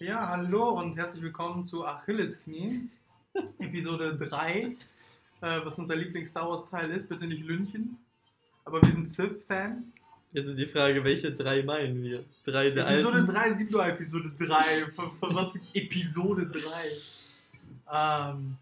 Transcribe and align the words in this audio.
Ja, 0.00 0.28
hallo 0.28 0.70
und 0.80 0.96
herzlich 0.96 1.22
willkommen 1.22 1.62
zu 1.62 1.86
Achillesknie, 1.86 2.88
Episode 3.58 4.16
3, 4.16 4.50
äh, 4.62 4.74
was 5.42 5.78
unser 5.78 5.94
Lieblings-Star 5.94 6.48
Wars-Teil 6.48 6.90
ist. 6.92 7.06
Bitte 7.06 7.26
nicht 7.26 7.44
Lünchen, 7.44 7.98
aber 8.64 8.80
wir 8.80 8.90
sind 8.90 9.10
Sith-Fans. 9.10 9.92
Jetzt 10.32 10.46
ist 10.46 10.58
die 10.58 10.68
Frage, 10.68 11.04
welche 11.04 11.30
drei 11.32 11.62
meinen 11.62 12.02
wir? 12.02 12.24
Drei 12.44 12.70
der 12.70 12.88
Episode 12.88 13.16
alten? 13.16 13.30
3, 13.30 13.50
es 13.50 13.58
gibt 13.58 13.72
nur 13.72 13.86
Episode 13.86 14.32
3. 14.38 14.90
Von, 14.92 15.10
von 15.10 15.34
was 15.34 15.52
gibt's 15.52 15.74
Episode 15.74 16.46
3? 16.46 16.60
Ähm, 18.32 18.56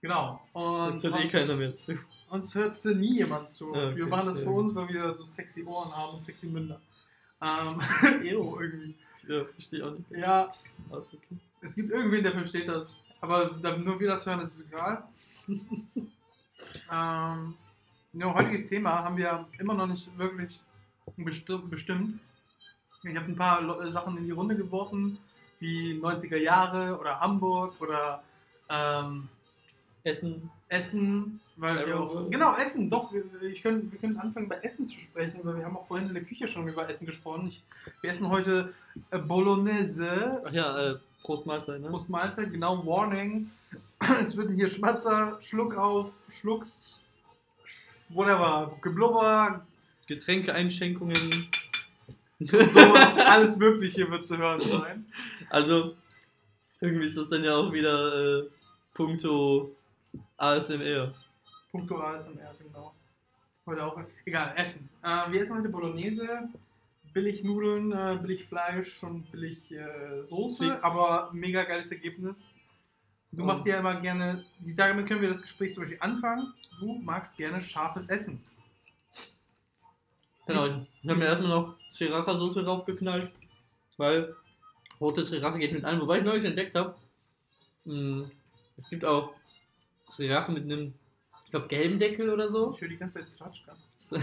genau. 0.00 0.40
Und 0.52 0.92
Jetzt 0.92 1.02
hört 1.02 1.24
eh 1.24 1.28
keiner 1.28 1.56
mehr 1.56 1.74
zu. 1.74 1.98
uns 2.30 2.54
hörte 2.54 2.94
nie 2.94 3.16
jemand 3.16 3.48
zu. 3.48 3.74
Ah, 3.74 3.88
okay. 3.88 3.96
Wir 3.96 4.06
machen 4.06 4.26
das 4.26 4.38
für 4.38 4.50
uns, 4.50 4.72
weil 4.76 4.88
wir 4.90 5.12
so 5.16 5.24
sexy 5.24 5.64
Ohren 5.64 5.90
haben 5.90 6.18
und 6.18 6.22
sexy 6.22 6.46
Münder. 6.46 6.80
Ähm, 7.42 7.80
ew, 8.22 8.60
irgendwie. 8.60 8.94
Ja, 9.28 9.44
verstehe 9.44 9.86
auch 9.86 9.92
nicht. 9.92 10.10
Ja, 10.10 10.52
Alles 10.90 11.06
okay. 11.12 11.36
Es 11.60 11.74
gibt 11.74 11.90
irgendwen, 11.92 12.22
der 12.22 12.32
versteht 12.32 12.68
das. 12.68 12.94
Aber 13.20 13.46
da 13.46 13.76
nur 13.76 13.98
wir 13.98 14.08
das 14.08 14.24
hören, 14.24 14.40
ist 14.40 14.54
es 14.54 14.64
egal. 14.72 15.02
ähm, 16.90 17.54
ja, 18.12 18.34
heutiges 18.34 18.68
Thema 18.68 19.02
haben 19.04 19.16
wir 19.16 19.46
immer 19.58 19.74
noch 19.74 19.86
nicht 19.86 20.16
wirklich 20.18 20.58
besti- 21.18 21.68
bestimmt. 21.68 22.20
Ich 23.02 23.16
habe 23.16 23.26
ein 23.26 23.36
paar 23.36 23.86
Sachen 23.92 24.16
in 24.18 24.24
die 24.24 24.30
Runde 24.32 24.56
geworfen, 24.56 25.18
wie 25.60 26.00
90er 26.00 26.36
Jahre 26.36 26.98
oder 26.98 27.20
Hamburg 27.20 27.80
oder 27.80 28.22
ähm, 28.68 29.28
Essen. 30.04 30.50
Essen, 30.68 31.40
weil 31.60 31.86
wir 31.86 31.98
auch, 32.00 32.30
genau 32.30 32.54
Essen, 32.56 32.88
doch, 32.88 33.12
wir, 33.12 33.24
ich 33.42 33.62
können, 33.62 33.90
wir 33.90 33.98
können 33.98 34.16
anfangen 34.18 34.48
bei 34.48 34.56
Essen 34.56 34.86
zu 34.86 34.98
sprechen, 34.98 35.40
weil 35.42 35.56
wir 35.58 35.64
haben 35.64 35.76
auch 35.76 35.86
vorhin 35.86 36.08
in 36.08 36.14
der 36.14 36.22
Küche 36.24 36.46
schon 36.48 36.68
über 36.68 36.88
Essen 36.88 37.06
gesprochen. 37.06 37.48
Ich, 37.48 37.62
wir 38.00 38.10
essen 38.10 38.28
heute 38.28 38.72
äh, 39.10 39.18
Bolognese 39.18 40.42
Ach 40.46 40.52
ja, 40.52 40.90
äh, 40.92 40.96
Prost 41.22 41.46
Mahlzeit, 41.46 41.80
ne? 41.80 41.88
Prost 41.88 42.08
Mahlzeit, 42.08 42.50
genau, 42.52 42.84
Warning. 42.86 43.50
Es 44.20 44.36
wird 44.36 44.50
hier 44.52 44.70
Schmatzer, 44.70 45.36
Schluck 45.40 45.76
auf, 45.76 46.10
Schlucks, 46.30 47.02
Sch- 47.66 47.86
whatever, 48.08 48.76
Geblubber, 48.80 49.66
Getränkeeinschenkungen. 50.06 51.16
sowas, 52.38 53.18
alles 53.26 53.56
Mögliche 53.56 54.08
wird 54.10 54.24
zu 54.24 54.36
hören 54.38 54.60
sein. 54.60 55.06
Also, 55.50 55.94
irgendwie 56.80 57.08
ist 57.08 57.16
das 57.16 57.28
dann 57.28 57.42
ja 57.44 57.56
auch 57.56 57.72
wieder 57.72 58.38
äh, 58.42 58.48
puncto 58.94 59.72
ASMR. 60.36 61.12
Punkto 61.70 62.00
ASMR, 62.00 62.54
genau. 62.58 62.94
Heute 63.66 63.84
auch, 63.84 64.00
egal, 64.24 64.54
Essen. 64.56 64.88
Äh, 65.02 65.30
wir 65.30 65.42
essen 65.42 65.58
heute 65.58 65.68
Bolognese, 65.68 66.48
billig 67.12 67.44
Nudeln, 67.44 67.92
äh, 67.92 68.18
billig 68.20 68.46
Fleisch 68.46 69.02
und 69.02 69.30
billig 69.30 69.70
äh, 69.72 70.22
Soße, 70.30 70.72
Fix. 70.72 70.82
aber 70.84 71.30
mega 71.32 71.64
geiles 71.64 71.90
Ergebnis. 71.92 72.52
Du 73.30 73.42
Oh. 73.42 73.46
machst 73.46 73.66
ja 73.66 73.78
immer 73.78 74.00
gerne, 74.00 74.44
damit 74.60 75.06
können 75.06 75.20
wir 75.20 75.28
das 75.28 75.42
Gespräch 75.42 75.74
zum 75.74 75.82
Beispiel 75.82 75.98
anfangen. 76.00 76.54
Du 76.80 76.94
magst 77.00 77.36
gerne 77.36 77.60
scharfes 77.60 78.06
Essen. 78.08 78.40
Genau, 80.46 80.64
ich 80.66 81.08
habe 81.10 81.18
mir 81.18 81.26
erstmal 81.26 81.50
noch 81.50 81.74
Sriracha-Soße 81.90 82.62
draufgeknallt, 82.62 83.30
weil 83.98 84.34
rote 84.98 85.22
Sriracha 85.22 85.58
geht 85.58 85.74
mit 85.74 85.84
allem. 85.84 86.00
Wobei 86.00 86.18
ich 86.20 86.24
neulich 86.24 86.44
entdeckt 86.46 86.74
habe, 86.74 86.94
mh, 87.84 88.30
es 88.78 88.88
gibt 88.88 89.04
auch 89.04 89.34
Sriracha 90.08 90.50
mit 90.50 90.64
einem, 90.64 90.94
ich 91.48 91.50
glaube, 91.50 91.66
gelben 91.68 91.98
Deckel 91.98 92.28
oder 92.28 92.52
so. 92.52 92.74
Ich 92.74 92.82
höre 92.82 92.88
die 92.90 92.98
ganze 92.98 93.20
Zeit 93.20 93.28
Stratschka. 93.30 93.74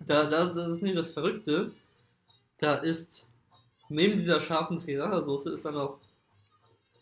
Da, 0.00 0.24
da, 0.24 0.46
das 0.46 0.68
ist 0.68 0.82
nicht 0.82 0.96
das 0.96 1.10
Verrückte. 1.12 1.72
Da 2.58 2.76
ist 2.76 3.28
neben 3.88 4.16
dieser 4.18 4.40
scharfen 4.40 4.78
Sriracha-Soße 4.78 5.52
ist 5.54 5.64
dann 5.64 5.76
auch, 5.76 5.98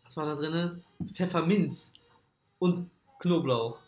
was 0.05 0.17
war 0.17 0.27
da 0.27 0.35
drin? 0.37 0.83
Pfefferminz 1.15 1.91
und 2.59 2.91
Knoblauch. 3.21 3.79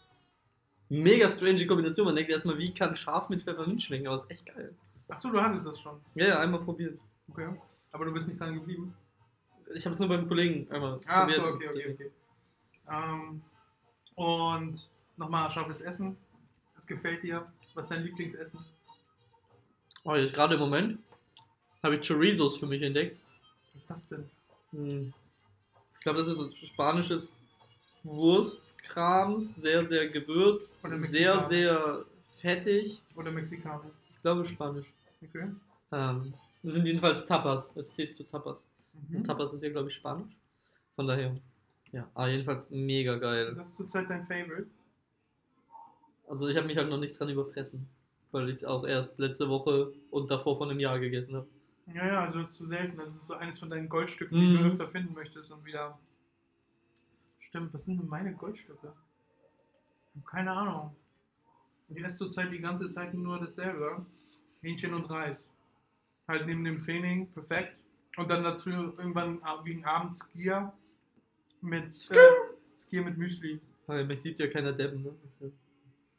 Mega 0.88 1.28
strange 1.30 1.66
Kombination. 1.66 2.06
Man 2.06 2.16
denkt 2.16 2.30
erstmal, 2.30 2.58
wie 2.58 2.72
kann 2.72 2.96
scharf 2.96 3.28
mit 3.28 3.42
Pfefferminz 3.42 3.82
schmecken, 3.84 4.06
aber 4.08 4.16
es 4.16 4.22
ist 4.24 4.30
echt 4.30 4.46
geil. 4.46 4.74
Achso, 5.08 5.30
du 5.30 5.40
hattest 5.40 5.66
das 5.66 5.80
schon. 5.80 6.00
Ja, 6.14 6.26
ja, 6.28 6.40
einmal 6.40 6.60
probiert. 6.60 6.98
Okay. 7.30 7.48
Aber 7.92 8.04
du 8.04 8.12
bist 8.12 8.28
nicht 8.28 8.40
dran 8.40 8.54
geblieben. 8.54 8.94
Ich 9.74 9.84
habe 9.84 9.94
es 9.94 10.00
nur 10.00 10.08
beim 10.08 10.28
Kollegen 10.28 10.70
einmal 10.70 11.00
Ah, 11.06 11.24
probiert. 11.24 11.40
so, 11.40 11.46
okay, 11.46 11.68
okay, 11.68 11.92
okay. 11.94 12.10
Ähm, 12.90 13.42
und 14.18 14.88
nochmal 15.16 15.48
scharfes 15.48 15.80
Essen. 15.80 16.16
Es 16.76 16.86
gefällt 16.86 17.22
dir. 17.22 17.46
Was 17.74 17.84
ist 17.84 17.90
dein 17.90 18.02
Lieblingsessen? 18.02 18.60
Oh, 20.04 20.14
jetzt 20.14 20.34
gerade 20.34 20.54
im 20.54 20.60
Moment 20.60 20.98
habe 21.82 21.96
ich 21.96 22.06
Chorizos 22.06 22.56
für 22.56 22.66
mich 22.66 22.82
entdeckt. 22.82 23.20
Was 23.72 23.82
ist 23.82 23.90
das 23.90 24.08
denn? 24.08 24.30
Hm. 24.72 25.12
Ich 25.94 26.00
glaube, 26.00 26.24
das 26.24 26.36
ist 26.36 26.66
spanisches 26.66 27.32
Wurstkrams, 28.02 29.54
sehr, 29.56 29.82
sehr 29.82 30.08
gewürzt, 30.08 30.84
Oder 30.84 31.00
sehr, 31.00 31.48
sehr 31.48 32.04
fettig. 32.40 33.00
Oder 33.16 33.30
Mexikaner? 33.30 33.90
Ich 34.10 34.18
glaube 34.18 34.44
Spanisch. 34.46 34.86
Okay. 35.22 35.50
Ähm, 35.92 36.34
das 36.62 36.74
sind 36.74 36.86
jedenfalls 36.86 37.24
Tapas. 37.26 37.70
Es 37.76 37.92
zählt 37.92 38.16
zu 38.16 38.24
Tapas. 38.24 38.56
Mhm. 39.08 39.18
Und 39.18 39.24
Tapas 39.24 39.52
ist 39.52 39.62
ja, 39.62 39.70
glaube 39.70 39.88
ich, 39.88 39.94
Spanisch. 39.94 40.32
Von 40.96 41.06
daher. 41.06 41.36
Ja, 41.92 42.08
aber 42.14 42.28
jedenfalls 42.28 42.68
mega 42.70 43.16
geil. 43.16 43.54
Das 43.54 43.68
ist 43.70 43.76
zurzeit 43.76 44.08
dein 44.10 44.26
Favorite. 44.26 44.66
Also 46.28 46.48
ich 46.48 46.56
habe 46.56 46.66
mich 46.66 46.76
halt 46.76 46.90
noch 46.90 46.98
nicht 46.98 47.18
dran 47.18 47.28
überfressen. 47.30 47.88
Weil 48.30 48.50
ich 48.50 48.56
es 48.56 48.64
auch 48.64 48.86
erst 48.86 49.18
letzte 49.18 49.48
Woche 49.48 49.92
und 50.10 50.30
davor 50.30 50.58
von 50.58 50.68
einem 50.70 50.80
Jahr 50.80 50.98
gegessen 50.98 51.34
habe. 51.34 51.46
Ja, 51.94 52.06
ja, 52.06 52.20
also 52.26 52.40
das 52.42 52.50
ist 52.50 52.56
zu 52.58 52.66
selten. 52.66 52.96
Das 52.96 53.08
ist 53.08 53.26
so 53.26 53.34
eines 53.34 53.58
von 53.58 53.70
deinen 53.70 53.88
Goldstücken, 53.88 54.38
die 54.38 54.46
Mhm. 54.48 54.58
du 54.64 54.64
öfter 54.70 54.88
finden 54.88 55.14
möchtest 55.14 55.50
und 55.50 55.64
wieder. 55.64 55.98
Stimmt, 57.40 57.72
was 57.72 57.84
sind 57.86 57.98
denn 57.98 58.08
meine 58.08 58.34
Goldstücke? 58.34 58.92
Keine 60.26 60.52
Ahnung. 60.52 60.94
Ich 61.88 62.04
esse 62.04 62.18
zurzeit 62.18 62.52
die 62.52 62.58
ganze 62.60 62.90
Zeit 62.92 63.14
nur 63.14 63.38
dasselbe. 63.38 64.04
Hähnchen 64.60 64.92
und 64.92 65.08
Reis. 65.08 65.48
Halt 66.26 66.46
neben 66.46 66.64
dem 66.64 66.82
Training, 66.82 67.28
perfekt. 67.32 67.74
Und 68.18 68.28
dann 68.28 68.44
dazu 68.44 68.68
irgendwann 68.68 69.42
ab- 69.42 69.64
gegen 69.64 69.84
Abend 69.86 70.14
Skier 70.16 70.72
mit 71.60 71.92
Skier. 72.00 72.18
äh, 72.18 72.78
Skier 72.80 73.02
mit 73.02 73.16
Müsli. 73.18 73.60
Weil 73.86 74.04
mich 74.04 74.20
sieht 74.20 74.38
ja 74.38 74.46
keiner 74.48 74.72
Deppen, 74.72 75.02
ne? 75.02 75.52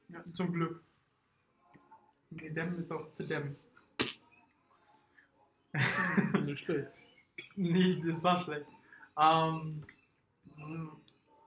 Ja, 0.10 0.24
zum 0.34 0.52
Glück. 0.54 0.82
Nee, 2.32 2.50
Dem 2.50 2.80
ist 2.80 2.92
auch 2.92 3.08
für 3.16 3.24
Dem. 3.24 3.56
ja 5.74 6.40
Nicht 6.42 6.64
schlecht. 6.66 6.88
Nee, 7.56 8.02
das 8.06 8.24
war 8.24 8.40
schlecht. 8.40 8.66
Ähm, 9.20 9.84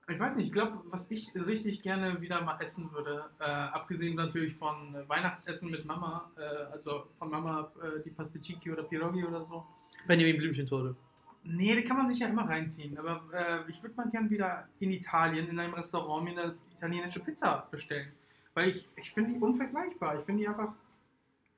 ich 0.08 0.20
weiß 0.20 0.36
nicht, 0.36 0.46
ich 0.46 0.52
glaube, 0.52 0.80
was 0.86 1.10
ich 1.10 1.34
richtig 1.34 1.82
gerne 1.82 2.20
wieder 2.20 2.40
mal 2.40 2.60
essen 2.60 2.90
würde, 2.92 3.24
äh, 3.40 3.44
abgesehen 3.44 4.14
natürlich 4.16 4.54
von 4.54 4.94
Weihnachtsessen 5.08 5.70
mit 5.70 5.84
Mama, 5.84 6.30
äh, 6.36 6.72
also 6.72 7.06
von 7.18 7.30
Mama 7.30 7.72
äh, 7.82 8.00
die 8.04 8.10
Pasticci 8.10 8.70
oder 8.70 8.82
Pierogi 8.84 9.24
oder 9.24 9.44
so. 9.44 9.66
Benjamin 10.06 10.38
Blümchentorte. 10.38 10.96
Nee, 11.44 11.74
die 11.74 11.84
kann 11.84 11.96
man 11.96 12.08
sich 12.08 12.20
ja 12.20 12.28
immer 12.28 12.48
reinziehen, 12.48 12.96
aber 12.98 13.22
äh, 13.32 13.70
ich 13.70 13.82
würde 13.82 13.96
mal 13.96 14.08
gern 14.10 14.30
wieder 14.30 14.68
in 14.78 14.92
Italien 14.92 15.48
in 15.48 15.58
einem 15.58 15.74
Restaurant 15.74 16.24
mir 16.24 16.30
eine 16.40 16.54
italienische 16.76 17.20
Pizza 17.20 17.66
bestellen. 17.70 18.12
Weil 18.54 18.68
ich, 18.70 18.88
ich 18.96 19.12
finde 19.12 19.32
die 19.32 19.40
unvergleichbar. 19.40 20.18
Ich 20.20 20.24
finde 20.24 20.42
die 20.42 20.48
einfach 20.48 20.72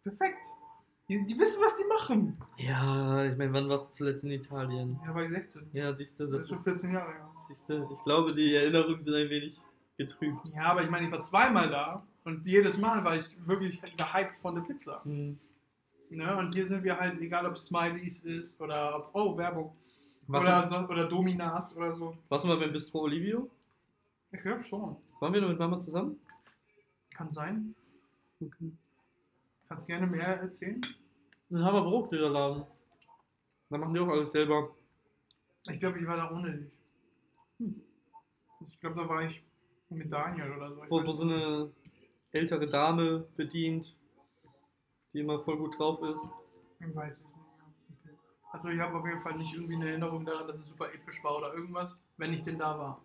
perfekt. 0.03 0.47
Die, 1.09 1.25
die 1.27 1.39
wissen, 1.39 1.63
was 1.63 1.77
die 1.77 1.85
machen. 1.85 2.39
Ja, 2.57 3.25
ich 3.25 3.37
meine, 3.37 3.53
wann 3.53 3.69
warst 3.69 3.91
du 3.93 3.97
zuletzt 3.97 4.25
in 4.25 4.31
Italien? 4.31 4.99
Ja, 5.05 5.15
war 5.15 5.23
ich 5.25 5.31
16. 5.31 5.69
Ja, 5.75 5.93
siehst 5.95 6.19
du, 6.19 6.27
Das 6.27 6.33
das 6.33 6.43
ist 6.43 6.49
schon 6.49 6.59
ist, 6.59 6.65
14 6.65 6.93
Jahre 6.95 7.13
her. 7.13 7.31
siehst 7.49 7.69
du, 7.69 7.89
ich 7.93 8.03
glaube, 8.05 8.35
die 8.35 8.55
Erinnerungen 8.55 9.05
sind 9.05 9.15
ein 9.15 9.29
wenig 9.29 9.61
getrübt. 9.99 10.39
Ja, 10.55 10.63
aber 10.65 10.83
ich 10.83 10.89
meine, 10.91 11.07
ich 11.07 11.13
war 11.13 11.21
zweimal 11.21 11.69
da 11.69 12.03
und 12.25 12.47
jedes 12.47 12.79
Mal 12.79 13.05
war 13.05 13.17
ich 13.17 13.37
wirklich 13.47 13.81
gehypt 13.83 14.39
von 14.39 14.55
der 14.55 14.63
Pizza. 14.63 15.05
Hm. 15.05 15.39
Ne? 16.11 16.37
Und 16.37 16.55
hier 16.55 16.67
sind 16.67 16.85
wir 16.85 16.99
halt, 16.99 17.21
egal 17.21 17.45
ob 17.47 17.59
Smileys 17.59 18.23
ist 18.25 18.59
oder 18.61 18.97
ob, 18.97 19.11
oh, 19.13 19.37
Werbung. 19.37 19.77
Warst, 20.27 20.47
Oder, 20.47 20.69
so, 20.69 20.77
oder 20.93 21.09
Dominas 21.09 21.77
oder 21.77 21.95
so. 21.95 22.17
warst 22.29 22.45
du 22.45 22.49
mal 22.49 22.57
beim 22.59 22.73
Bistro 22.73 23.01
Olivio? 23.03 23.51
Ich 24.33 24.41
glaube 24.41 24.63
schon. 24.65 24.97
Waren 25.21 25.33
wir 25.33 25.41
noch 25.41 25.49
mit 25.49 25.59
Mama 25.59 25.81
zusammen? 25.81 26.19
Kann 27.15 27.33
sein. 27.33 27.75
Okay. 28.41 28.73
Kannst 29.69 29.87
gerne 29.87 30.07
mehr 30.07 30.41
erzählen. 30.41 30.81
Ein 31.51 31.65
Hammer 31.65 31.83
Brotdönerladen. 31.83 32.65
Da 33.71 33.79
machen 33.79 33.95
die 33.95 34.01
auch 34.01 34.09
alles 34.09 34.33
selber. 34.33 34.71
Ich 35.71 35.79
glaube, 35.79 35.99
ich 35.99 36.07
war 36.07 36.17
da 36.17 36.31
ohne 36.31 36.53
dich. 36.59 36.71
Hm. 37.59 37.81
Ich 38.71 38.81
glaube, 38.81 38.97
da 39.01 39.09
war 39.09 39.23
ich 39.23 39.43
mit 39.91 40.13
Daniel 40.13 40.53
oder 40.53 40.73
so. 40.73 40.83
Wo, 40.89 41.07
wo 41.07 41.13
so 41.13 41.23
eine 41.23 41.71
ältere 42.33 42.67
Dame 42.69 43.27
bedient, 43.37 43.95
die 45.13 45.21
immer 45.21 45.39
voll 45.41 45.59
gut 45.59 45.79
drauf 45.79 46.03
ist. 46.03 46.29
Ich 46.81 46.95
weiß 46.95 47.17
nicht. 47.19 47.34
Also 48.55 48.69
ich 48.69 48.79
habe 48.81 48.97
auf 48.97 49.05
jeden 49.05 49.21
Fall 49.21 49.37
nicht 49.37 49.53
irgendwie 49.53 49.75
eine 49.75 49.89
Erinnerung 49.91 50.25
daran, 50.25 50.47
dass 50.47 50.59
es 50.61 50.69
super 50.69 50.87
episch 50.95 51.23
war 51.25 51.39
oder 51.39 51.53
irgendwas, 51.55 51.97
wenn 52.19 52.33
ich 52.33 52.45
denn 52.45 52.57
da 52.59 52.79
war. 52.79 53.03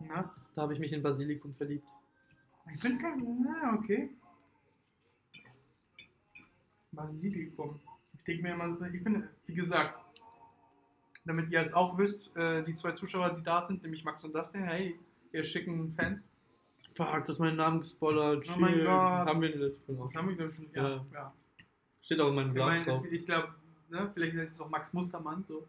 Na? 0.00 0.34
Da 0.54 0.62
habe 0.62 0.74
ich 0.74 0.78
mich 0.80 0.92
in 0.92 1.02
Basilikum 1.02 1.54
verliebt. 1.54 1.86
Ich 2.74 2.80
bin 2.82 2.98
kein. 2.98 3.18
Na, 3.42 3.72
okay. 3.74 4.10
Basilikum. 6.92 7.80
Ich 8.18 8.24
denke 8.24 8.42
mir 8.42 8.52
immer, 8.52 8.86
ich 8.92 9.02
bin, 9.02 9.28
wie 9.46 9.54
gesagt, 9.54 9.98
damit 11.24 11.50
ihr 11.50 11.60
es 11.62 11.72
auch 11.72 11.96
wisst, 11.96 12.36
äh, 12.36 12.62
die 12.64 12.74
zwei 12.74 12.92
Zuschauer, 12.92 13.30
die 13.30 13.42
da 13.42 13.62
sind, 13.62 13.82
nämlich 13.82 14.04
Max 14.04 14.22
und 14.24 14.34
Dustin, 14.34 14.62
hey, 14.62 14.98
ihr 15.32 15.44
schicken 15.44 15.94
Fans. 15.94 16.22
Fuck, 16.94 17.20
das 17.20 17.30
ist 17.30 17.38
mein 17.38 17.56
Name 17.56 17.78
gespoilert. 17.78 18.46
Oh 18.54 18.58
mein. 18.60 18.78
Gott. 18.84 18.86
Haben 18.88 19.40
wir 19.40 19.52
in 19.54 19.58
der 19.60 19.68
letzten 19.70 19.96
Das 19.98 20.14
haben 20.16 20.28
wir, 20.28 20.36
glaube 20.36 20.50
ich, 20.50 20.56
schon. 20.56 20.70
Ja, 20.74 20.88
Ja. 20.88 21.06
ja. 21.14 21.34
Steht 22.02 22.20
auch 22.20 22.28
in 22.28 22.34
meinem 22.34 22.48
Ich, 22.48 22.54
Glas 22.54 22.84
drauf. 22.86 23.04
es- 23.04 23.12
ich 23.12 23.26
glaube, 23.26 23.54
ne, 23.90 24.10
vielleicht 24.14 24.34
ist 24.34 24.52
es 24.52 24.60
auch 24.60 24.68
Max 24.70 24.92
Mustermann. 24.92 25.44
So. 25.46 25.66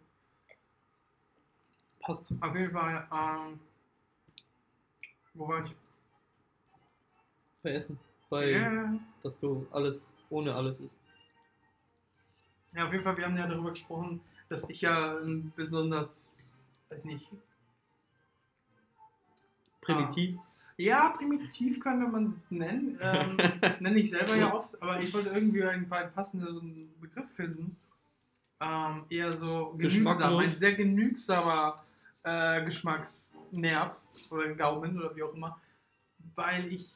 Passt. 2.01 2.25
Auf 2.39 2.55
jeden 2.55 2.71
Fall, 2.71 3.07
ähm, 3.11 3.59
wo 5.33 5.47
war 5.47 5.63
ich? 5.63 5.75
Bei 7.63 7.71
Essen. 7.71 7.99
Bei, 8.29 8.49
Ja, 8.51 8.93
dass 9.23 9.39
du 9.39 9.67
alles 9.71 10.05
ohne 10.29 10.55
alles 10.55 10.79
isst. 10.79 10.95
ja, 12.73 12.85
auf 12.85 12.91
jeden 12.91 13.03
Fall, 13.03 13.17
wir 13.17 13.25
haben 13.25 13.37
ja 13.37 13.47
darüber 13.47 13.71
gesprochen, 13.71 14.21
dass 14.49 14.69
ich 14.69 14.81
ja 14.81 15.17
ein 15.17 15.51
besonders, 15.55 16.49
weiß 16.89 17.03
nicht, 17.05 17.27
Primitiv. 19.81 20.37
Ja, 20.77 21.09
primitiv 21.09 21.79
könnte 21.79 22.07
man 22.07 22.27
es 22.27 22.49
nennen. 22.49 22.97
Ähm, 23.01 23.37
nenne 23.79 23.99
ich 23.99 24.09
selber 24.11 24.35
ja 24.35 24.53
oft, 24.53 24.81
aber 24.81 24.99
ich 25.01 25.13
wollte 25.13 25.29
irgendwie 25.29 25.63
einen 25.63 25.89
passenden 25.89 26.81
Begriff 27.01 27.29
finden. 27.35 27.75
Ähm, 28.61 29.05
eher 29.09 29.33
so 29.33 29.73
genügsam, 29.75 30.37
ein 30.37 30.55
sehr 30.55 30.73
genügsamer 30.73 31.83
äh, 32.23 32.63
Geschmacksnerv 32.63 33.95
oder 34.29 34.53
Gaumen 34.53 34.99
oder 34.99 35.15
wie 35.15 35.23
auch 35.23 35.33
immer. 35.33 35.59
Weil 36.35 36.71
ich 36.71 36.87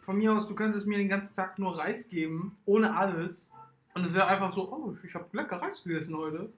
von 0.00 0.16
mir 0.16 0.32
aus, 0.32 0.48
du 0.48 0.54
könntest 0.54 0.86
mir 0.86 0.96
den 0.96 1.08
ganzen 1.08 1.34
Tag 1.34 1.58
nur 1.58 1.78
Reis 1.78 2.08
geben, 2.08 2.56
ohne 2.64 2.96
alles. 2.96 3.50
Und 3.94 4.04
es 4.04 4.14
wäre 4.14 4.28
einfach 4.28 4.52
so, 4.54 4.72
oh, 4.72 4.96
ich 5.04 5.14
habe 5.14 5.26
lecker 5.32 5.56
Reis 5.56 5.82
gegessen 5.82 6.16
heute. 6.16 6.50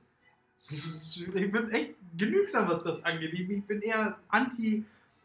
Ich 0.70 1.52
bin 1.52 1.68
echt 1.70 1.94
genügsam, 2.16 2.68
was 2.68 2.84
das 2.84 3.04
angeht. 3.04 3.34
Ich 3.34 3.64
bin 3.64 3.82
eher 3.82 4.16
anti 4.28 4.84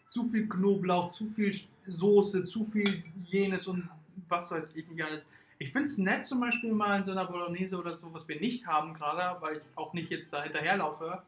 zu 0.10 0.28
viel 0.30 0.50
Knoblauch, 0.50 1.14
zu 1.14 1.30
viel 1.36 1.56
Soße, 1.86 2.44
zu 2.46 2.66
viel 2.66 3.04
jenes 3.28 3.68
und 3.68 3.88
was 4.28 4.50
weiß 4.50 4.76
ich 4.76 4.88
nicht 4.90 5.04
alles. 5.04 5.22
Ich 5.60 5.72
finde 5.72 5.88
es 5.88 5.98
nett 5.98 6.26
zum 6.26 6.40
Beispiel 6.40 6.72
mal 6.72 7.00
in 7.00 7.06
so 7.06 7.12
einer 7.12 7.26
Bolognese 7.26 7.78
oder 7.78 7.98
so, 7.98 8.14
was 8.14 8.28
wir 8.28 8.40
nicht 8.40 8.68
haben 8.68 8.94
gerade, 8.94 9.42
weil 9.42 9.58
ich 9.58 9.64
auch 9.76 9.94
nicht 9.94 10.10
jetzt 10.12 10.32
da 10.32 10.44
hinterherlaufe. 10.44 11.24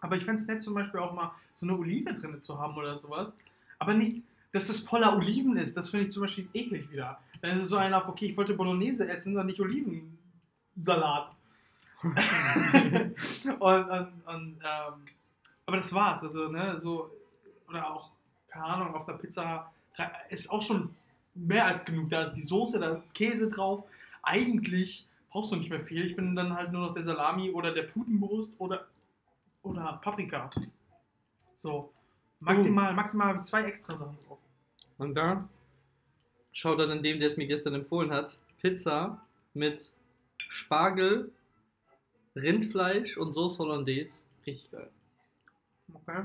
Aber 0.00 0.16
ich 0.16 0.24
finde 0.24 0.40
es 0.40 0.46
nett 0.46 0.62
zum 0.62 0.74
Beispiel 0.74 1.00
auch 1.00 1.12
mal 1.12 1.32
so 1.56 1.66
eine 1.66 1.76
Olive 1.76 2.14
drin 2.14 2.40
zu 2.40 2.58
haben 2.58 2.76
oder 2.76 2.96
sowas. 2.96 3.34
Aber 3.78 3.94
nicht, 3.94 4.22
dass 4.52 4.68
das 4.68 4.80
voller 4.80 5.16
Oliven 5.16 5.56
ist. 5.56 5.76
Das 5.76 5.90
finde 5.90 6.06
ich 6.06 6.12
zum 6.12 6.22
Beispiel 6.22 6.48
eklig 6.54 6.90
wieder. 6.90 7.20
Dann 7.40 7.50
ist 7.52 7.62
es 7.62 7.68
so 7.68 7.76
einer, 7.76 8.08
okay, 8.08 8.26
ich 8.26 8.36
wollte 8.36 8.54
Bolognese 8.54 9.08
essen 9.08 9.36
und 9.36 9.46
nicht 9.46 9.60
Olivensalat. 9.60 11.34
und, 12.02 13.90
und, 13.90 14.12
und 14.26 14.58
ähm, 14.62 15.04
aber 15.66 15.76
das 15.76 15.92
war's. 15.92 16.22
Also, 16.22 16.48
ne, 16.48 16.80
so, 16.80 17.10
oder 17.68 17.90
auch, 17.90 18.10
keine 18.48 18.64
Ahnung, 18.64 18.94
auf 18.94 19.06
der 19.06 19.14
Pizza 19.14 19.72
ist 20.28 20.50
auch 20.50 20.62
schon 20.62 20.94
mehr 21.46 21.66
als 21.66 21.84
genug. 21.84 22.10
Da 22.10 22.22
ist 22.22 22.32
die 22.32 22.42
Soße, 22.42 22.78
da 22.78 22.90
ist 22.90 23.14
Käse 23.14 23.48
drauf. 23.48 23.84
Eigentlich 24.22 25.06
brauchst 25.30 25.52
du 25.52 25.56
nicht 25.56 25.70
mehr 25.70 25.80
viel. 25.80 26.06
Ich 26.06 26.16
bin 26.16 26.34
dann 26.36 26.54
halt 26.54 26.72
nur 26.72 26.88
noch 26.88 26.94
der 26.94 27.04
Salami 27.04 27.50
oder 27.50 27.72
der 27.72 27.84
Putenbrust 27.84 28.54
oder, 28.58 28.86
oder 29.62 30.00
Paprika. 30.02 30.50
So. 31.54 31.92
Maximal, 32.40 32.94
maximal 32.94 33.42
zwei 33.44 33.64
extra 33.64 33.96
Sachen 33.96 34.16
drauf. 34.26 34.38
Und 34.96 35.14
da 35.14 35.46
schaut 36.52 36.80
dann 36.80 36.90
an 36.90 37.02
dem, 37.02 37.20
der 37.20 37.30
es 37.30 37.36
mir 37.36 37.46
gestern 37.46 37.74
empfohlen 37.74 38.10
hat, 38.10 38.38
Pizza 38.60 39.24
mit 39.52 39.92
Spargel, 40.38 41.30
Rindfleisch 42.34 43.18
und 43.18 43.32
Sauce 43.32 43.58
Hollandaise. 43.58 44.18
Richtig 44.46 44.70
geil. 44.70 44.90
Okay. 45.92 46.24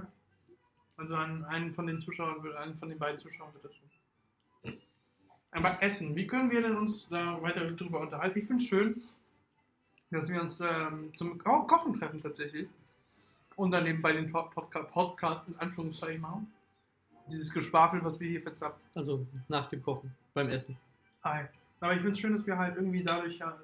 Also 0.98 1.16
einen 1.16 1.74
von 1.74 1.88
den 1.88 2.00
Zuschauern, 2.00 2.56
einen 2.56 2.78
von 2.78 2.88
den 2.88 2.98
beiden 2.98 3.20
Zuschauern 3.20 3.54
wird 3.54 3.66
das 3.66 3.76
schon. 3.76 3.86
Aber 5.56 5.82
Essen, 5.82 6.14
wie 6.18 6.28
können 6.28 6.52
wir 6.52 6.62
denn 6.62 6.76
uns 6.76 7.08
da 7.08 7.42
weiter 7.42 7.72
drüber 7.72 8.02
unterhalten? 8.02 8.40
Ich 8.40 8.46
finde 8.46 8.62
es 8.62 8.68
schön, 8.68 9.02
dass 10.12 10.28
wir 10.28 10.42
uns 10.42 10.60
ähm, 10.60 11.14
zum 11.16 11.38
Ko 11.38 11.64
Kochen 11.64 11.94
treffen 11.94 12.22
tatsächlich. 12.22 12.68
Und 13.56 13.72
dann 13.72 13.86
eben 13.86 14.02
bei 14.02 14.12
den 14.12 14.30
Pod 14.30 14.52
Podca 14.52 14.84
Podcast 14.84 15.48
in 15.48 15.58
Anführungszeichen 15.58 16.20
machen. 16.20 16.52
Dieses 17.32 17.54
Geschwafel, 17.54 18.04
was 18.04 18.20
wir 18.20 18.30
hier 18.30 18.42
verzapfen. 18.42 18.82
Also 18.96 19.26
nach 19.48 19.70
dem 19.70 19.82
Kochen, 19.82 20.14
beim 20.34 20.50
Essen. 20.50 20.76
Hi. 21.24 21.46
Aber 21.80 21.94
ich 21.94 22.00
finde 22.00 22.12
es 22.12 22.20
schön, 22.20 22.34
dass 22.34 22.46
wir 22.46 22.58
halt 22.58 22.76
irgendwie 22.76 23.04
dadurch 23.04 23.38
ja, 23.38 23.58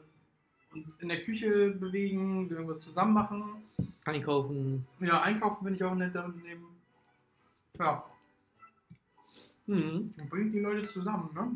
uns 0.74 0.88
in 1.00 1.10
der 1.10 1.22
Küche 1.24 1.72
bewegen, 1.72 2.50
irgendwas 2.50 2.80
zusammen 2.80 3.14
machen. 3.14 3.64
Einkaufen. 4.06 4.88
Ja, 5.02 5.22
einkaufen 5.22 5.66
finde 5.66 5.76
ich 5.76 5.84
auch 5.84 5.94
nett 5.94 6.16
daneben. 6.16 6.68
Ja, 7.78 8.06
Mhm. 9.68 10.14
und 10.18 10.30
bringt 10.30 10.54
die 10.54 10.60
Leute 10.60 10.88
zusammen, 10.88 11.30
ne? 11.34 11.52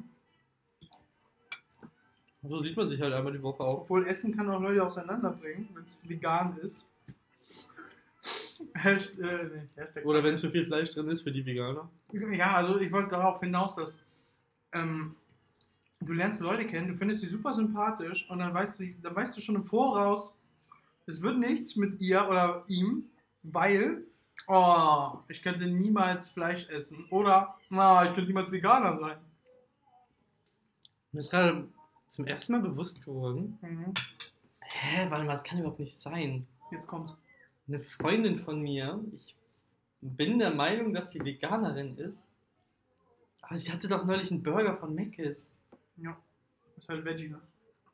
So 2.47 2.62
sieht 2.62 2.77
man 2.77 2.89
sich 2.89 3.01
halt 3.01 3.13
einmal 3.13 3.33
die 3.33 3.42
Woche 3.42 3.63
auch. 3.63 3.81
Obwohl 3.81 4.07
Essen 4.07 4.36
kann 4.36 4.50
auch 4.50 4.62
Leute 4.62 4.83
auseinanderbringen, 4.83 5.69
wenn 5.74 5.83
es 5.83 5.97
vegan 6.03 6.57
ist. 6.57 6.83
Hasht- 8.74 9.19
äh, 9.19 9.50
nee, 9.75 10.01
Oder 10.03 10.24
wenn 10.24 10.38
zu 10.38 10.50
viel 10.50 10.65
Fleisch 10.65 10.92
drin 10.92 11.09
ist 11.09 11.21
für 11.21 11.31
die 11.31 11.45
Veganer. 11.45 11.89
Ja, 12.12 12.56
also 12.56 12.80
ich 12.80 12.92
wollte 12.92 13.09
darauf 13.09 13.39
hinaus, 13.39 13.75
dass 13.75 13.97
ähm, 14.74 15.15
du 16.01 16.13
lernst 16.13 16.39
Leute 16.42 16.65
kennen, 16.65 16.88
du 16.88 16.95
findest 16.95 17.21
sie 17.21 17.27
super 17.27 17.53
sympathisch 17.53 18.30
und 18.30 18.39
dann 18.39 18.53
weißt 18.53 18.80
du, 18.80 18.89
dann 19.01 19.15
weißt 19.15 19.36
du 19.36 19.42
schon 19.42 19.56
im 19.56 19.65
Voraus, 19.65 20.33
es 21.06 21.21
wird 21.21 21.38
nichts 21.38 21.75
mit 21.75 22.00
ihr 22.01 22.27
oder 22.27 22.63
ihm, 22.68 23.06
weil 23.44 24.03
oh, 24.47 25.19
ich 25.27 25.42
könnte 25.42 25.68
niemals 25.68 26.30
Fleisch 26.30 26.68
essen 26.69 27.06
oder 27.09 27.56
na, 27.69 28.06
ich 28.06 28.13
könnte 28.13 28.27
niemals 28.27 28.51
Veganer 28.51 28.97
sein. 29.00 29.18
Mir 31.12 31.19
ist 31.19 31.31
gerade 31.31 31.68
zum 32.15 32.25
ersten 32.25 32.53
Mal 32.53 32.62
bewusst 32.62 33.03
geworden. 33.03 33.57
Mhm. 33.62 33.94
Hä, 34.62 35.07
warte 35.09 35.25
mal, 35.25 35.33
das 35.33 35.44
kann 35.44 35.59
überhaupt 35.59 35.79
nicht 35.79 36.00
sein. 36.00 36.47
Jetzt 36.71 36.88
kommt's. 36.88 37.13
Eine 37.67 37.81
Freundin 37.81 38.39
von 38.39 38.62
mir, 38.62 39.03
ich 39.15 39.35
bin 40.01 40.39
der 40.39 40.51
Meinung, 40.51 40.94
dass 40.94 41.12
sie 41.12 41.19
Veganerin 41.19 41.97
ist. 41.97 42.23
Aber 43.41 43.57
sie 43.57 43.71
hatte 43.71 43.88
doch 43.88 44.06
neulich 44.06 44.31
einen 44.31 44.44
Burger 44.44 44.77
von 44.77 44.95
Mc's. 44.95 45.51
Ja, 45.97 46.17
ist 46.77 46.88
halt 46.88 47.03
Veggie, 47.06 47.29
ne? 47.29 47.41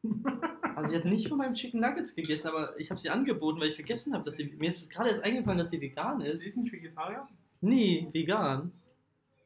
Also 0.76 0.92
sie 0.92 0.98
hat 0.98 1.06
nicht 1.06 1.28
von 1.28 1.38
meinem 1.38 1.54
Chicken 1.54 1.82
Nuggets 1.82 2.16
gegessen, 2.16 2.48
aber 2.48 2.80
ich 2.80 2.90
habe 2.90 3.00
sie 3.00 3.10
angeboten, 3.10 3.60
weil 3.60 3.70
ich 3.70 3.76
vergessen 3.76 4.14
habe, 4.14 4.24
dass 4.24 4.38
sie. 4.38 4.46
Mir 4.46 4.68
ist 4.68 4.82
es 4.82 4.90
gerade 4.90 5.10
erst 5.10 5.22
eingefallen, 5.22 5.60
dass 5.60 5.70
sie 5.70 5.82
vegan 5.82 6.22
ist. 6.22 6.40
Sie 6.40 6.46
ist 6.46 6.56
nicht 6.56 6.72
Vegetarier? 6.72 7.28
Nee, 7.60 8.08
vegan. 8.12 8.72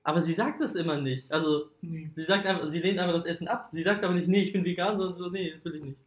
Aber 0.07 0.21
sie 0.21 0.33
sagt 0.33 0.61
das 0.61 0.75
immer 0.75 1.01
nicht. 1.01 1.29
Also 1.31 1.69
Nee. 1.81 2.09
sie 2.15 2.23
sagt 2.23 2.45
einfach, 2.45 2.69
sie 2.69 2.79
lehnt 2.79 2.99
einfach 2.99 3.15
das 3.15 3.25
Essen 3.25 3.47
ab. 3.47 3.69
Sie 3.71 3.81
sagt 3.81 4.03
aber 4.03 4.13
nicht, 4.13 4.27
nee, 4.27 4.43
ich 4.43 4.53
bin 4.53 4.63
vegan, 4.63 4.97
sondern 4.99 5.17
so, 5.17 5.29
nee, 5.29 5.53
will 5.63 5.75
ich 5.75 5.83
nicht. 5.83 5.97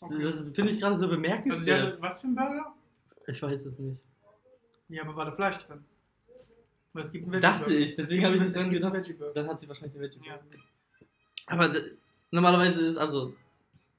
Okay. 0.00 0.14
Das 0.22 0.40
finde 0.54 0.72
ich 0.72 0.80
gerade 0.80 0.96
so 0.98 1.04
Also 1.04 1.08
bemerkenswert. 1.16 1.92
hat, 1.94 2.00
was 2.02 2.20
für 2.22 2.28
ein 2.28 2.34
Burger? 2.34 2.74
Ich 3.26 3.42
weiß 3.42 3.66
es 3.66 3.78
nicht. 3.78 3.98
Ja, 4.88 5.02
aber 5.02 5.14
war 5.14 5.26
da 5.26 5.32
Fleisch 5.32 5.58
drin? 5.66 5.84
Weil 6.94 7.02
es 7.02 7.12
gibt 7.12 7.24
einen 7.30 7.42
Dachte 7.42 7.64
Veggie-Burger. 7.66 7.84
ich, 7.84 7.96
deswegen 7.96 8.20
Es 8.22 8.26
habe 8.26 8.36
ich 8.36 8.40
nicht 8.42 8.56
dran 8.56 8.70
gedacht. 8.70 9.36
Dann 9.36 9.46
hat 9.48 9.60
sie 9.60 9.68
wahrscheinlich 9.68 9.92
die 9.94 10.00
Veggie. 10.00 10.20
Ja. 10.26 10.38
Aber 11.48 11.68
d- 11.68 11.82
normalerweise 12.30 12.80
ist, 12.86 12.96
also, 12.96 13.34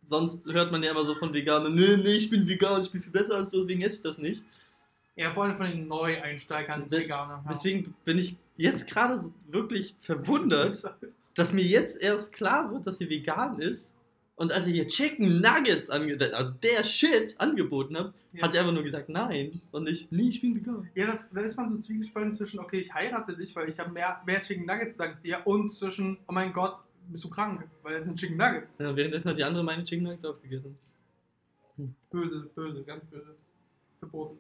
sonst 0.08 0.44
hört 0.48 0.72
man 0.72 0.82
ja 0.82 0.90
immer 0.92 1.06
so 1.06 1.14
von 1.16 1.32
Veganern, 1.34 1.76
nee, 1.76 1.98
nee, 1.98 2.14
ich 2.14 2.30
bin 2.32 2.48
vegan, 2.48 2.82
ich 2.82 2.92
bin 2.92 3.02
viel 3.04 3.12
besser 3.12 3.36
als 3.36 3.52
du, 3.52 3.60
deswegen 3.60 3.82
esse 3.84 3.98
ich 3.98 4.02
das 4.02 4.18
nicht. 4.18 4.42
ja, 5.16 5.32
vor 5.34 5.44
allem 5.44 5.56
von 5.58 5.68
den 5.70 5.88
Neueinsteigern 5.88 6.82
ins 6.84 6.90
De- 6.90 7.02
Veganer. 7.02 7.44
Ja. 7.46 7.52
Deswegen 7.52 7.94
bin 8.06 8.18
ich 8.18 8.36
jetzt 8.60 8.88
gerade 8.88 9.32
wirklich 9.50 9.96
verwundert, 10.02 10.84
dass 11.36 11.54
mir 11.54 11.64
jetzt 11.64 12.02
erst 12.02 12.34
klar 12.34 12.72
wird, 12.72 12.86
dass 12.86 12.98
sie 12.98 13.10
vegan 13.10 13.60
ist. 13.62 13.94
Und 14.36 14.54
als 14.54 14.68
ich 14.68 14.76
ihr 14.76 14.88
Chicken 14.88 15.42
Nuggets, 15.42 15.90
ange 15.90 16.18
also 16.34 16.52
der 16.64 16.84
Shit, 16.84 17.36
angeboten 17.40 17.98
habe, 17.98 18.14
Ja. 18.32 18.44
hat 18.44 18.54
sie 18.54 18.60
einfach 18.60 18.72
nur 18.72 18.84
gesagt, 18.84 19.10
nein. 19.10 19.60
Und 19.72 19.90
ich, 19.90 20.08
nee, 20.12 20.30
ich 20.30 20.40
bin 20.40 20.56
vegan. 20.56 20.90
Ja, 20.96 21.08
da, 21.08 21.20
da 21.34 21.42
ist 21.42 21.58
man 21.58 21.68
so 21.68 21.78
zwiegespalten 21.78 22.32
zwischen, 22.32 22.60
okay, 22.60 22.80
ich 22.80 22.94
heirate 22.94 23.36
dich, 23.36 23.54
weil 23.56 23.68
ich 23.70 23.78
habe 23.80 23.92
mehr, 23.92 24.22
mehr 24.26 24.42
Chicken 24.42 24.66
Nuggets 24.66 24.96
dank 24.98 25.22
dir, 25.24 25.42
und 25.46 25.72
zwischen, 25.72 26.18
oh 26.28 26.32
mein 26.32 26.54
Gott, 26.54 26.82
bist 27.10 27.24
du 27.26 27.30
krank, 27.30 27.68
weil 27.84 27.96
es 27.96 28.08
sind 28.08 28.18
Chicken 28.18 28.38
Nuggets. 28.38 28.76
Ja, 28.80 28.96
währenddessen 28.96 29.30
hat 29.30 29.38
die 29.38 29.44
andere 29.44 29.64
meine 29.64 29.84
Chicken 29.84 30.04
Nuggets 30.06 30.24
aufgegessen. 30.24 30.76
Böse, 32.10 32.50
böse, 32.56 32.84
ganz 32.84 33.04
böse. 33.06 33.36
Verboten. 34.00 34.38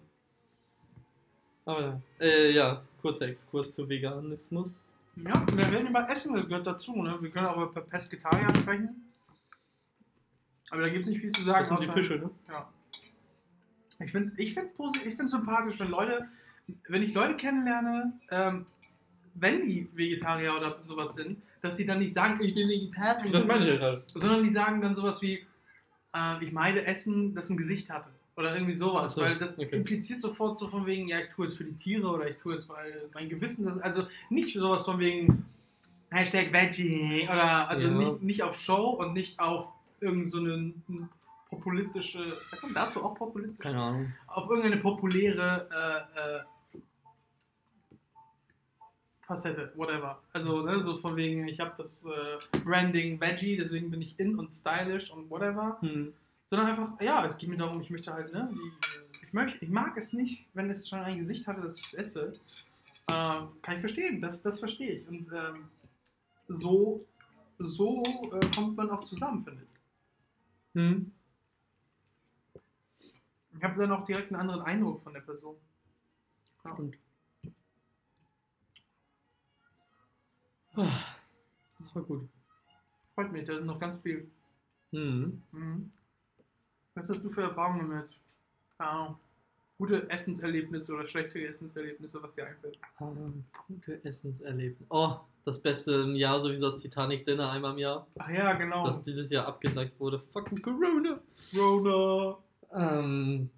Aber 1.69 1.81
ja. 1.81 2.01
Äh, 2.19 2.51
ja, 2.51 2.81
kurzer 2.99 3.27
Exkurs 3.27 3.71
zu 3.71 3.87
Veganismus. 3.87 4.87
Ja, 5.15 5.33
wir 5.53 5.71
reden 5.71 5.87
über 5.87 6.09
Essen, 6.09 6.33
das 6.33 6.47
gehört 6.47 6.65
dazu, 6.65 7.03
ne? 7.03 7.15
Wir 7.21 7.29
können 7.29 7.45
auch 7.45 7.57
über 7.57 7.81
Pesketarier 7.81 8.55
sprechen. 8.55 9.13
Aber 10.71 10.81
da 10.81 10.89
gibt 10.89 11.03
es 11.03 11.09
nicht 11.09 11.21
viel 11.21 11.31
zu 11.31 11.43
sagen. 11.43 11.69
Das 11.69 11.79
sind 11.79 11.89
die 11.89 11.93
Fische, 11.93 12.15
ne? 12.15 12.31
Ja. 12.47 12.69
Ich 14.03 14.11
finde 14.11 14.31
ich 14.37 14.53
find 14.55 14.71
ich 15.05 15.15
find 15.15 15.29
sympathisch, 15.29 15.79
wenn 15.79 15.89
Leute, 15.89 16.27
wenn 16.87 17.03
ich 17.03 17.13
Leute 17.13 17.35
kennenlerne, 17.35 18.13
ähm, 18.31 18.65
wenn 19.35 19.61
die 19.61 19.89
Vegetarier 19.93 20.55
oder 20.55 20.79
sowas 20.85 21.13
sind, 21.13 21.39
dass 21.61 21.77
sie 21.77 21.85
dann 21.85 21.99
nicht 21.99 22.15
sagen, 22.15 22.39
ich 22.41 22.55
bin 22.55 22.67
Vegetarier. 22.67 23.31
Das 23.31 23.45
meine 23.45 23.75
ich 23.75 23.79
halt. 23.79 24.09
Sondern 24.15 24.43
die 24.43 24.51
sagen 24.51 24.81
dann 24.81 24.95
sowas 24.95 25.21
wie, 25.21 25.45
äh, 26.15 26.43
ich 26.43 26.51
meide 26.51 26.85
Essen, 26.85 27.35
das 27.35 27.51
ein 27.51 27.57
Gesicht 27.57 27.91
hatte. 27.91 28.09
Oder 28.39 28.53
irgendwie 28.53 28.75
sowas. 28.75 29.15
So, 29.15 29.21
weil 29.21 29.37
das 29.37 29.59
okay. 29.59 29.75
impliziert 29.75 30.21
sofort 30.21 30.57
so 30.57 30.69
von 30.69 30.85
wegen, 30.85 31.09
ja, 31.09 31.19
ich 31.19 31.27
tue 31.27 31.45
es 31.45 31.55
für 31.55 31.65
die 31.65 31.73
Tiere 31.73 32.07
oder 32.07 32.29
ich 32.29 32.37
tue 32.37 32.55
es, 32.55 32.69
weil 32.69 33.09
mein 33.13 33.27
Gewissen 33.27 33.65
das. 33.65 33.77
Also 33.79 34.07
nicht 34.29 34.53
sowas 34.53 34.85
von 34.85 34.97
wegen 34.97 35.45
Hashtag 36.09 36.53
Veggie 36.53 37.23
oder 37.23 37.67
also 37.67 37.89
Ja. 37.89 37.93
nicht, 37.93 38.21
nicht 38.21 38.43
auf 38.43 38.57
Show 38.57 38.91
und 38.91 39.11
nicht 39.13 39.37
auf 39.41 39.67
irgend 39.99 40.31
so 40.31 40.37
eine 40.37 40.73
populistische, 41.49 42.37
sagt 42.49 42.63
man 42.63 42.73
dazu 42.73 43.03
auch 43.03 43.15
populistisch? 43.15 43.59
Keine 43.59 43.81
Ahnung. 43.81 44.13
auf 44.27 44.49
irgendeine 44.49 44.77
populäre 44.77 46.07
äh, 46.15 46.37
äh, 46.37 46.41
Facette, 49.27 49.73
whatever. 49.75 50.21
Also, 50.31 50.61
ne, 50.61 50.81
so 50.81 50.97
von 50.97 51.17
wegen, 51.17 51.45
ich 51.49 51.59
habe 51.59 51.73
das 51.77 52.05
äh, 52.05 52.59
Branding 52.63 53.19
Veggie, 53.19 53.57
deswegen 53.57 53.91
bin 53.91 54.01
ich 54.01 54.17
in 54.17 54.39
und 54.39 54.53
stylish 54.53 55.11
und 55.11 55.29
whatever. 55.29 55.77
Hm. 55.81 56.13
Sondern 56.49 56.67
einfach, 56.67 56.99
ja, 56.99 57.25
es 57.27 57.37
geht 57.37 57.49
mir 57.49 57.57
darum, 57.57 57.79
ich 57.79 57.91
möchte 57.91 58.11
halt, 58.11 58.33
ne, 58.33 58.49
die, 58.51 59.23
ich, 59.23 59.33
möchte, 59.33 59.63
ich 59.63 59.69
mag 59.69 59.95
es 59.97 60.13
nicht, 60.13 60.47
wenn 60.55 60.69
es 60.71 60.89
schon 60.89 60.99
ein 60.99 61.19
Gesicht 61.19 61.45
hatte, 61.45 61.61
dass 61.61 61.77
ich 61.77 61.85
es 61.85 61.93
esse. 61.93 62.33
Ähm, 63.11 63.49
kann 63.61 63.75
ich 63.75 63.79
verstehen, 63.79 64.19
das, 64.19 64.41
das 64.41 64.59
verstehe 64.59 64.93
ich. 64.93 65.07
Und 65.07 65.31
ähm, 65.31 65.69
so, 66.47 67.05
so 67.59 68.01
äh, 68.33 68.55
kommt 68.55 68.75
man 68.75 68.89
auch 68.89 69.03
zusammen, 69.03 69.43
finde 69.43 69.63
ich. 69.63 69.69
Hm. 70.73 71.11
Ich 73.55 73.63
habe 73.63 73.79
dann 73.79 73.91
auch 73.91 74.05
direkt 74.05 74.31
einen 74.31 74.41
anderen 74.41 74.61
Eindruck 74.61 75.03
von 75.03 75.13
der 75.13 75.21
Person. 75.21 75.55
Ja. 76.65 76.73
Stimmt. 76.73 76.97
Das 80.75 81.95
war 81.95 82.03
gut. 82.03 82.27
Freut 83.13 83.31
mich, 83.31 83.45
da 83.45 83.57
ist 83.57 83.65
noch 83.65 83.79
ganz 83.79 83.99
viel. 83.99 84.31
Hm. 84.91 85.43
Mhm. 85.51 85.91
Was 86.95 87.09
hast 87.09 87.23
du 87.23 87.29
für 87.29 87.41
Erfahrungen 87.43 87.87
mit? 87.87 88.05
Keine 88.77 88.89
Ahnung. 88.89 89.15
Gute 89.77 90.09
Essenserlebnisse 90.09 90.93
oder 90.93 91.07
schlechte 91.07 91.39
Essenserlebnisse, 91.47 92.21
was 92.21 92.33
dir 92.33 92.45
einfällt? 92.47 92.77
Ah, 92.97 93.11
gute 93.67 94.03
Essenserlebnisse. 94.03 94.85
Oh, 94.89 95.15
das 95.45 95.59
Beste 95.61 95.93
im 95.93 96.15
Jahr, 96.15 96.41
sowieso 96.41 96.65
das 96.69 96.79
Titanic 96.79 97.25
Dinner 97.25 97.49
einmal 97.51 97.71
im 97.71 97.77
Jahr, 97.77 98.05
Ach 98.17 98.29
ja, 98.29 98.51
genau. 98.53 98.85
das 98.85 99.01
dieses 99.03 99.29
Jahr 99.29 99.47
abgesagt 99.47 99.97
wurde. 99.99 100.19
Fucking 100.19 100.61
Corona. 100.61 101.17
Rona. 101.57 102.37
Ähm, 102.73 103.49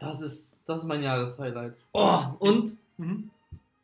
das 0.00 0.20
ist, 0.20 0.58
das 0.66 0.80
ist 0.80 0.86
mein 0.86 1.02
Jahreshighlight. 1.02 1.76
Oh, 1.92 2.20
und? 2.40 2.76
Mhm. 2.96 3.30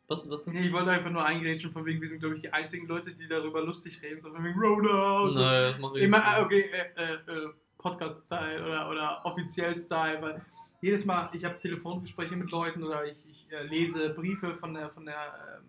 Was, 0.09 0.29
was? 0.29 0.45
Nee, 0.45 0.67
ich 0.67 0.73
wollte 0.73 0.91
einfach 0.91 1.09
nur 1.11 1.23
eingrätschen, 1.23 1.71
von 1.71 1.85
wegen, 1.85 2.01
wir 2.01 2.07
sind, 2.09 2.19
glaube 2.19 2.35
ich, 2.35 2.41
die 2.41 2.51
einzigen 2.51 2.87
Leute, 2.87 3.11
die 3.11 3.27
darüber 3.27 3.61
lustig 3.61 4.01
reden. 4.01 4.21
So 4.21 4.29
von 4.29 4.43
wegen 4.43 4.59
Rona. 4.59 5.27
so. 5.27 5.33
Nein, 5.33 5.71
das 5.71 5.79
mache 5.79 5.99
ich 5.99 6.07
nicht. 6.09 6.19
ah, 6.21 6.41
okay, 6.43 6.69
äh, 6.71 7.01
äh, 7.01 7.13
äh, 7.13 7.49
Podcast-Style 7.77 8.65
oder, 8.65 8.89
oder 8.89 9.25
offiziell 9.25 9.75
Style, 9.75 10.21
weil 10.21 10.41
jedes 10.81 11.05
Mal, 11.05 11.29
ich 11.33 11.43
habe 11.43 11.57
Telefongespräche 11.59 12.35
mit 12.35 12.51
Leuten 12.51 12.83
oder 12.83 13.05
ich, 13.05 13.17
ich 13.29 13.51
äh, 13.51 13.63
lese 13.63 14.09
Briefe 14.09 14.55
von 14.55 14.73
der, 14.73 14.89
von, 14.89 15.05
der, 15.05 15.15
ähm, 15.15 15.65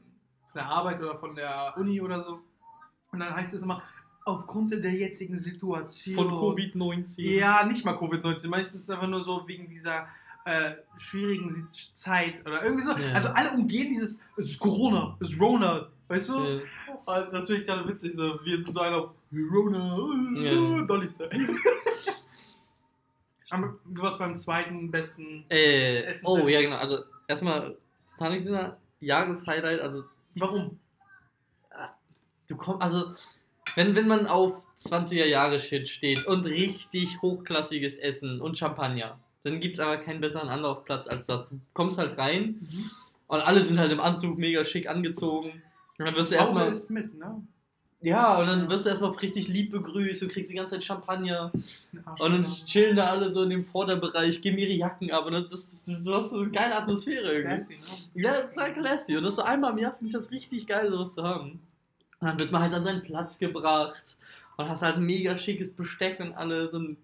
von 0.52 0.60
der 0.60 0.66
Arbeit 0.66 1.00
oder 1.00 1.18
von 1.18 1.34
der 1.34 1.74
Uni 1.76 2.00
oder 2.00 2.22
so. 2.22 2.40
Und 3.10 3.20
dann 3.20 3.34
heißt 3.34 3.54
es 3.54 3.62
immer, 3.62 3.82
aufgrund 4.24 4.72
der 4.72 4.92
jetzigen 4.92 5.38
Situation. 5.38 6.16
Von 6.16 6.28
Covid-19. 6.28 7.20
Ja, 7.22 7.64
nicht 7.64 7.84
mal 7.84 7.94
Covid-19. 7.94 8.48
Meistens 8.48 8.82
ist 8.82 8.88
es 8.88 8.90
einfach 8.90 9.08
nur 9.08 9.24
so 9.24 9.48
wegen 9.48 9.68
dieser 9.68 10.06
äh, 10.44 10.72
schwierigen 10.96 11.68
Zeit 11.94 12.46
oder 12.46 12.62
irgendwie 12.62 12.84
so. 12.84 12.96
Ja. 12.96 13.12
Also 13.14 13.28
alle 13.28 13.50
umgehen 13.52 13.90
dieses, 13.90 14.20
es 14.36 14.50
ist 14.50 14.58
Corona, 14.58 15.16
es 15.20 15.32
ist 15.32 15.40
Rona, 15.40 15.88
weißt 16.08 16.28
du? 16.30 16.34
Ja. 16.34 16.60
Und 17.04 17.32
das 17.32 17.46
finde 17.46 17.60
ich 17.60 17.66
gerade 17.66 17.88
witzig, 17.88 18.14
so, 18.14 18.38
wir 18.44 18.58
sind 18.58 18.74
so 18.74 18.80
einer 18.80 18.96
auf 18.96 19.10
Rona, 19.32 19.96
Ja. 20.40 20.82
Dolly 20.82 21.08
Style. 21.08 21.30
Aber 23.50 23.78
du 23.86 24.02
warst 24.02 24.18
beim 24.18 24.36
zweiten 24.36 24.90
besten. 24.90 25.44
Äh, 25.48 26.02
Essen 26.02 26.26
oh, 26.26 26.48
ja, 26.48 26.60
genau. 26.60 26.76
Also, 26.76 26.98
erstmal 27.26 27.76
Titanic 28.10 28.44
Dinner, 28.44 28.76
Jahreshighlight. 29.00 29.80
Also, 29.80 30.04
Warum? 30.34 30.78
du 32.48 32.56
kommst, 32.56 32.82
also, 32.82 33.12
wenn, 33.74 33.94
wenn 33.94 34.08
man 34.08 34.26
auf 34.26 34.66
20er 34.84 35.24
Jahre 35.24 35.58
Shit 35.60 35.88
steht 35.88 36.26
und 36.26 36.44
richtig 36.44 37.22
hochklassiges 37.22 37.96
Essen 37.96 38.40
und 38.40 38.58
Champagner, 38.58 39.18
dann 39.44 39.60
gibt 39.60 39.74
es 39.74 39.80
aber 39.80 39.96
keinen 39.98 40.20
besseren 40.20 40.48
Anlaufplatz 40.48 41.06
als 41.06 41.26
das. 41.26 41.48
Du 41.48 41.60
kommst 41.72 41.98
halt 41.98 42.18
rein 42.18 42.68
und 43.28 43.40
alle 43.40 43.62
sind 43.64 43.78
halt 43.78 43.92
im 43.92 44.00
Anzug 44.00 44.36
mega 44.38 44.64
schick 44.64 44.88
angezogen. 44.88 45.62
Und 45.98 46.04
dann 46.06 46.14
wirst 46.14 46.30
du 46.30 46.36
Erstmal 46.36 46.70
ist 46.70 46.90
mit, 46.90 47.18
ne? 47.18 47.42
Ja, 48.00 48.38
und 48.38 48.46
dann 48.46 48.68
wirst 48.70 48.86
du 48.86 48.90
erstmal 48.90 49.10
richtig 49.10 49.48
lieb 49.48 49.72
begrüßt, 49.72 50.22
du 50.22 50.28
kriegst 50.28 50.50
die 50.50 50.54
ganze 50.54 50.74
Zeit 50.74 50.84
Champagner. 50.84 51.50
Und 51.92 52.32
dann 52.32 52.44
ja. 52.44 52.50
chillen 52.64 52.96
da 52.96 53.06
alle 53.06 53.28
so 53.28 53.42
in 53.42 53.50
dem 53.50 53.64
Vorderbereich, 53.64 54.40
geben 54.40 54.58
ihre 54.58 54.72
Jacken 54.72 55.10
ab 55.10 55.26
und 55.26 55.32
das, 55.32 55.50
das, 55.50 55.82
das, 55.84 56.04
du 56.04 56.14
hast 56.14 56.30
so 56.30 56.38
eine 56.38 56.50
geile 56.50 56.76
Atmosphäre 56.76 57.32
irgendwie. 57.32 57.74
Classy, 57.74 57.74
ne? 58.14 58.22
Ja, 58.22 58.32
das 58.34 58.50
ist 58.50 58.56
halt 58.56 58.74
classy. 58.74 59.16
Und 59.16 59.24
das 59.24 59.34
so 59.34 59.42
einmal 59.42 59.72
im 59.72 59.78
Jahr 59.78 59.92
finde 59.92 60.06
ich 60.06 60.12
das 60.12 60.30
richtig 60.30 60.68
geil, 60.68 60.90
sowas 60.90 61.14
zu 61.14 61.24
haben. 61.24 61.60
Und 62.20 62.26
dann 62.26 62.38
wird 62.38 62.52
man 62.52 62.62
halt 62.62 62.72
an 62.72 62.84
seinen 62.84 63.02
Platz 63.02 63.38
gebracht 63.38 64.16
und 64.56 64.68
hast 64.68 64.82
halt 64.82 64.98
mega 64.98 65.36
schickes 65.36 65.72
Besteck 65.72 66.20
und 66.20 66.32
alles 66.34 66.72
und 66.72 66.98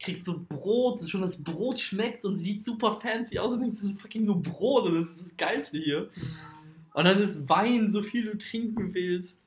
kriegst 0.00 0.24
so 0.24 0.40
Brot, 0.48 1.00
schon 1.08 1.22
das 1.22 1.36
Brot 1.36 1.80
schmeckt 1.80 2.24
und 2.24 2.38
sieht 2.38 2.62
super 2.62 2.98
fancy 3.00 3.38
aus 3.38 3.52
und 3.52 3.60
denkst, 3.60 3.78
das 3.80 3.90
ist 3.90 4.00
fucking 4.00 4.24
nur 4.24 4.40
Brot 4.40 4.86
und 4.86 4.94
das 5.00 5.10
ist 5.10 5.26
das 5.26 5.36
Geilste 5.36 5.78
hier. 5.78 6.08
Und 6.94 7.04
dann 7.04 7.18
ist 7.18 7.48
Wein, 7.48 7.90
so 7.90 8.02
viel 8.02 8.24
du 8.30 8.38
trinken 8.38 8.92
willst. 8.94 9.40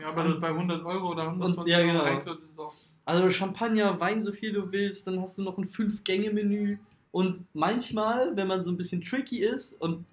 Ja, 0.00 0.08
aber 0.08 0.24
das 0.24 0.40
bei 0.40 0.48
100 0.48 0.84
Euro 0.84 1.10
oder 1.12 1.24
120 1.28 1.70
ja, 1.72 1.78
Euro 1.78 1.86
genau. 1.88 2.04
Eintritt 2.04 2.38
ist 2.40 2.58
auch. 2.58 2.72
Also 3.04 3.30
Champagner, 3.30 4.00
Wein, 4.00 4.24
so 4.24 4.32
viel 4.32 4.52
du 4.52 4.72
willst, 4.72 5.06
dann 5.06 5.20
hast 5.20 5.36
du 5.38 5.42
noch 5.42 5.58
ein 5.58 5.66
Fünf-Gänge-Menü. 5.68 6.78
Und 7.12 7.44
manchmal, 7.54 8.34
wenn 8.36 8.48
man 8.48 8.64
so 8.64 8.70
ein 8.70 8.76
bisschen 8.76 9.02
tricky 9.02 9.44
ist 9.44 9.80
und 9.80 10.04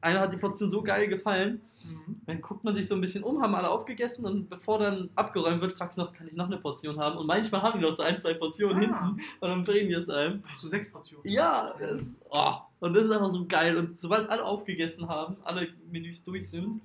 einer 0.00 0.20
hat 0.20 0.32
die 0.32 0.38
Portion 0.38 0.70
so 0.70 0.82
geil 0.82 1.08
gefallen, 1.08 1.60
Mhm. 1.84 2.20
dann 2.26 2.40
guckt 2.40 2.62
man 2.62 2.76
sich 2.76 2.86
so 2.86 2.94
ein 2.94 3.00
bisschen 3.00 3.24
um, 3.24 3.42
haben 3.42 3.56
alle 3.56 3.68
aufgegessen 3.68 4.24
und 4.24 4.48
bevor 4.48 4.78
dann 4.78 5.10
abgeräumt 5.16 5.60
wird, 5.60 5.72
fragst 5.72 5.98
du 5.98 6.02
noch, 6.02 6.12
kann 6.12 6.28
ich 6.28 6.34
noch 6.34 6.46
eine 6.46 6.56
Portion 6.58 6.96
haben? 6.96 7.18
Und 7.18 7.26
manchmal 7.26 7.60
haben 7.60 7.80
die 7.80 7.84
noch 7.84 7.96
so 7.96 8.04
ein, 8.04 8.16
zwei 8.16 8.34
Portionen 8.34 8.76
Ah. 8.76 8.80
hinten 8.80 9.20
und 9.40 9.48
dann 9.48 9.64
bringen 9.64 9.88
die 9.88 9.96
es 9.96 10.08
einem. 10.08 10.42
Hast 10.48 10.62
du 10.62 10.68
sechs 10.68 10.88
Portionen? 10.92 11.28
Ja, 11.28 11.74
das, 11.80 12.02
oh, 12.30 12.52
und 12.82 12.94
das 12.94 13.04
ist 13.04 13.12
einfach 13.12 13.30
so 13.30 13.46
geil. 13.46 13.76
Und 13.76 14.00
sobald 14.00 14.28
alle 14.28 14.44
aufgegessen 14.44 15.08
haben, 15.08 15.36
alle 15.44 15.68
Menüs 15.92 16.24
durch 16.24 16.50
sind, 16.50 16.80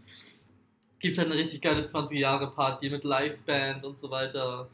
gibt 0.99 1.13
es 1.13 1.17
halt 1.17 1.31
eine 1.31 1.41
richtig 1.41 1.59
geile 1.59 1.83
20-Jahre-Party 1.83 2.91
mit 2.91 3.03
Liveband 3.03 3.83
und 3.83 3.97
so 3.97 4.07
weiter. 4.11 4.69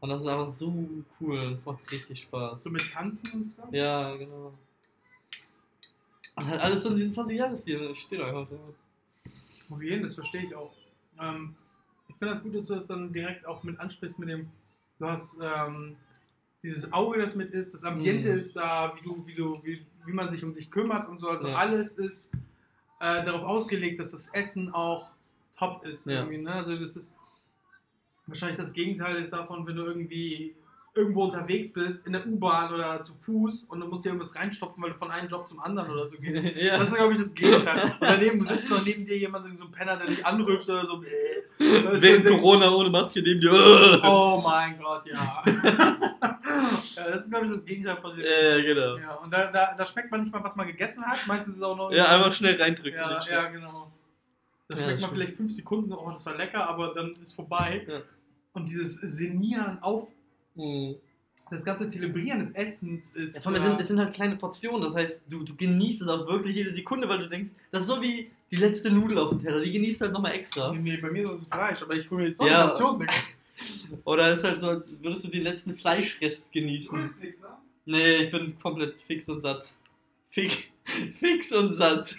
Und 0.00 0.08
das 0.08 0.22
ist 0.22 0.26
einfach 0.26 0.48
so 0.48 0.88
cool. 1.20 1.50
Das 1.50 1.64
macht 1.66 1.92
richtig 1.92 2.20
Spaß. 2.20 2.62
So 2.62 2.70
mit 2.70 2.92
Tanzen 2.92 3.30
und 3.34 3.52
Stuff? 3.52 3.72
Ja, 3.72 4.16
genau. 4.16 4.54
Und 6.36 6.46
halt 6.46 6.62
alles 6.62 6.82
so 6.82 6.88
in 6.88 6.96
diesem 6.96 7.12
20-Jahres-Stil. 7.12 7.90
Ich 7.92 8.00
stehe 8.00 8.24
einfach 8.24 8.48
da. 8.48 9.74
Auf 9.74 9.82
jeden, 9.82 10.02
das 10.02 10.14
verstehe 10.14 10.44
ich 10.44 10.54
auch. 10.54 10.72
Ähm, 11.20 11.54
ich 12.08 12.16
finde 12.16 12.32
das 12.32 12.42
gut, 12.42 12.54
dass 12.54 12.66
du 12.68 12.74
das 12.76 12.86
dann 12.86 13.12
direkt 13.12 13.44
auch 13.44 13.62
mit 13.64 13.78
ansprichst 13.78 14.18
mit 14.18 14.30
dem, 14.30 14.48
du 14.98 15.06
hast 15.06 15.38
ähm, 15.42 15.96
dieses 16.62 16.92
Auge, 16.92 17.20
das 17.20 17.34
mit 17.34 17.50
ist, 17.52 17.74
das 17.74 17.84
Ambiente 17.84 18.32
Mhm. 18.32 18.38
ist 18.38 18.54
da, 18.56 18.94
wie 18.96 19.04
du, 19.04 19.26
wie 19.26 19.34
du, 19.34 19.60
wie, 19.64 19.84
wie 20.06 20.12
man 20.12 20.30
sich 20.30 20.44
um 20.44 20.54
dich 20.54 20.70
kümmert 20.70 21.08
und 21.08 21.20
so. 21.20 21.28
Also 21.28 21.48
Ja. 21.48 21.56
alles 21.56 21.94
ist 21.94 22.30
äh, 23.00 23.24
darauf 23.24 23.42
ausgelegt, 23.42 24.00
dass 24.00 24.12
das 24.12 24.28
Essen 24.28 24.72
auch 24.72 25.12
top 25.58 25.84
ist. 25.84 26.06
Ja. 26.06 26.24
Ne? 26.24 26.52
Also 26.52 26.76
das 26.76 26.96
ist 26.96 27.14
wahrscheinlich 28.26 28.58
das 28.58 28.72
Gegenteil 28.72 29.16
ist 29.16 29.32
davon, 29.32 29.66
wenn 29.66 29.76
du 29.76 29.84
irgendwie 29.84 30.54
irgendwo 30.94 31.24
unterwegs 31.24 31.72
bist, 31.72 32.06
in 32.06 32.12
der 32.12 32.26
U-Bahn 32.26 32.72
oder 32.72 33.02
zu 33.02 33.14
Fuß 33.14 33.64
und 33.64 33.80
du 33.80 33.86
musst 33.86 34.04
dir 34.04 34.10
irgendwas 34.10 34.34
reinstopfen, 34.34 34.82
weil 34.82 34.90
du 34.90 34.96
von 34.96 35.10
einem 35.10 35.26
Job 35.26 35.48
zum 35.48 35.58
anderen 35.60 35.90
oder 35.90 36.06
so 36.06 36.18
gehst. 36.18 36.44
ja. 36.56 36.76
Das 36.76 36.88
ist, 36.88 36.96
glaube 36.96 37.12
ich, 37.14 37.18
das 37.18 37.32
Gegenteil. 37.32 37.84
Und 37.84 37.94
daneben 38.00 38.44
sitzt 38.44 38.68
noch 38.68 38.84
neben 38.84 39.06
dir 39.06 39.16
jemand, 39.16 39.58
so 39.58 39.64
ein 39.64 39.72
Penner, 39.72 39.96
der 39.96 40.08
dich 40.08 40.24
anrülpst 40.24 40.68
oder 40.68 40.86
so. 40.86 41.02
Während 41.58 42.26
Corona 42.26 42.74
ohne 42.74 42.90
Maske 42.90 43.22
neben 43.22 43.40
dir. 43.40 43.52
Oh 44.04 44.40
mein 44.42 44.78
Gott, 44.78 45.06
ja. 45.06 45.42
ja 45.46 47.10
das 47.10 47.20
ist, 47.20 47.30
glaube 47.30 47.46
ich, 47.46 47.52
das 47.52 47.64
Gegenteil 47.64 47.96
von 47.96 48.14
dem. 48.14 48.24
Ja, 48.24 48.60
genau. 48.62 48.96
Ja, 48.98 49.14
und 49.14 49.30
da, 49.30 49.50
da, 49.50 49.74
da 49.76 49.86
schmeckt 49.86 50.10
man 50.10 50.22
nicht 50.22 50.32
mal, 50.32 50.42
was 50.44 50.56
man 50.56 50.66
gegessen 50.66 51.04
hat. 51.04 51.26
Meistens 51.26 51.54
ist 51.54 51.56
es 51.56 51.62
auch 51.62 51.76
noch. 51.76 51.90
Ja, 51.92 52.06
einfach 52.06 52.34
schnell 52.34 52.60
reindrücken. 52.60 52.98
Ja, 52.98 53.22
ja 53.22 53.48
genau. 53.48 53.90
Da 54.68 54.76
Ja, 54.76 54.84
schmeckt 54.84 55.00
man 55.00 55.10
vielleicht 55.10 55.36
fünf 55.36 55.52
Sekunden, 55.52 55.92
oh, 55.92 56.10
das 56.10 56.26
war 56.26 56.36
lecker, 56.36 56.68
aber 56.68 56.94
dann 56.94 57.16
ist 57.22 57.32
vorbei. 57.32 57.86
Ja. 57.88 58.00
Und 58.52 58.66
dieses 58.66 58.96
Senieren 58.96 59.82
auf 59.82 60.08
Mhm. 60.54 60.96
das 61.50 61.64
ganze 61.64 61.88
Zelebrieren 61.88 62.40
des 62.40 62.52
Essens 62.52 63.12
ist. 63.14 63.34
Ja, 63.36 63.40
vor 63.42 63.52
allem, 63.52 63.60
es, 63.62 63.68
sind, 63.68 63.80
es 63.80 63.88
sind 63.88 63.98
halt 63.98 64.12
kleine 64.14 64.36
Portionen, 64.36 64.82
das 64.82 64.94
heißt, 64.94 65.22
du, 65.28 65.42
du 65.44 65.54
genießt 65.56 66.02
es 66.02 66.08
auch 66.08 66.26
wirklich 66.26 66.56
jede 66.56 66.72
Sekunde, 66.74 67.08
weil 67.08 67.18
du 67.18 67.28
denkst, 67.28 67.50
das 67.70 67.82
ist 67.82 67.88
so 67.88 68.00
wie 68.02 68.30
die 68.50 68.56
letzte 68.56 68.90
Nudel 68.90 69.18
auf 69.18 69.30
dem 69.30 69.40
Teller, 69.42 69.60
die 69.60 69.72
genießt 69.72 70.00
du 70.00 70.04
halt 70.06 70.12
nochmal 70.14 70.32
extra. 70.34 70.72
nee, 70.72 70.78
nee, 70.78 70.96
bei 70.98 71.10
mir 71.10 71.24
ist 71.24 71.40
es 71.42 71.46
Fleisch, 71.48 71.82
aber 71.82 71.94
ich 71.94 72.10
hole 72.10 72.22
mir 72.22 72.28
jetzt 72.28 72.38
noch 72.40 72.46
Ja. 72.46 72.62
eine 72.62 72.68
Portion. 72.70 73.06
Oder 74.04 74.28
es 74.32 74.38
ist 74.38 74.44
halt 74.44 74.60
so, 74.60 74.66
als 74.68 74.90
würdest 75.00 75.24
du 75.24 75.28
den 75.28 75.42
letzten 75.42 75.74
Fleischrest 75.74 76.46
Du 76.52 76.60
genießen. 76.60 77.04
isst 77.04 77.20
nichts, 77.20 77.40
ne? 77.40 77.46
Nee, 77.84 78.16
ich 78.24 78.30
bin 78.30 78.58
komplett 78.60 79.00
fix 79.00 79.28
und 79.28 79.40
satt. 79.40 79.74
Fix, 80.30 80.56
fix 81.20 81.52
und 81.52 81.72
satt. 81.72 82.14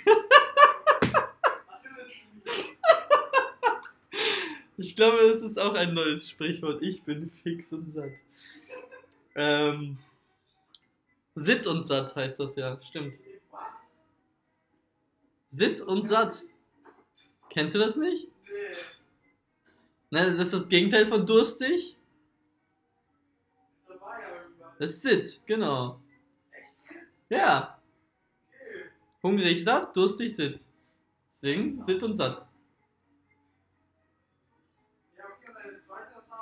Ich 4.84 4.98
glaube, 4.98 5.30
das 5.30 5.42
ist 5.42 5.58
auch 5.58 5.76
ein 5.76 5.94
neues 5.94 6.30
Sprichwort. 6.30 6.84
Ich 6.84 7.04
bin 7.04 7.30
fix 7.30 7.72
und 7.72 7.94
satt. 7.94 8.12
Ähm, 9.34 9.98
Sitt 11.36 11.66
und 11.68 11.86
satt 11.86 12.14
heißt 12.18 12.42
das 12.42 12.58
ja, 12.58 12.78
stimmt. 12.82 13.14
Sitt 15.52 15.82
und 15.82 16.06
satt. 16.10 16.44
Kennst 17.50 17.76
du 17.76 17.80
das 17.80 17.96
nicht? 17.96 18.28
Ne, 20.12 20.36
das 20.36 20.48
ist 20.48 20.54
das 20.54 20.68
Gegenteil 20.68 21.08
von 21.08 21.26
durstig. 21.26 21.96
Das 24.80 24.92
ist 24.92 25.02
Sitt, 25.02 25.42
genau. 25.46 26.02
Ja. 27.30 27.80
Hungrig 29.24 29.64
satt, 29.64 29.96
durstig 29.96 30.36
Sitt. 30.36 30.66
Deswegen 31.32 31.82
Sitt 31.86 32.04
und 32.04 32.18
satt. 32.18 32.46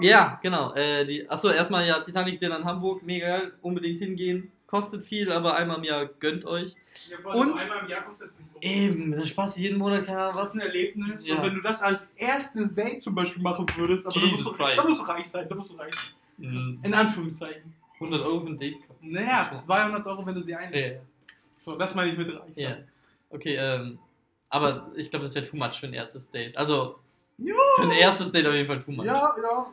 Ja, 0.01 0.39
genau. 0.41 0.74
Äh, 0.74 1.05
die, 1.05 1.29
achso, 1.29 1.50
erstmal 1.50 1.88
ja, 1.88 2.00
Titanic 2.00 2.39
Dinner 2.39 2.58
in 2.58 2.65
Hamburg, 2.65 3.03
mega 3.03 3.27
geil, 3.39 3.53
unbedingt 3.62 4.00
hingehen. 4.00 4.51
Kostet 4.67 5.03
viel, 5.03 5.31
aber 5.31 5.55
einmal 5.58 5.77
im 5.79 5.84
Jahr 5.84 6.05
gönnt 6.05 6.46
euch. 6.46 6.74
Ja, 7.10 7.29
Und- 7.34 7.60
einmal 7.60 7.79
im 7.84 7.89
Jahr 7.89 8.03
kostet 8.03 8.29
es 8.31 8.39
nicht 8.39 8.51
so. 8.51 8.58
Eben, 8.62 9.12
das 9.12 9.27
Spaß 9.27 9.58
jeden 9.58 9.77
Monat, 9.77 10.05
keine 10.05 10.22
Ahnung 10.22 10.36
Was 10.36 10.55
was. 10.55 10.55
ein 10.55 10.67
Erlebnis. 10.67 11.27
Ja. 11.27 11.36
Und 11.36 11.46
wenn 11.46 11.55
du 11.55 11.62
das 11.62 11.81
als 11.81 12.12
erstes 12.15 12.74
Date 12.74 13.03
zum 13.03 13.13
Beispiel 13.13 13.41
machen 13.43 13.65
würdest, 13.75 14.05
aber 14.05 14.13
da 14.15 14.22
musst, 14.22 14.31
Jesus 14.39 14.51
du, 14.51 14.58
Christ. 14.58 14.77
da 14.77 14.84
musst 14.84 15.01
du 15.01 15.05
reich 15.05 15.25
sein, 15.29 15.50
da 15.50 15.55
musst 15.55 15.72
du 15.72 15.75
reich 15.75 15.93
sein. 15.93 16.13
Mm, 16.53 16.79
In 16.84 16.93
Anführungszeichen. 16.93 17.74
100 18.00 18.22
Euro 18.22 18.39
für 18.41 18.48
ein 18.48 18.58
Date. 18.60 18.77
Naja, 19.01 19.51
200 19.53 20.05
Euro, 20.08 20.25
wenn 20.25 20.36
du 20.36 20.41
sie 20.41 20.55
einlädst. 20.55 21.01
Ja. 21.01 21.34
So, 21.60 21.75
das 21.75 21.93
meine 21.93 22.12
ich 22.12 22.17
mit 22.17 22.29
reich 22.29 22.41
Ja. 22.55 22.70
sein. 22.72 22.88
Okay, 23.29 23.55
ähm, 23.60 24.00
aber 24.50 24.89
ich 24.96 25.10
glaube, 25.12 25.25
das 25.25 25.36
wäre 25.36 25.46
too 25.46 25.55
much 25.58 25.79
für 25.79 25.86
ein 25.88 25.93
erstes 25.93 26.29
Date. 26.31 26.58
Also, 26.58 26.98
Ja. 27.38 27.53
für 27.75 27.84
ein 27.84 27.91
erstes 27.91 28.31
Date 28.31 28.48
auf 28.48 28.53
jeden 28.53 28.67
Fall 28.67 28.79
too 28.79 28.91
much. 28.91 29.05
Ja, 29.05 29.36
ja. 29.41 29.67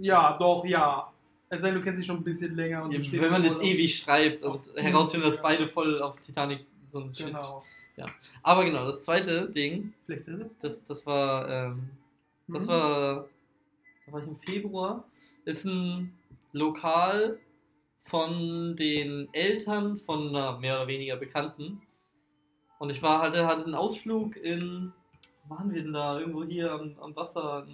Ja, 0.00 0.36
doch, 0.38 0.64
ja. 0.64 1.12
Es 1.50 1.62
sei 1.62 1.68
denn, 1.70 1.78
du 1.78 1.84
kennst 1.84 1.98
dich 1.98 2.06
schon 2.06 2.18
ein 2.18 2.24
bisschen 2.24 2.54
länger 2.56 2.84
und 2.84 2.92
Ja, 2.92 3.20
Wenn 3.22 3.30
man 3.32 3.44
jetzt 3.44 3.62
ewig 3.62 3.96
schreibt 3.96 4.42
und 4.42 4.60
herausfindet, 4.76 5.28
dass 5.30 5.36
ja. 5.36 5.42
beide 5.42 5.68
voll 5.68 6.02
auf 6.02 6.20
Titanic 6.20 6.66
so 6.92 7.00
ein 7.00 7.14
Shit. 7.14 7.26
Genau. 7.28 7.64
Aber 8.42 8.64
genau, 8.64 8.86
das 8.86 9.02
zweite 9.02 9.48
Ding, 9.50 9.92
Vielleicht 10.06 10.28
ist 10.28 10.40
es. 10.40 10.58
das, 10.60 10.84
das 10.84 11.06
war, 11.06 11.48
ähm, 11.48 11.90
das 12.46 12.64
Mhm. 12.64 12.68
war, 12.68 13.28
da 14.06 14.12
war 14.12 14.20
ich 14.22 14.28
im 14.28 14.36
Februar, 14.36 15.04
ist 15.44 15.64
ein 15.64 16.12
Lokal 16.52 17.38
von 18.04 18.76
den 18.76 19.28
Eltern 19.32 19.98
von 19.98 20.28
einer 20.28 20.58
mehr 20.58 20.76
oder 20.76 20.86
weniger 20.86 21.16
Bekannten. 21.16 21.82
Und 22.78 22.90
ich 22.90 23.02
war, 23.02 23.20
hatte, 23.20 23.46
hatte 23.46 23.64
einen 23.64 23.74
Ausflug 23.74 24.36
in, 24.36 24.92
wo 25.44 25.56
waren 25.56 25.72
wir 25.72 25.82
denn 25.82 25.92
da? 25.92 26.20
Irgendwo 26.20 26.44
hier 26.44 26.70
am, 26.72 26.96
am 27.00 27.16
Wasser, 27.16 27.66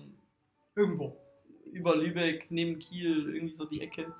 Irgendwo. 0.74 1.16
Über 1.74 1.96
Lübeck, 1.96 2.46
neben 2.50 2.78
Kiel, 2.78 3.34
irgendwie 3.34 3.54
so 3.54 3.64
die 3.64 3.80
Ecke. 3.80 4.12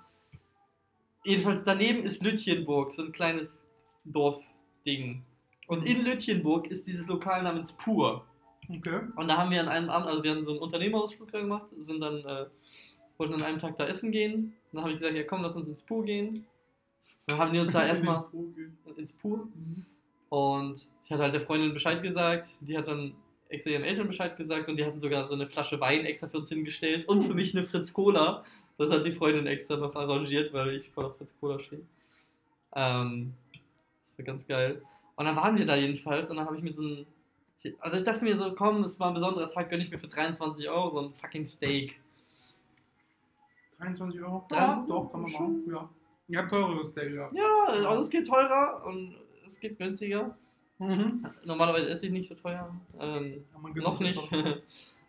Jedenfalls 1.24 1.64
daneben 1.64 2.02
ist 2.02 2.22
Lütjenburg, 2.22 2.92
so 2.92 3.02
ein 3.02 3.12
kleines 3.12 3.64
Dorfding. 4.04 5.24
Und 5.68 5.86
in 5.86 6.04
Lütjenburg 6.04 6.66
ist 6.66 6.86
dieses 6.86 7.06
Lokal 7.06 7.42
namens 7.42 7.72
Pur. 7.72 8.24
Okay. 8.68 9.00
Und 9.16 9.28
da 9.28 9.38
haben 9.38 9.50
wir 9.50 9.60
an 9.60 9.68
einem 9.68 9.88
Abend, 9.88 10.08
also 10.08 10.22
wir 10.22 10.30
haben 10.30 10.44
so 10.44 10.52
einen 10.52 10.60
Unternehmerausflug 10.60 11.30
da 11.32 11.40
gemacht, 11.40 11.66
sind 11.84 12.00
dann, 12.00 12.24
äh, 12.24 12.46
wollten 13.16 13.34
an 13.34 13.42
einem 13.42 13.58
Tag 13.58 13.76
da 13.76 13.86
essen 13.86 14.10
gehen. 14.10 14.54
Dann 14.72 14.82
habe 14.82 14.92
ich 14.92 14.98
gesagt, 14.98 15.16
ja 15.16 15.22
komm, 15.24 15.42
lass 15.42 15.56
uns 15.56 15.68
ins 15.68 15.82
Pur 15.82 16.04
gehen. 16.04 16.46
Dann 17.26 17.38
haben 17.38 17.52
die 17.52 17.60
uns 17.60 17.72
da 17.72 17.86
erstmal 17.86 18.24
ins 18.96 19.12
Pur. 19.12 19.48
Mhm. 19.54 19.86
Und 20.28 20.86
ich 21.04 21.10
hatte 21.10 21.22
halt 21.22 21.34
der 21.34 21.40
Freundin 21.40 21.72
Bescheid 21.72 22.02
gesagt. 22.02 22.58
Die 22.60 22.76
hat 22.76 22.88
dann 22.88 23.14
extra 23.54 23.70
ihren 23.70 23.84
Eltern 23.84 24.06
Bescheid 24.06 24.36
gesagt 24.36 24.68
und 24.68 24.76
die 24.76 24.84
hatten 24.84 25.00
sogar 25.00 25.26
so 25.28 25.34
eine 25.34 25.46
Flasche 25.46 25.80
Wein 25.80 26.04
extra 26.04 26.28
für 26.28 26.38
uns 26.38 26.48
hingestellt 26.48 27.06
und 27.08 27.22
für 27.22 27.34
mich 27.34 27.56
eine 27.56 27.66
Fritz 27.66 27.92
Cola. 27.92 28.44
Das 28.76 28.90
hat 28.90 29.06
die 29.06 29.12
Freundin 29.12 29.46
extra 29.46 29.76
noch 29.76 29.94
arrangiert, 29.94 30.52
weil 30.52 30.76
ich 30.76 30.90
voll 30.90 31.06
auf 31.06 31.16
Fritz 31.16 31.34
Cola 31.40 31.58
stehe. 31.60 31.82
Ähm, 32.74 33.34
das 34.02 34.18
war 34.18 34.24
ganz 34.24 34.46
geil. 34.46 34.82
Und 35.16 35.26
dann 35.26 35.36
waren 35.36 35.56
wir 35.56 35.64
da 35.64 35.76
jedenfalls 35.76 36.30
und 36.30 36.36
dann 36.36 36.46
habe 36.46 36.56
ich 36.56 36.62
mir 36.62 36.72
so 36.72 36.82
ein. 36.82 37.06
Also 37.80 37.96
ich 37.96 38.04
dachte 38.04 38.24
mir 38.24 38.36
so, 38.36 38.52
komm, 38.54 38.84
es 38.84 39.00
war 39.00 39.08
ein 39.08 39.14
besonderer 39.14 39.48
Tag, 39.48 39.70
gönne 39.70 39.84
ich 39.84 39.90
mir 39.90 39.98
für 39.98 40.08
23 40.08 40.68
Euro 40.68 40.90
so 40.90 41.00
ein 41.00 41.14
fucking 41.14 41.46
Steak. 41.46 41.98
23 43.78 44.20
Euro? 44.20 44.44
23 44.50 44.88
doch, 44.88 45.10
kann 45.10 45.22
man 45.22 45.30
schon. 45.30 45.66
machen. 45.66 45.72
Ja. 45.72 45.88
Ihr 46.28 46.38
habt 46.38 46.50
teureres 46.50 46.90
Steak, 46.90 47.14
ja. 47.14 47.30
Ja, 47.32 47.64
also 47.66 48.00
es 48.00 48.10
geht 48.10 48.26
teurer 48.26 48.82
und 48.86 49.14
es 49.46 49.58
geht 49.60 49.78
günstiger. 49.78 50.36
Mhm. 50.78 51.24
Normalerweise 51.44 51.88
esse 51.90 52.06
ich 52.06 52.12
nicht 52.12 52.28
so 52.28 52.34
teuer. 52.34 52.74
Ähm, 52.98 53.44
Ja, 53.74 53.82
Noch 53.82 54.00
nicht. 54.00 54.20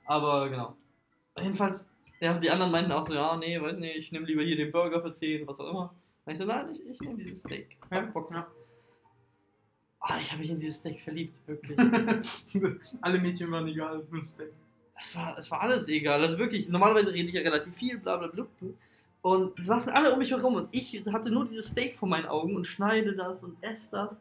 Aber 0.05 0.49
genau. 0.49 0.75
Jedenfalls, 1.37 1.89
ja, 2.19 2.37
die 2.37 2.49
anderen 2.49 2.71
meinten 2.71 2.91
auch 2.91 3.05
so, 3.07 3.13
ja, 3.13 3.35
nee, 3.35 3.59
weiß 3.61 3.77
nicht, 3.77 3.95
ich 3.97 4.11
nehme 4.11 4.25
lieber 4.25 4.43
hier 4.43 4.55
den 4.55 4.71
Burger 4.71 5.01
für 5.01 5.13
10, 5.13 5.47
was 5.47 5.59
auch 5.59 5.69
immer. 5.69 5.93
Und 6.25 6.31
ich 6.31 6.37
so, 6.37 6.45
nein, 6.45 6.75
ich, 6.75 6.85
ich 6.87 7.01
nehme 7.01 7.17
dieses 7.17 7.39
Steak. 7.39 7.77
Ja, 7.91 7.97
Hab 7.97 8.13
Bock. 8.13 8.31
ja. 8.31 8.47
Ah, 9.99 10.17
ich 10.21 10.31
habe 10.31 10.41
mich 10.41 10.51
in 10.51 10.59
dieses 10.59 10.77
Steak 10.77 11.01
verliebt, 11.01 11.35
wirklich. 11.47 11.77
Alle 13.01 13.19
Mädchen 13.19 13.51
waren 13.51 13.67
egal 13.67 14.03
für 14.09 14.17
ein 14.17 14.25
Steak. 14.25 14.51
Es 15.01 15.15
war, 15.15 15.37
es 15.37 15.49
war 15.51 15.61
alles 15.61 15.87
egal. 15.89 16.21
Also 16.23 16.37
wirklich, 16.39 16.69
normalerweise 16.69 17.11
rede 17.11 17.27
ich 17.27 17.33
ja 17.33 17.41
relativ 17.41 17.75
viel, 17.75 17.97
bla 17.97 18.15
bla 18.15 18.27
bla. 18.27 18.45
Und 19.23 19.59
es 19.59 19.65
saßen 19.65 19.91
alle 19.91 20.13
um 20.13 20.19
mich 20.19 20.31
herum 20.31 20.53
und 20.55 20.69
ich 20.71 20.93
hatte 21.11 21.31
nur 21.31 21.45
dieses 21.45 21.67
Steak 21.67 21.97
vor 21.97 22.07
meinen 22.07 22.27
Augen 22.27 22.55
und 22.55 22.65
schneide 22.65 23.13
das 23.15 23.43
und 23.43 23.57
esse 23.61 23.89
das 23.91 24.15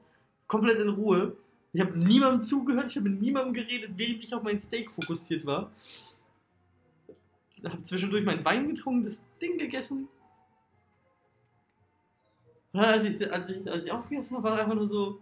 komplett 0.55 0.79
in 0.79 0.89
Ruhe. 0.89 1.37
Ich 1.73 1.81
habe 1.81 1.99
niemandem 1.99 2.43
zugehört, 2.43 2.87
ich 2.89 2.97
habe 2.97 3.09
mit 3.09 3.21
niemandem 3.21 3.55
geredet, 3.55 3.91
während 3.97 4.23
ich 4.23 4.33
auf 4.33 4.45
mein 4.45 4.61
Steak 4.61 4.89
fokussiert 4.93 5.45
war. 5.45 5.73
Ich 7.57 7.65
habe 7.65 7.83
zwischendurch 7.83 8.25
meinen 8.25 8.45
Wein 8.45 8.69
getrunken, 8.69 9.05
das 9.05 9.21
Ding 9.43 9.59
gegessen. 9.59 10.09
Und 12.73 12.81
dann, 12.81 12.85
als 12.85 13.05
ich, 13.05 13.33
als 13.33 13.49
ich, 13.49 13.69
als 13.69 13.85
ich 13.85 13.91
aufgegessen 13.91 14.37
habe, 14.37 14.49
war 14.49 14.61
einfach 14.61 14.75
nur 14.75 14.87
so, 14.87 15.19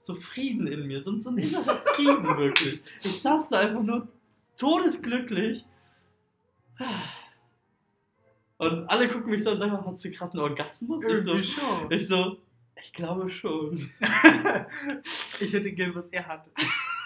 so 0.00 0.16
Frieden 0.16 0.66
in 0.66 0.88
mir, 0.88 1.00
so, 1.00 1.20
so 1.20 1.30
ein 1.30 1.38
innerer 1.38 1.80
Frieden 1.94 2.24
wirklich. 2.36 2.82
Ich 3.04 3.22
saß 3.22 3.50
da 3.50 3.60
einfach 3.60 3.82
nur 3.82 4.08
todesglücklich. 4.56 5.64
Und 8.58 8.88
alle 8.88 9.08
gucken 9.08 9.30
mich 9.30 9.44
so 9.44 9.52
und 9.52 9.60
sagen, 9.60 9.86
hast 9.86 10.04
du 10.04 10.10
gerade 10.10 10.32
einen 10.32 10.40
Orgasmus? 10.40 11.04
Ich 11.04 11.22
so, 11.22 11.30
Irgendwie 11.30 11.44
schon. 11.44 11.92
ich 11.92 12.08
so, 12.08 12.38
ich 12.82 12.92
glaube 12.92 13.30
schon. 13.30 13.74
ich 15.40 15.52
hätte 15.52 15.72
gern, 15.72 15.94
was 15.94 16.08
er 16.08 16.26
hatte. 16.26 16.50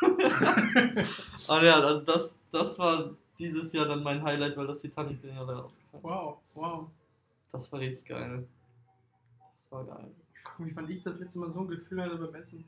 Und 0.01 0.19
ja, 1.63 1.81
also 1.81 2.01
das, 2.01 2.35
das 2.51 2.79
war 2.79 3.11
dieses 3.39 3.73
Jahr 3.73 3.87
dann 3.87 4.03
mein 4.03 4.23
Highlight, 4.23 4.57
weil 4.57 4.67
das 4.67 4.81
Titanic 4.81 5.21
den 5.21 5.35
Jahr 5.35 5.47
dann 5.47 5.61
ausgefallen 5.61 5.99
ist. 5.99 6.05
Wow, 6.05 6.39
wow. 6.55 6.91
Das 7.53 7.71
war 7.73 7.81
richtig 7.81 8.07
geil. 8.07 8.47
Das 9.57 9.73
war 9.73 9.85
geil. 9.85 10.11
Ich 10.35 10.41
frage 10.41 10.63
mich, 10.63 10.77
wann 10.77 10.91
ich 10.91 11.03
das 11.03 11.19
letzte 11.19 11.39
Mal 11.39 11.53
so 11.53 11.61
ein 11.61 11.69
Gefühl 11.69 12.03
hatte 12.03 12.17
beim 12.17 12.35
Essen. 12.35 12.65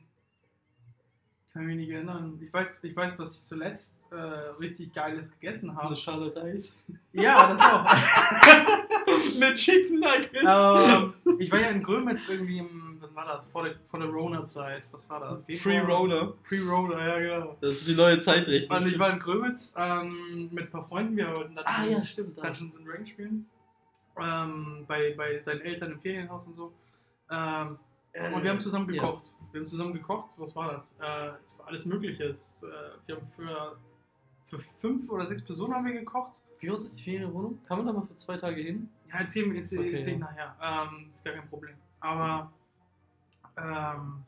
Ich 1.45 1.53
kann 1.53 1.65
mich 1.65 1.77
nicht 1.77 1.89
erinnern. 1.89 2.39
Ich 2.41 2.53
weiß, 2.53 2.83
ich 2.83 2.95
weiß 2.95 3.17
was 3.17 3.37
ich 3.37 3.45
zuletzt 3.45 3.95
äh, 4.11 4.15
richtig 4.15 4.93
Geiles 4.93 5.31
gegessen 5.31 5.75
habe. 5.75 5.87
Eine 5.87 5.95
Schale 5.95 6.35
Reis. 6.35 6.75
Ja, 7.11 7.47
das 7.47 7.61
auch. 7.61 7.85
Mit 9.39 9.55
Chicken 9.55 9.99
Nuggets. 9.99 10.43
ähm, 10.45 11.13
ich 11.39 11.51
war 11.51 11.59
ja 11.59 11.67
in 11.69 11.83
Grömitz 11.83 12.27
irgendwie 12.29 12.59
im, 12.59 12.97
wann 13.01 13.15
war 13.15 13.25
das? 13.25 13.47
Vor 13.47 13.63
der, 13.63 13.75
vor 13.89 13.99
der 13.99 14.09
Rona-Zeit. 14.09 14.83
Was 14.91 15.09
war 15.09 15.19
das? 15.45 15.61
Pre-Rona. 15.61 16.33
Pre-Rona, 16.47 17.07
ja 17.07 17.19
genau. 17.19 17.57
Das 17.61 17.73
ist 17.73 17.87
die 17.87 17.95
neue 17.95 18.19
Zeitrechnung. 18.19 18.77
Und 18.77 18.87
ich 18.87 18.99
war 18.99 19.11
in 19.13 19.19
Grömitz 19.19 19.73
ähm, 19.77 20.49
mit 20.51 20.65
ein 20.65 20.71
paar 20.71 20.87
Freunden. 20.87 21.15
Wir 21.17 21.35
wollten 21.35 21.55
dann 21.55 21.65
ah 21.65 21.85
ja, 21.85 22.03
stimmt. 22.03 22.37
Dungeons 22.37 22.75
and 22.77 22.87
Dragons 22.87 23.09
spielen. 23.09 23.45
Ähm, 24.21 24.85
bei, 24.87 25.13
bei 25.17 25.39
seinen 25.39 25.61
Eltern 25.61 25.93
im 25.93 25.99
Ferienhaus 26.01 26.45
und 26.47 26.55
so. 26.55 26.73
Ähm, 27.31 27.77
und 28.33 28.43
wir 28.43 28.49
haben 28.49 28.59
zusammen 28.59 28.91
Ja. 28.93 29.01
gekocht. 29.01 29.23
Wir 29.51 29.61
haben 29.61 29.67
zusammen 29.67 29.93
gekocht. 29.93 30.29
Was 30.37 30.55
war 30.55 30.73
das? 30.73 30.93
Äh, 31.01 31.29
es 31.45 31.57
war 31.57 31.67
alles 31.67 31.85
Mögliche. 31.85 32.25
Es, 32.25 32.61
äh, 32.63 32.67
wir 33.05 33.15
haben 33.15 33.27
für, 33.35 33.77
für 34.49 34.59
fünf 34.81 35.09
oder 35.09 35.25
sechs 35.25 35.43
Personen 35.43 35.73
haben 35.73 35.85
wir 35.85 35.93
gekocht. 35.93 36.31
Wie 36.59 36.67
groß 36.67 36.85
ist 36.85 36.99
die 36.99 37.03
Ferienwohnung? 37.03 37.59
Kann 37.67 37.77
man 37.77 37.87
da 37.87 37.93
mal 37.93 38.05
für 38.05 38.15
zwei 38.15 38.37
Tage 38.37 38.61
hin? 38.61 38.89
Ja, 39.09 39.19
erzähl, 39.19 39.55
erzähl, 39.55 39.79
Okay, 39.79 39.93
erzähl 39.95 40.17
nachher. 40.17 40.55
Ähm, 40.61 41.09
ist 41.11 41.23
gar 41.23 41.33
kein 41.33 41.47
Problem. 41.47 41.75
Aber 41.99 42.51
ähm, 43.57 44.23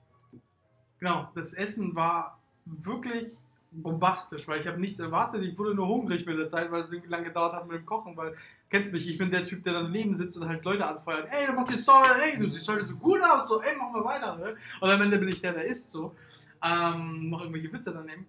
genau, 0.99 1.29
das 1.35 1.53
Essen 1.53 1.95
war 1.95 2.39
wirklich 2.65 3.27
bombastisch, 3.71 4.47
weil 4.47 4.61
ich 4.61 4.67
habe 4.67 4.79
nichts 4.79 4.99
erwartet. 4.99 5.43
Ich 5.43 5.57
wurde 5.57 5.73
nur 5.73 5.87
hungrig 5.87 6.25
mit 6.25 6.37
der 6.37 6.47
Zeit, 6.47 6.71
weil 6.71 6.81
es 6.81 6.91
irgendwie 6.91 7.09
lange 7.09 7.25
gedauert 7.25 7.53
hat 7.53 7.67
mit 7.67 7.77
dem 7.77 7.85
Kochen, 7.85 8.17
weil 8.17 8.35
kennst 8.69 8.93
mich, 8.93 9.07
ich 9.07 9.17
bin 9.17 9.31
der 9.31 9.45
Typ, 9.45 9.63
der 9.63 9.73
daneben 9.73 10.15
sitzt 10.15 10.37
und 10.37 10.47
halt 10.47 10.63
Leute 10.63 10.85
anfeuert. 10.85 11.27
Ey, 11.31 11.47
du 11.47 11.53
machst 11.53 11.73
jetzt 11.73 11.85
toll, 11.85 12.05
ey, 12.21 12.37
du 12.37 12.49
siehst 12.49 12.67
heute 12.67 12.85
so 12.85 12.95
gut 12.95 13.21
aus, 13.21 13.47
so, 13.47 13.61
ey, 13.61 13.75
mach 13.77 13.91
mal 13.91 14.03
weiter. 14.03 14.35
Ne? 14.37 14.55
Und 14.79 14.89
am 14.89 15.01
Ende 15.01 15.17
bin 15.17 15.29
ich 15.29 15.41
der, 15.41 15.53
der 15.53 15.65
isst 15.65 15.89
so. 15.89 16.15
Ähm, 16.63 17.29
noch 17.29 17.41
irgendwelche 17.41 17.71
Witze 17.71 17.91
daneben. 17.91 18.25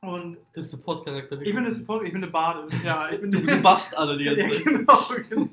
Und 0.00 0.36
Der 0.54 0.62
Support-Charakter. 0.62 1.40
ich 1.42 1.48
bin 1.54 1.58
eine 1.58 1.72
Support, 1.72 2.04
ich 2.06 2.12
bin 2.12 2.22
eine 2.22 2.30
Bade. 2.32 2.68
Ja, 2.84 3.10
ich 3.10 3.20
bin 3.20 3.30
Du, 3.32 3.40
du 3.40 3.62
buffst 3.62 3.96
alle 3.96 4.16
die 4.16 4.24
ganze 4.26 4.40
ja, 4.42 4.48
Zeit. 4.50 4.64
genau, 4.64 5.08
genau. 5.28 5.48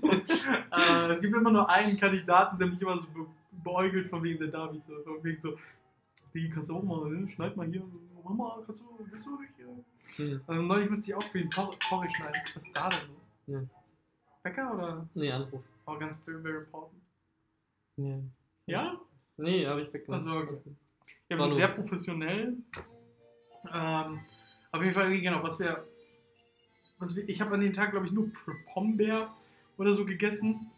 äh, 0.77 1.13
es 1.13 1.21
gibt 1.21 1.35
immer 1.35 1.51
nur 1.51 1.67
einen 1.69 1.99
Kandidaten, 1.99 2.57
der 2.59 2.67
mich 2.67 2.79
immer 2.81 2.99
so 2.99 3.07
be 3.07 3.25
beäugelt, 3.63 4.07
von 4.09 4.21
wegen 4.23 4.37
der 4.37 4.49
David. 4.49 4.83
Von 5.03 5.23
wegen 5.23 5.41
so, 5.41 5.57
die 6.35 6.47
kannst 6.51 6.69
du 6.69 6.75
auch 6.77 6.83
mal, 6.83 7.09
ne? 7.09 7.27
schneid 7.27 7.57
mal 7.57 7.65
hier. 7.65 7.81
Mama, 8.23 8.59
kannst 8.65 8.81
du, 8.81 8.85
willst 9.09 9.25
du 9.25 9.39
nicht 9.39 9.53
hier? 9.55 10.27
Hm. 10.27 10.41
Also 10.45 10.61
neulich 10.61 10.89
musste 10.91 11.07
ich 11.09 11.15
auch 11.15 11.23
für 11.23 11.39
ihn 11.39 11.49
Por- 11.49 11.73
Porridge 11.89 12.13
schneiden. 12.15 12.41
Was 12.53 12.65
ist 12.67 12.77
da 12.77 12.89
denn 12.89 12.99
los? 13.09 13.17
Ja. 13.47 13.59
Bäcker 14.43 14.73
oder? 14.75 15.09
Nee, 15.15 15.31
Anruf. 15.31 15.61
War 15.85 15.97
ganz 15.97 16.17
very, 16.23 16.41
very 16.41 16.57
important. 16.57 17.01
Nee. 17.97 18.21
Ja? 18.67 18.99
Nee, 19.37 19.65
habe 19.65 19.81
ich 19.81 19.91
weggemacht. 19.93 20.19
Also, 20.21 20.37
okay. 20.37 20.75
Ja, 21.29 21.37
wir 21.37 21.43
sind 21.43 21.55
sehr 21.55 21.67
professionell. 21.69 22.53
Ähm, 23.73 24.19
auf 24.75 24.81
jeden 24.83 24.93
Fall, 24.95 25.19
genau, 25.19 25.41
was 25.43 25.59
wir. 25.59 25.85
Was 26.97 27.15
wir 27.15 27.27
ich 27.27 27.41
habe 27.41 27.55
an 27.55 27.61
dem 27.61 27.73
Tag, 27.73 27.91
glaube 27.91 28.05
ich, 28.05 28.11
nur 28.13 28.29
Pombeer 28.73 29.33
oder 29.77 29.93
so 29.93 30.05
gegessen. 30.05 30.71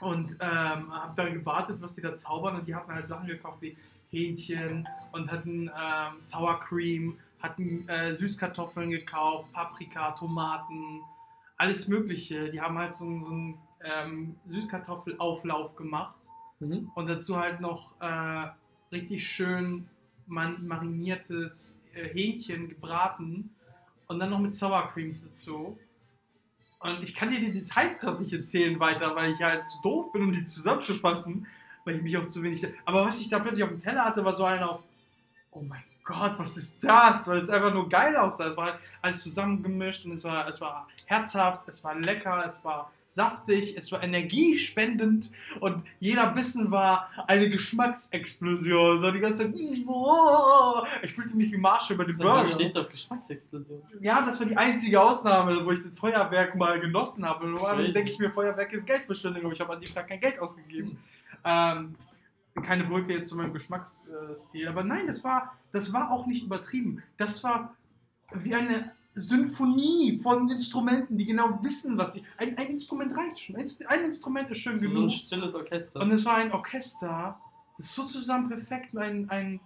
Und 0.00 0.32
ähm, 0.40 0.92
habe 0.92 1.14
da 1.16 1.28
gewartet, 1.28 1.80
was 1.80 1.94
die 1.94 2.02
da 2.02 2.14
zaubern. 2.14 2.56
Und 2.56 2.66
die 2.68 2.74
hatten 2.74 2.92
halt 2.92 3.08
Sachen 3.08 3.26
gekauft 3.28 3.62
wie 3.62 3.76
Hähnchen 4.10 4.86
und 5.12 5.30
hatten 5.30 5.68
ähm, 5.68 6.20
Sour 6.20 6.60
Cream, 6.60 7.16
hatten 7.40 7.88
äh, 7.88 8.14
Süßkartoffeln 8.14 8.90
gekauft, 8.90 9.52
Paprika, 9.52 10.10
Tomaten, 10.12 11.00
alles 11.56 11.88
Mögliche. 11.88 12.50
Die 12.50 12.60
haben 12.60 12.76
halt 12.76 12.92
so, 12.92 13.04
einen- 13.06 13.22
so 13.24 13.30
einen 13.30 13.58
ähm, 13.84 14.36
Süßkartoffelauflauf 14.48 15.74
gemacht. 15.76 16.14
Mhm. 16.60 16.90
Und 16.94 17.06
dazu 17.08 17.38
halt 17.38 17.60
noch 17.60 17.98
äh, 18.00 18.48
richtig 18.92 19.26
schön 19.26 19.88
mariniertes 20.26 21.80
Hähnchen 22.04 22.68
gebraten 22.68 23.54
und 24.06 24.18
dann 24.18 24.30
noch 24.30 24.38
mit 24.38 24.54
Sour 24.54 24.90
Cream 24.92 25.14
dazu. 25.14 25.78
Und 26.80 27.02
ich 27.02 27.14
kann 27.14 27.30
dir 27.30 27.40
die 27.40 27.52
Details 27.52 27.98
gerade 27.98 28.20
nicht 28.20 28.32
erzählen 28.32 28.78
weiter, 28.78 29.14
weil 29.16 29.32
ich 29.32 29.42
halt 29.42 29.68
zu 29.70 29.80
doof 29.82 30.12
bin, 30.12 30.22
um 30.22 30.32
die 30.32 30.44
zusammenzufassen, 30.44 31.46
weil 31.84 31.96
ich 31.96 32.02
mich 32.02 32.16
auch 32.16 32.28
zu 32.28 32.42
wenig. 32.42 32.66
Aber 32.84 33.06
was 33.06 33.20
ich 33.20 33.28
da 33.28 33.38
plötzlich 33.38 33.64
auf 33.64 33.70
dem 33.70 33.82
Teller 33.82 34.04
hatte, 34.04 34.24
war 34.24 34.34
so 34.34 34.44
einer 34.44 34.70
auf, 34.70 34.82
oh 35.52 35.62
mein 35.62 35.82
Gott, 36.04 36.38
was 36.38 36.56
ist 36.56 36.82
das? 36.84 37.26
Weil 37.26 37.38
es 37.38 37.50
einfach 37.50 37.74
nur 37.74 37.88
geil 37.88 38.16
aussah. 38.16 38.48
Es 38.48 38.56
war 38.56 38.66
halt 38.66 38.78
alles 39.02 39.22
zusammengemischt 39.22 40.04
und 40.04 40.12
es 40.12 40.24
war, 40.24 40.46
es 40.48 40.60
war 40.60 40.86
herzhaft, 41.06 41.68
es 41.68 41.82
war 41.82 41.94
lecker, 41.96 42.44
es 42.46 42.62
war 42.64 42.92
saftig, 43.16 43.76
es 43.76 43.90
war 43.90 44.02
energiespendend 44.02 45.30
und 45.60 45.82
jeder 45.98 46.28
Bissen 46.28 46.70
war 46.70 47.10
eine 47.26 47.48
Geschmacksexplosion. 47.50 49.00
So 49.00 49.10
die 49.10 49.20
ganze 49.20 49.50
Zeit, 49.50 49.54
oh, 49.86 50.84
ich 51.02 51.12
fühlte 51.12 51.34
mich 51.34 51.50
wie 51.50 51.56
Marshall 51.56 51.96
bei 51.96 52.04
den 52.04 52.16
Du 52.16 52.22
Burger. 52.22 52.46
stehst 52.46 52.76
auf 52.76 52.88
Geschmacksexplosion. 52.88 53.82
Ja, 54.00 54.24
das 54.24 54.38
war 54.38 54.46
die 54.46 54.56
einzige 54.56 55.00
Ausnahme, 55.00 55.64
wo 55.64 55.72
ich 55.72 55.82
das 55.82 55.92
Feuerwerk 55.92 56.54
mal 56.54 56.78
genossen 56.78 57.24
habe. 57.24 57.48
Normalerweise 57.48 57.92
denke 57.92 58.10
ich 58.10 58.18
mir, 58.18 58.30
Feuerwerk 58.30 58.72
ist 58.72 58.86
Geldverschwendung, 58.86 59.44
aber 59.46 59.54
ich 59.54 59.60
habe 59.60 59.72
an 59.72 59.80
dem 59.80 59.92
Tag 59.92 60.06
kein 60.08 60.20
Geld 60.20 60.38
ausgegeben. 60.38 60.98
Ähm, 61.44 61.94
keine 62.62 62.84
Brücke 62.84 63.14
jetzt 63.14 63.30
zu 63.30 63.36
meinem 63.36 63.52
Geschmacksstil. 63.52 64.68
Aber 64.68 64.84
nein, 64.84 65.06
das 65.06 65.24
war, 65.24 65.56
das 65.72 65.92
war 65.92 66.10
auch 66.10 66.26
nicht 66.26 66.44
übertrieben. 66.44 67.02
Das 67.16 67.42
war 67.42 67.74
wie 68.34 68.54
eine 68.54 68.92
Symphonie 69.18 70.20
von 70.22 70.48
Instrumenten, 70.50 71.16
die 71.16 71.24
genau 71.26 71.58
wissen, 71.62 71.96
was 71.96 72.14
sie. 72.14 72.22
Ein, 72.36 72.56
ein 72.58 72.66
Instrument 72.68 73.16
reicht 73.16 73.40
schon. 73.40 73.56
Ein, 73.56 73.66
ein 73.88 74.04
Instrument 74.04 74.50
ist 74.50 74.58
schön 74.58 74.78
So 74.78 74.88
genug. 74.88 75.04
ein 75.04 75.10
stilles 75.10 75.54
Orchester. 75.54 76.00
Und 76.00 76.12
es 76.12 76.24
war 76.26 76.36
ein 76.36 76.52
Orchester, 76.52 77.38
das 77.78 77.94
so 77.94 78.04
zusammen 78.04 78.48
perfekt 78.48 78.96
ein, 78.96 79.28
ein 79.30 79.60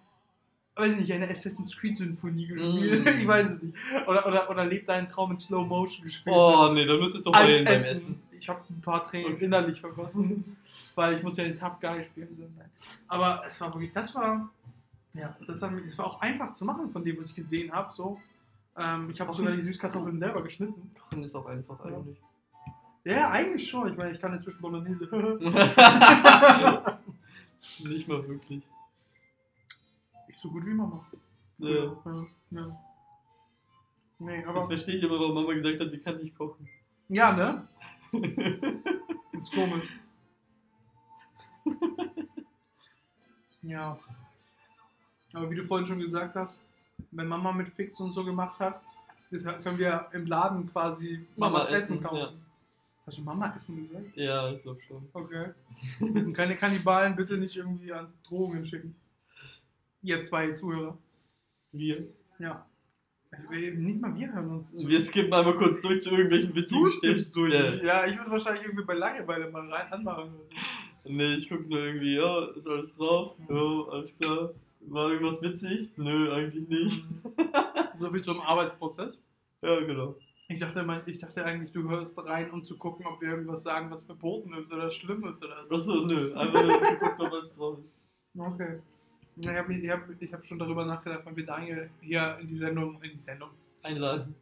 weiß 0.76 0.96
nicht, 0.96 1.12
eine 1.12 1.28
Assassin's 1.28 1.76
Creed 1.76 1.96
Symphonie 1.98 2.46
gespielt. 2.46 3.04
Mm. 3.04 3.08
ich 3.20 3.26
weiß 3.26 3.50
es 3.50 3.62
nicht. 3.62 3.76
Oder, 4.06 4.26
oder, 4.26 4.48
oder 4.50 4.64
lebt 4.64 4.88
einen 4.88 5.08
Traum 5.08 5.32
in 5.32 5.38
Slow 5.38 5.66
Motion 5.66 6.04
gespielt. 6.04 6.34
oh 6.34 6.70
nee, 6.72 6.86
da 6.86 6.96
müsstest 6.96 7.26
du 7.26 7.32
heulen 7.32 7.64
beim 7.64 7.74
Essen. 7.74 7.96
Essen. 7.96 8.22
Ich 8.38 8.48
habe 8.48 8.60
ein 8.70 8.80
paar 8.80 9.04
Tränen 9.04 9.34
Okay. 9.34 9.44
innerlich 9.44 9.80
vergossen, 9.80 10.56
weil 10.94 11.16
ich 11.16 11.22
muss 11.22 11.36
ja 11.36 11.44
den 11.44 11.58
Tough 11.58 11.78
Guy 11.80 12.04
spielen. 12.04 12.34
So. 12.38 12.44
Aber 13.08 13.42
es 13.48 13.60
war 13.60 13.74
wirklich, 13.74 13.92
das 13.92 14.14
war, 14.14 14.48
ja, 15.12 15.36
das 15.46 15.60
war, 15.60 15.72
das 15.72 15.98
war 15.98 16.06
auch 16.06 16.20
einfach 16.20 16.52
zu 16.52 16.64
machen 16.64 16.88
von 16.90 17.04
dem, 17.04 17.18
was 17.18 17.26
ich 17.30 17.34
gesehen 17.34 17.72
habe. 17.72 17.92
So. 17.92 18.18
Ähm, 18.80 19.10
ich 19.10 19.20
habe 19.20 19.30
auch 19.30 19.34
sogar 19.34 19.52
die 19.52 19.60
Süßkartoffeln 19.60 20.18
selber 20.18 20.42
geschnitten. 20.42 20.90
Kochen 20.98 21.22
ist 21.24 21.34
auch 21.34 21.44
einfach 21.46 21.78
Ja. 21.84 21.96
eigentlich. 21.96 22.18
Ja, 23.04 23.30
eigentlich 23.30 23.68
schon. 23.68 23.88
Ich 23.90 23.96
meine, 23.96 24.12
ich 24.12 24.20
kann 24.20 24.32
inzwischen 24.34 24.60
Bolognese. 24.62 25.04
Nicht 27.84 28.08
mal 28.08 28.26
wirklich. 28.26 28.62
ich 30.28 30.36
so 30.38 30.50
gut 30.50 30.64
wie 30.66 30.74
Mama. 30.74 31.04
Ja. 31.58 31.68
Ja, 32.04 32.26
ja. 32.52 32.80
Nee, 34.18 34.36
Jetzt 34.38 34.48
aber. 34.48 34.62
verstehe 34.64 34.96
ich 34.96 35.04
aber, 35.04 35.18
warum 35.20 35.34
Mama 35.34 35.52
gesagt 35.54 35.80
hat, 35.80 35.90
sie 35.90 35.98
kann 35.98 36.16
nicht 36.18 36.36
kochen. 36.36 36.68
Ja, 37.08 37.32
ne? 37.32 37.66
Ist 39.32 39.52
komisch. 39.54 39.88
ja. 43.62 43.98
Aber 45.32 45.50
wie 45.50 45.56
du 45.56 45.64
vorhin 45.64 45.86
schon 45.86 46.00
gesagt 46.00 46.34
hast, 46.36 46.58
wenn 47.10 47.26
Mama 47.28 47.52
mit 47.52 47.68
Fix 47.68 47.98
und 48.00 48.12
so 48.12 48.24
gemacht 48.24 48.58
hat, 48.58 48.80
das 49.30 49.44
können 49.62 49.78
wir 49.78 50.06
im 50.12 50.26
Laden 50.26 50.70
quasi 50.70 51.26
Mama 51.36 51.58
Mamas 51.58 51.68
Essen, 51.70 51.96
essen, 51.96 52.02
kaufen. 52.02 52.16
ja. 52.18 52.32
Hast 53.06 53.18
du 53.18 53.22
Mama 53.22 53.52
Essen 53.54 53.76
gesagt? 53.82 54.16
ja, 54.16 54.52
ich 54.52 54.62
glaube 54.62 54.80
schon. 54.86 55.08
Okay. 55.12 55.50
Wir 56.00 56.22
sind 56.22 56.34
keine 56.34 56.56
Kannibalen, 56.56 57.16
bitte 57.16 57.36
nicht 57.38 57.56
irgendwie 57.56 57.92
ans 57.92 58.20
Drogen 58.22 58.64
schicken. 58.66 58.94
Ihr 60.02 60.22
zwei 60.22 60.52
Zuhörer. 60.52 60.96
Wir. 61.72 62.06
Ja. 62.38 62.66
Nicht 63.50 64.00
mal 64.00 64.14
wir 64.16 64.32
hören 64.32 64.50
uns. 64.50 64.74
zu. 64.76 64.88
Wir 64.88 65.00
skippen 65.00 65.32
einmal 65.32 65.54
kurz 65.56 65.80
durch 65.80 66.00
zu 66.00 66.10
irgendwelchen 66.10 66.54
witzigen 66.54 66.82
Du 66.82 66.88
skippst 66.90 67.34
durch. 67.36 67.54
Ja. 67.54 67.74
Ja, 67.82 68.06
ich 68.06 68.16
würde 68.18 68.30
wahrscheinlich 68.30 68.64
irgendwie 68.64 68.84
bei 68.84 68.94
Langeweile 68.94 69.48
mal 69.50 69.70
rein 69.72 69.92
anmachen. 69.92 70.24
Oder 70.34 70.48
so. 71.04 71.10
Nee, 71.12 71.34
ich 71.34 71.48
guck 71.48 71.68
nur 71.68 71.78
irgendwie, 71.78 72.16
ja, 72.16 72.46
ist 72.56 72.66
alles 72.66 72.96
drauf? 72.96 73.36
Ja, 73.48 73.92
alles 73.92 74.10
klar. 74.18 74.50
War 74.80 75.10
irgendwas 75.12 75.42
witzig? 75.42 75.90
Nö, 75.96 76.32
eigentlich 76.32 76.68
nicht. 76.68 77.04
So 78.00 78.10
viel 78.10 78.22
zum 78.22 78.40
Arbeitsprozess. 78.40 79.18
Ja, 79.60 79.78
genau. 79.80 80.16
Ich 80.48 80.58
dachte, 80.58 81.02
ich 81.04 81.18
dachte 81.18 81.44
eigentlich, 81.44 81.70
du 81.70 81.86
hörst 81.86 82.16
rein, 82.16 82.50
um 82.50 82.64
zu 82.64 82.78
gucken, 82.78 83.04
ob 83.04 83.20
wir 83.20 83.28
irgendwas 83.28 83.62
sagen, 83.62 83.90
was 83.90 84.04
verboten 84.04 84.54
ist 84.54 84.72
oder 84.72 84.90
schlimm 84.90 85.22
ist 85.26 85.44
oder 85.44 85.62
so. 85.62 85.74
Achso, 85.74 86.06
nö. 86.06 86.34
Einfach 86.34 86.62
nur 86.64 86.82
zu 86.82 86.96
gucken, 86.96 87.26
ob 87.26 87.32
alles 87.32 87.54
drauf 87.54 87.78
ist. 87.78 88.40
Okay. 88.40 88.78
Ja, 89.36 89.52
Ich 89.52 89.58
habe 89.58 89.74
ich 89.74 89.90
hab, 89.90 90.22
ich 90.22 90.32
hab 90.32 90.44
schon 90.46 90.58
darüber 90.58 90.86
nachgedacht, 90.86 91.26
wenn 91.26 91.36
wir 91.36 91.44
Daniel 91.44 91.90
hier 92.00 92.38
in 92.40 92.46
die 92.48 92.56
Sendung, 92.56 93.02
in 93.02 93.10
die 93.12 93.18
Sendung 93.18 93.50
Einladen. 93.82 94.34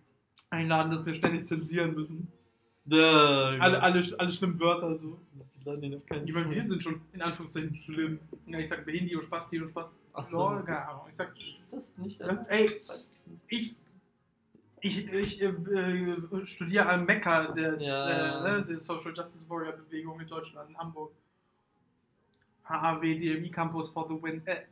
einladen, 0.51 0.93
dass 0.93 1.05
wir 1.05 1.15
ständig 1.15 1.45
zensieren 1.47 1.97
müssen. 1.97 2.29
Da, 2.85 3.51
Alle, 3.59 3.83
alle, 3.83 4.03
alle 4.19 4.31
schlimmen 4.31 4.61
Wörter 4.61 4.97
so. 4.97 5.19
Wir 5.69 5.75
laden 5.75 5.91
den 5.91 5.99
auf 5.99 6.07
keinen 6.07 6.33
meine, 6.33 6.51
wir 6.51 6.65
sind 6.65 6.83
schon 6.83 7.01
in 7.13 7.21
Anführungszeichen 7.21 7.77
schlimm. 7.85 8.21
Ja, 8.47 8.59
ich 8.59 8.69
sag 8.69 8.87
Behindi 8.87 9.15
und 9.17 9.25
Spasti 9.25 9.61
und 9.61 9.69
Spast. 9.69 9.93
Ach 10.15 10.25
so. 10.25 10.39
Lol, 10.39 10.65
keine 10.65 10.89
Ahnung. 10.89 11.03
Ich 11.11 11.17
sag, 11.17 11.37
Ist 11.37 11.73
das 11.73 11.97
nicht. 11.99 12.21
das, 12.21 12.47
ey, 12.47 12.71
ich, 13.49 13.75
ich, 14.81 15.13
ich 15.13 15.43
äh, 15.43 15.47
äh, 15.47 16.47
studiere 16.47 16.89
am 16.89 17.05
Mekka 17.05 17.49
des, 17.53 17.83
Ja. 17.83 18.47
äh, 18.47 18.61
ne, 18.61 18.65
der 18.65 18.79
Social 18.79 19.13
Justice 19.15 19.45
Warrior 19.47 19.73
Bewegung 19.73 20.19
in 20.21 20.27
Deutschland, 20.27 20.71
in 20.71 20.79
Hamburg. 20.79 21.13
HAW 22.65 23.01
DMI 23.03 23.51
Campus 23.51 23.91
for 23.91 24.07
the 24.09 24.23
Win. 24.23 24.43
Äh. 24.47 24.63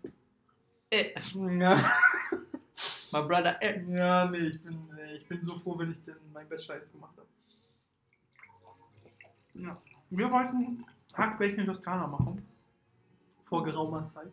Äh. 0.90 1.14
Ja. 1.58 1.76
My 3.12 3.22
brother, 3.22 3.60
äh. 3.62 3.82
ja, 3.94 4.24
nee, 4.30 4.38
ich 4.38 4.62
bin, 4.62 4.88
äh, 4.98 5.16
ich 5.16 5.26
bin 5.26 5.44
so 5.44 5.58
froh, 5.58 5.78
wenn 5.78 5.90
ich 5.90 6.02
denn 6.04 6.16
meinen 6.32 6.48
Bachelor 6.48 6.76
jetzt 6.76 6.92
gemacht 6.92 7.14
habe. 7.18 7.28
Ja. 9.54 9.76
Wir 10.16 10.32
wollten 10.32 10.82
Hackbällchen 11.12 11.60
in 11.60 11.66
Toskana 11.66 12.06
machen. 12.06 12.42
Vor 13.44 13.62
geraumer 13.62 14.06
Zeit. 14.06 14.32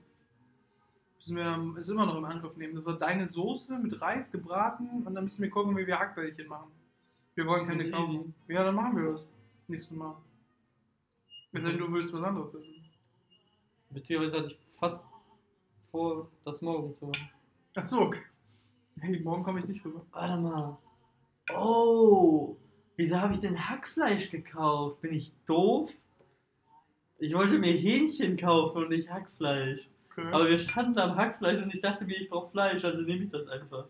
Müssen 1.18 1.36
wir 1.36 1.78
ist 1.78 1.90
immer 1.90 2.06
noch 2.06 2.16
im 2.16 2.24
Angriff 2.24 2.56
nehmen. 2.56 2.76
Das 2.76 2.86
war 2.86 2.98
deine 2.98 3.28
Soße 3.28 3.78
mit 3.80 4.02
Reis 4.02 4.32
gebraten 4.32 5.04
und 5.06 5.14
dann 5.14 5.26
müssen 5.26 5.42
wir 5.42 5.50
gucken, 5.50 5.76
wie 5.76 5.86
wir 5.86 6.00
Hackbällchen 6.00 6.48
machen. 6.48 6.72
Wir 7.36 7.46
wollen 7.46 7.68
keine 7.68 7.90
kaufen. 7.92 8.34
Ja, 8.48 8.64
dann 8.64 8.76
machen 8.76 8.96
wir 8.96 9.12
das. 9.12 9.26
Nächstes 9.68 9.92
Mal. 9.92 10.16
Es 11.52 11.64
sei 11.64 11.72
denn, 11.72 11.80
du 11.80 11.92
willst 11.92 12.14
was 12.14 12.24
anderes 12.24 12.54
essen. 12.54 12.76
Beziehungsweise 13.90 14.38
hatte 14.38 14.52
ich 14.52 14.60
fast 14.80 15.06
vor, 15.92 16.30
das 16.46 16.62
morgen 16.62 16.94
zu 16.94 17.08
machen. 17.08 17.30
Achso, 17.76 18.04
okay. 18.04 18.22
Hey, 19.00 19.20
morgen 19.20 19.44
komme 19.44 19.60
ich 19.60 19.68
nicht 19.68 19.84
rüber. 19.84 20.02
Warte 20.12 20.38
mal. 20.38 20.78
Oh, 21.54 22.56
wieso 22.98 23.20
habe 23.20 23.34
ich 23.34 23.40
denn 23.40 23.70
Hackfleisch 23.70 24.30
gekauft? 24.30 25.02
Bin 25.02 25.14
ich 25.14 25.32
doof? 25.46 25.90
Ich 27.20 27.34
wollte 27.34 27.58
mir 27.58 27.72
Hähnchen 27.74 28.38
kaufen 28.38 28.84
und 28.84 28.90
nicht 28.90 29.10
Hackfleisch. 29.10 29.88
Okay. 30.12 30.28
Aber 30.32 30.50
wir 30.50 30.60
standen 30.60 30.98
am 31.00 31.16
Hackfleisch 31.16 31.62
und 31.62 31.74
ich 31.74 31.82
dachte 31.82 32.06
mir, 32.06 32.18
ich 32.18 32.30
brauche 32.30 32.50
Fleisch, 32.52 32.84
also 32.86 33.02
nehme 33.02 33.24
ich 33.24 33.32
das 33.32 33.48
einfach. 33.48 33.86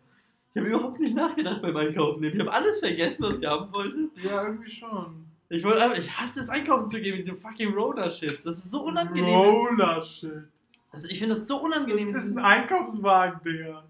Ich 0.53 0.59
habe 0.61 0.69
überhaupt 0.69 0.99
nicht 0.99 1.15
nachgedacht 1.15 1.61
beim 1.61 1.75
Einkaufen. 1.75 2.23
Ich 2.23 2.39
habe 2.39 2.53
alles 2.53 2.79
vergessen, 2.79 3.23
was 3.23 3.39
ich 3.39 3.45
haben 3.45 3.73
wollte. 3.73 4.09
ja, 4.23 4.43
irgendwie 4.45 4.69
schon. 4.71 5.25
Ich 5.49 5.63
wollte 5.63 5.83
einfach, 5.83 5.97
ich 5.97 6.09
hasse 6.19 6.39
es 6.41 6.49
einkaufen 6.49 6.87
zu 6.89 6.99
gehen 7.01 7.11
mit 7.11 7.21
diesem 7.25 7.37
fucking 7.37 7.73
Roller-Shit. 7.73 8.45
Das 8.45 8.57
ist 8.59 8.71
so 8.71 8.83
unangenehm. 8.83 9.25
Roller-Shit. 9.35 10.43
Also 10.91 11.07
ich 11.09 11.17
finde 11.19 11.35
das 11.35 11.47
so 11.47 11.55
Das 11.55 11.63
unangenehm. 11.65 12.15
ist 12.15 12.37
ein 12.37 12.43
Einkaufswagen, 12.45 13.39
Digga. 13.43 13.83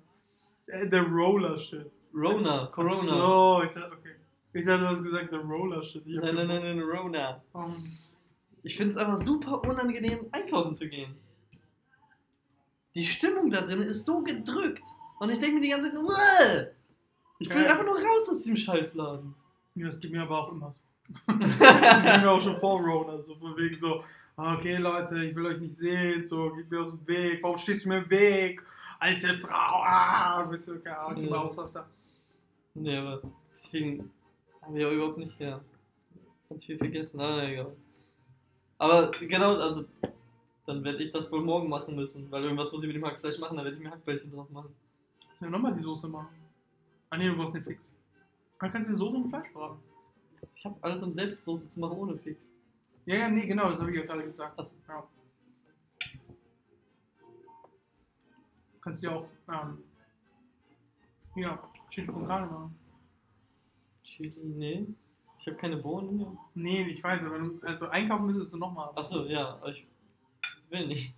Äh, 0.67 0.87
Der 0.87 1.03
Roller-Shit. 1.03 1.91
Rona, 2.15 2.67
Corona. 2.67 2.93
So, 2.95 3.61
ich 3.65 3.71
sag, 3.71 3.91
okay. 3.91 4.02
Ich 4.53 4.65
sag, 4.65 4.79
du 4.79 4.87
hast 4.87 5.03
gesagt, 5.03 5.31
der 5.31 5.39
Roller-Shit. 5.39 6.03
Ich 6.05 6.17
hab 6.17 6.25
Nein, 6.25 6.35
nein, 6.35 6.47
nein, 6.47 6.61
nein, 6.77 6.81
Rona. 6.81 7.41
Um, 7.53 7.91
Ich 8.61 8.77
finde 8.77 8.91
es 8.93 8.97
einfach 8.97 9.17
super 9.17 9.61
unangenehm, 9.67 10.27
einkaufen 10.31 10.75
zu 10.75 10.87
gehen. 10.87 11.15
Die 12.95 13.03
Stimmung 13.03 13.49
da 13.49 13.61
drin 13.61 13.81
ist 13.81 14.05
so 14.05 14.21
gedrückt. 14.21 14.83
Und 15.19 15.29
ich 15.29 15.39
denke 15.39 15.55
mir 15.55 15.61
die 15.61 15.69
ganze 15.69 15.89
Zeit 15.89 15.97
"Uah!" 15.99 16.67
ich 17.39 17.49
will 17.53 17.63
Ja. 17.63 17.71
einfach 17.71 17.83
nur 17.85 17.95
raus 17.95 18.29
aus 18.29 18.39
diesem 18.39 18.55
Scheißladen. 18.55 19.33
ja, 19.75 19.87
das 19.87 19.99
geht 19.99 20.11
mir 20.11 20.21
aber 20.21 20.39
auch 20.39 20.51
immer 20.51 20.71
so. 20.71 20.79
das 21.27 22.03
ging 22.03 22.21
mir 22.21 22.31
auch 22.31 22.41
schon 22.41 22.57
vor 22.59 22.79
Rona, 22.79 23.21
so 23.21 23.35
von 23.35 23.57
wegen 23.57 23.73
so, 23.75 24.03
ah, 24.37 24.55
okay 24.55 24.77
Leute, 24.77 25.23
ich 25.23 25.35
will 25.35 25.47
euch 25.47 25.59
nicht 25.59 25.75
sehen, 25.75 26.25
so, 26.25 26.51
geht 26.51 26.69
mir 26.71 26.81
aus 26.81 26.91
dem 26.91 27.05
Weg, 27.07 27.43
warum 27.43 27.57
stehst 27.57 27.83
du 27.83 27.89
mir 27.89 27.97
im 27.97 28.09
Weg? 28.09 28.61
Alte 28.99 29.37
Frau, 29.39 29.49
ah, 29.83 30.43
bist 30.43 30.67
du, 30.67 30.79
keine 30.79 30.97
Ahnung, 30.99 31.23
ich 31.25 31.29
Ja. 31.29 31.85
Nee, 32.75 32.97
aber 32.97 33.21
deswegen 33.53 34.09
haben 34.63 34.75
wir 34.75 34.87
ja 34.87 34.91
überhaupt 34.91 35.17
nicht, 35.17 35.39
ja. 35.39 35.61
Ganz 36.49 36.65
viel 36.65 36.77
vergessen, 36.77 37.17
na 37.17 37.47
egal. 37.47 37.75
Aber 38.77 39.11
genau, 39.11 39.55
also 39.55 39.85
dann 40.65 40.83
werde 40.83 41.03
ich 41.03 41.11
das 41.11 41.31
wohl 41.31 41.41
morgen 41.41 41.69
machen 41.69 41.95
müssen, 41.95 42.29
weil 42.31 42.43
irgendwas 42.43 42.71
muss 42.71 42.83
ich 42.83 42.87
mit 42.87 42.95
dem 42.95 43.05
Hackfleisch 43.05 43.37
machen, 43.39 43.57
dann 43.57 43.65
werde 43.65 43.77
ich 43.77 43.83
mir 43.83 43.91
Hackbällchen 43.91 44.31
draus 44.31 44.49
machen. 44.49 44.73
Ja, 45.39 45.49
nochmal 45.49 45.73
die 45.73 45.83
Soße 45.83 46.07
machen. 46.07 46.29
Ah 47.09 47.17
ne, 47.17 47.29
du 47.29 47.35
brauchst 47.35 47.53
nicht 47.53 47.65
fix. 47.65 47.83
Dann 48.59 48.71
kannst 48.71 48.89
du 48.89 48.93
die 48.93 48.99
Soße 48.99 49.15
und 49.17 49.29
Fleisch 49.29 49.51
braten. 49.53 49.79
Ich 50.55 50.65
habe 50.65 50.75
alles, 50.81 51.01
um 51.01 51.13
Selbstsoße 51.13 51.67
zu 51.67 51.79
machen 51.79 51.97
ohne 51.97 52.17
Fix. 52.17 52.49
Ja, 53.05 53.15
ja, 53.15 53.29
nee, 53.29 53.45
genau, 53.45 53.69
das 53.69 53.79
habe 53.79 53.91
ich 53.91 53.97
ja 53.97 54.05
gerade 54.05 54.23
gesagt. 54.23 54.57
Achso. 54.57 54.73
Ja. 54.87 55.07
Kannst 58.81 59.03
du 59.03 59.07
ja 59.07 59.15
auch, 59.15 59.27
ähm, 59.49 59.83
ja, 61.35 61.69
Carne 61.95 62.45
machen. 62.47 62.82
Chili, 64.03 64.33
nee. 64.43 64.85
Ich 65.39 65.47
habe 65.47 65.57
keine 65.57 65.77
Bohnen 65.77 66.17
hier. 66.17 66.37
Nee, 66.55 66.83
ich 66.89 67.03
weiß, 67.03 67.23
aber 67.25 67.39
du, 67.39 67.59
also 67.63 67.87
einkaufen 67.87 68.27
müsstest 68.27 68.53
du 68.53 68.57
nochmal. 68.57 68.91
Achso, 68.95 69.25
ja, 69.25 69.55
aber 69.55 69.69
ich 69.69 69.85
will 70.69 70.87
nicht. 70.87 71.13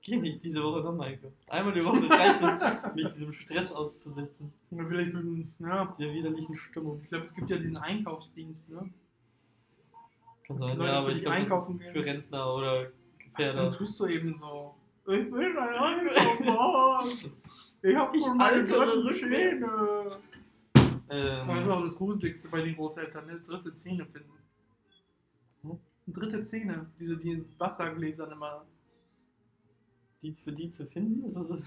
Ich 0.00 0.06
gehe 0.10 0.20
nicht 0.20 0.42
diese 0.42 0.62
Woche 0.62 0.80
nochmal 0.80 1.08
einkaufen. 1.08 1.36
Einmal 1.46 1.72
die 1.72 1.84
Woche 1.84 2.10
reicht 2.10 2.40
es, 2.42 2.94
mich 2.94 3.14
diesem 3.14 3.32
Stress 3.32 3.70
auszusetzen. 3.72 4.52
Ja, 4.70 4.84
vielleicht 4.84 5.14
mit, 5.14 5.46
ja, 5.60 5.98
widerlichen 5.98 6.56
Stimmung. 6.56 7.00
ich 7.02 7.08
glaube, 7.08 7.24
es 7.24 7.34
gibt 7.34 7.48
ja 7.50 7.56
diesen 7.56 7.76
Einkaufsdienst, 7.76 8.68
ne? 8.68 8.90
Kann 10.46 10.60
sein, 10.60 10.80
ja, 10.80 10.92
aber 10.98 11.10
ich 11.12 11.20
glaube, 11.20 11.46
das 11.48 11.70
ist 11.70 11.82
für 11.92 12.04
Rentner 12.04 12.54
oder 12.54 12.82
Dann 12.82 12.92
Gefährder. 13.18 13.72
tust 13.72 14.00
du 14.00 14.06
eben 14.06 14.34
so. 14.34 14.74
Ich 15.06 15.32
will 15.32 15.56
ein. 15.58 16.08
Ich 17.84 17.96
hab 17.96 18.14
Ich 18.14 18.22
schon 18.24 18.36
meine 18.36 18.64
dritten 18.64 19.06
rückwärts. 19.06 19.72
Ähm, 21.12 21.46
Das 21.46 21.64
ist 21.64 21.70
auch 21.70 21.84
das 21.84 21.94
Gruseligste 21.94 22.48
bei 22.48 22.62
den 22.62 22.74
Großeltern, 22.74 23.26
ne? 23.26 23.38
dritte 23.40 23.74
Zähne 23.74 24.06
finden. 24.06 24.32
Hm? 25.62 25.78
Dritte 26.06 26.42
Zähne, 26.42 26.86
diese 26.98 27.16
die 27.18 27.32
in 27.32 27.44
Wassergläsern 27.58 28.32
immer. 28.32 28.64
die 30.22 30.32
für 30.32 30.52
die 30.52 30.70
zu 30.70 30.86
finden, 30.86 31.24
ist 31.26 31.36
das 31.36 31.48
so. 31.48 31.58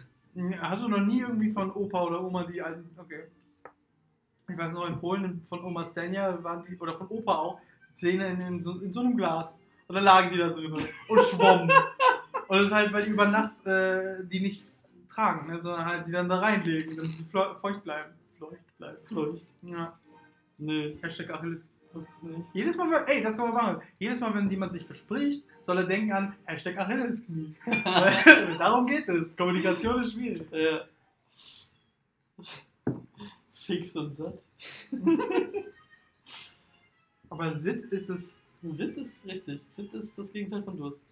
Hast 0.59 0.83
du 0.83 0.87
noch 0.87 0.99
nie 0.99 1.21
irgendwie 1.21 1.51
von 1.51 1.71
Opa 1.71 2.03
oder 2.03 2.23
Oma 2.23 2.43
die 2.43 2.61
alten. 2.61 2.89
Okay. 2.97 3.25
Ich 4.49 4.57
weiß 4.57 4.73
noch, 4.73 4.87
in 4.87 4.99
Polen 4.99 5.45
von 5.47 5.63
Oma 5.63 5.85
Stenia 5.85 6.43
waren 6.43 6.65
die, 6.65 6.77
oder 6.77 6.97
von 6.97 7.07
Opa 7.07 7.35
auch, 7.35 7.59
Zähne 7.93 8.27
in, 8.27 8.41
in, 8.41 8.61
so, 8.61 8.79
in 8.79 8.91
so 8.91 9.01
einem 9.01 9.15
Glas. 9.15 9.59
Und 9.87 9.95
dann 9.95 10.03
lagen 10.03 10.31
die 10.31 10.37
da 10.37 10.49
drüber 10.49 10.77
und 11.07 11.19
schwommen. 11.19 11.69
und 12.47 12.57
das 12.57 12.67
ist 12.67 12.73
halt, 12.73 12.91
weil 12.91 13.05
die 13.05 13.11
über 13.11 13.27
Nacht 13.27 13.65
äh, 13.65 14.23
die 14.25 14.39
nicht 14.39 14.65
tragen, 15.09 15.47
ne, 15.47 15.61
sondern 15.61 15.85
halt 15.85 16.07
die 16.07 16.11
dann 16.11 16.27
da 16.27 16.39
reinlegen, 16.39 16.97
damit 16.97 17.15
sie 17.15 17.25
feucht 17.25 17.83
bleiben. 17.83 18.11
Feucht 18.39 18.77
bleiben. 18.77 18.97
Feucht. 19.13 19.45
Ja. 19.61 19.97
Nee, 20.57 20.97
Hashtag 21.01 21.29
Achilles. 21.31 21.61
ich 21.93 22.23
nicht. 22.23 22.49
Jedes 22.53 22.77
Mal, 22.77 22.89
wenn- 22.91 23.07
ey, 23.07 23.23
das 23.23 23.35
kann 23.37 23.45
man 23.51 23.53
machen. 23.55 23.81
Jedes 23.99 24.19
Mal, 24.19 24.33
wenn 24.35 24.49
jemand 24.49 24.73
sich 24.73 24.85
verspricht, 24.85 25.43
soll 25.61 25.77
er 25.77 25.83
denken 25.85 26.11
an 26.11 26.35
Hashtag 26.45 26.77
Achillesknie. 26.77 27.55
Weil 27.83 28.57
Darum 28.57 28.85
geht 28.87 29.07
es. 29.09 29.35
Kommunikation 29.35 30.01
ist 30.01 30.13
schwierig. 30.13 30.45
Ja. 30.51 30.85
Fix 33.53 33.95
und 33.95 34.15
satt. 34.15 34.37
Aber 37.29 37.53
Sit 37.57 37.85
ist 37.85 38.09
es. 38.09 38.39
Sitt 38.61 38.97
ist 38.97 39.25
richtig. 39.25 39.61
Sitt 39.67 39.93
ist 39.93 40.17
das 40.17 40.31
Gegenteil 40.31 40.63
von 40.63 40.77
Durst. 40.77 41.05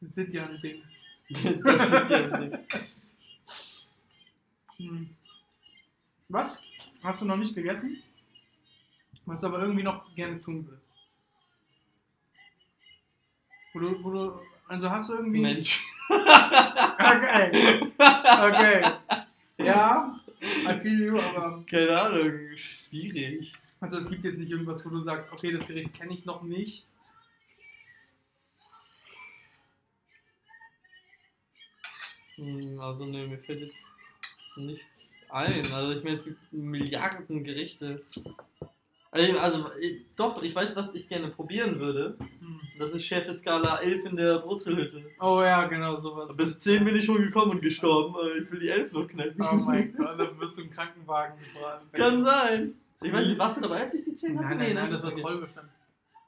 Sit 0.00 0.32
ja 0.34 0.46
ein 0.46 0.60
Ding. 0.60 0.82
das 1.64 1.90
sind 1.90 2.10
ja 2.10 2.30
ein 2.30 2.50
Ding. 2.50 2.58
Hm. 4.82 5.08
Was? 6.28 6.62
Hast 7.02 7.20
du 7.20 7.24
noch 7.26 7.36
nicht 7.36 7.54
gegessen? 7.54 8.02
Was 9.26 9.40
du 9.40 9.46
aber 9.46 9.60
irgendwie 9.60 9.82
noch 9.82 10.14
gerne 10.14 10.40
tun 10.42 10.66
willst? 10.68 10.82
Wo 13.72 13.78
du, 13.80 14.04
wo 14.04 14.10
du, 14.10 14.40
also 14.68 14.90
hast 14.90 15.08
du 15.08 15.14
irgendwie. 15.14 15.40
Mensch. 15.40 15.80
Okay. 16.08 17.80
Okay. 17.98 18.92
Ja, 19.58 20.20
I 20.42 20.78
feel 20.80 21.00
you, 21.00 21.18
aber. 21.18 21.64
Keine 21.70 22.00
Ahnung, 22.00 22.32
schwierig. 22.56 23.52
Also 23.80 23.98
es 23.98 24.08
gibt 24.08 24.24
jetzt 24.24 24.38
nicht 24.38 24.50
irgendwas, 24.50 24.84
wo 24.84 24.90
du 24.90 25.00
sagst, 25.02 25.32
okay, 25.32 25.52
das 25.52 25.66
Gericht 25.66 25.94
kenne 25.94 26.12
ich 26.12 26.24
noch 26.24 26.42
nicht. 26.42 26.86
Hm, 32.36 32.78
Also 32.80 33.04
ne, 33.06 33.26
mir 33.26 33.38
fällt 33.38 33.60
jetzt 33.60 33.82
nichts 34.56 35.10
ein. 35.30 35.52
Also 35.74 35.92
ich 35.92 36.04
meine, 36.04 36.16
es 36.16 36.24
gibt 36.24 36.52
Milliarden 36.52 37.44
Gerichte. 37.44 38.02
Also, 39.10 39.38
also 39.38 39.66
ich, 39.78 40.06
doch, 40.16 40.42
ich 40.42 40.54
weiß, 40.54 40.74
was 40.74 40.94
ich 40.94 41.06
gerne 41.08 41.28
probieren 41.28 41.78
würde. 41.78 42.16
Hm. 42.18 42.60
Das 42.78 42.90
ist 42.90 43.04
Schärfe 43.04 43.34
Skala 43.34 43.78
11 43.80 44.06
in 44.06 44.16
der 44.16 44.38
Brutzelhütte. 44.38 45.04
Oh 45.20 45.42
ja, 45.42 45.66
genau 45.66 45.96
sowas. 45.96 46.34
Bis 46.36 46.58
10 46.60 46.84
bin 46.84 46.96
ich 46.96 47.04
schon 47.04 47.18
gekommen 47.18 47.52
und 47.52 47.62
gestorben, 47.62 48.14
aber 48.14 48.34
ich 48.34 48.50
will 48.50 48.60
die 48.60 48.70
11 48.70 48.92
noch 48.92 49.06
knacken. 49.06 49.36
Oh 49.40 49.54
mein 49.56 49.94
Gott, 49.94 50.18
dann 50.18 50.40
wirst 50.40 50.56
du 50.56 50.62
im 50.62 50.70
Krankenwagen 50.70 51.38
gefahren. 51.38 51.82
Kann 51.92 52.24
sein. 52.24 52.74
Ich 53.02 53.12
weiß 53.12 53.26
nicht, 53.26 53.38
warst 53.38 53.58
du 53.58 53.60
dabei, 53.60 53.82
als 53.82 53.94
ich 53.94 54.04
die 54.04 54.14
10 54.14 54.38
hatte? 54.38 54.48
Nein, 54.48 54.58
nein, 54.58 54.66
Nee, 54.68 54.74
nein, 54.74 54.84
ne? 54.84 54.90
das 54.92 55.02
war. 55.02 55.14
Troll 55.14 55.40
bestimmt. 55.40 55.68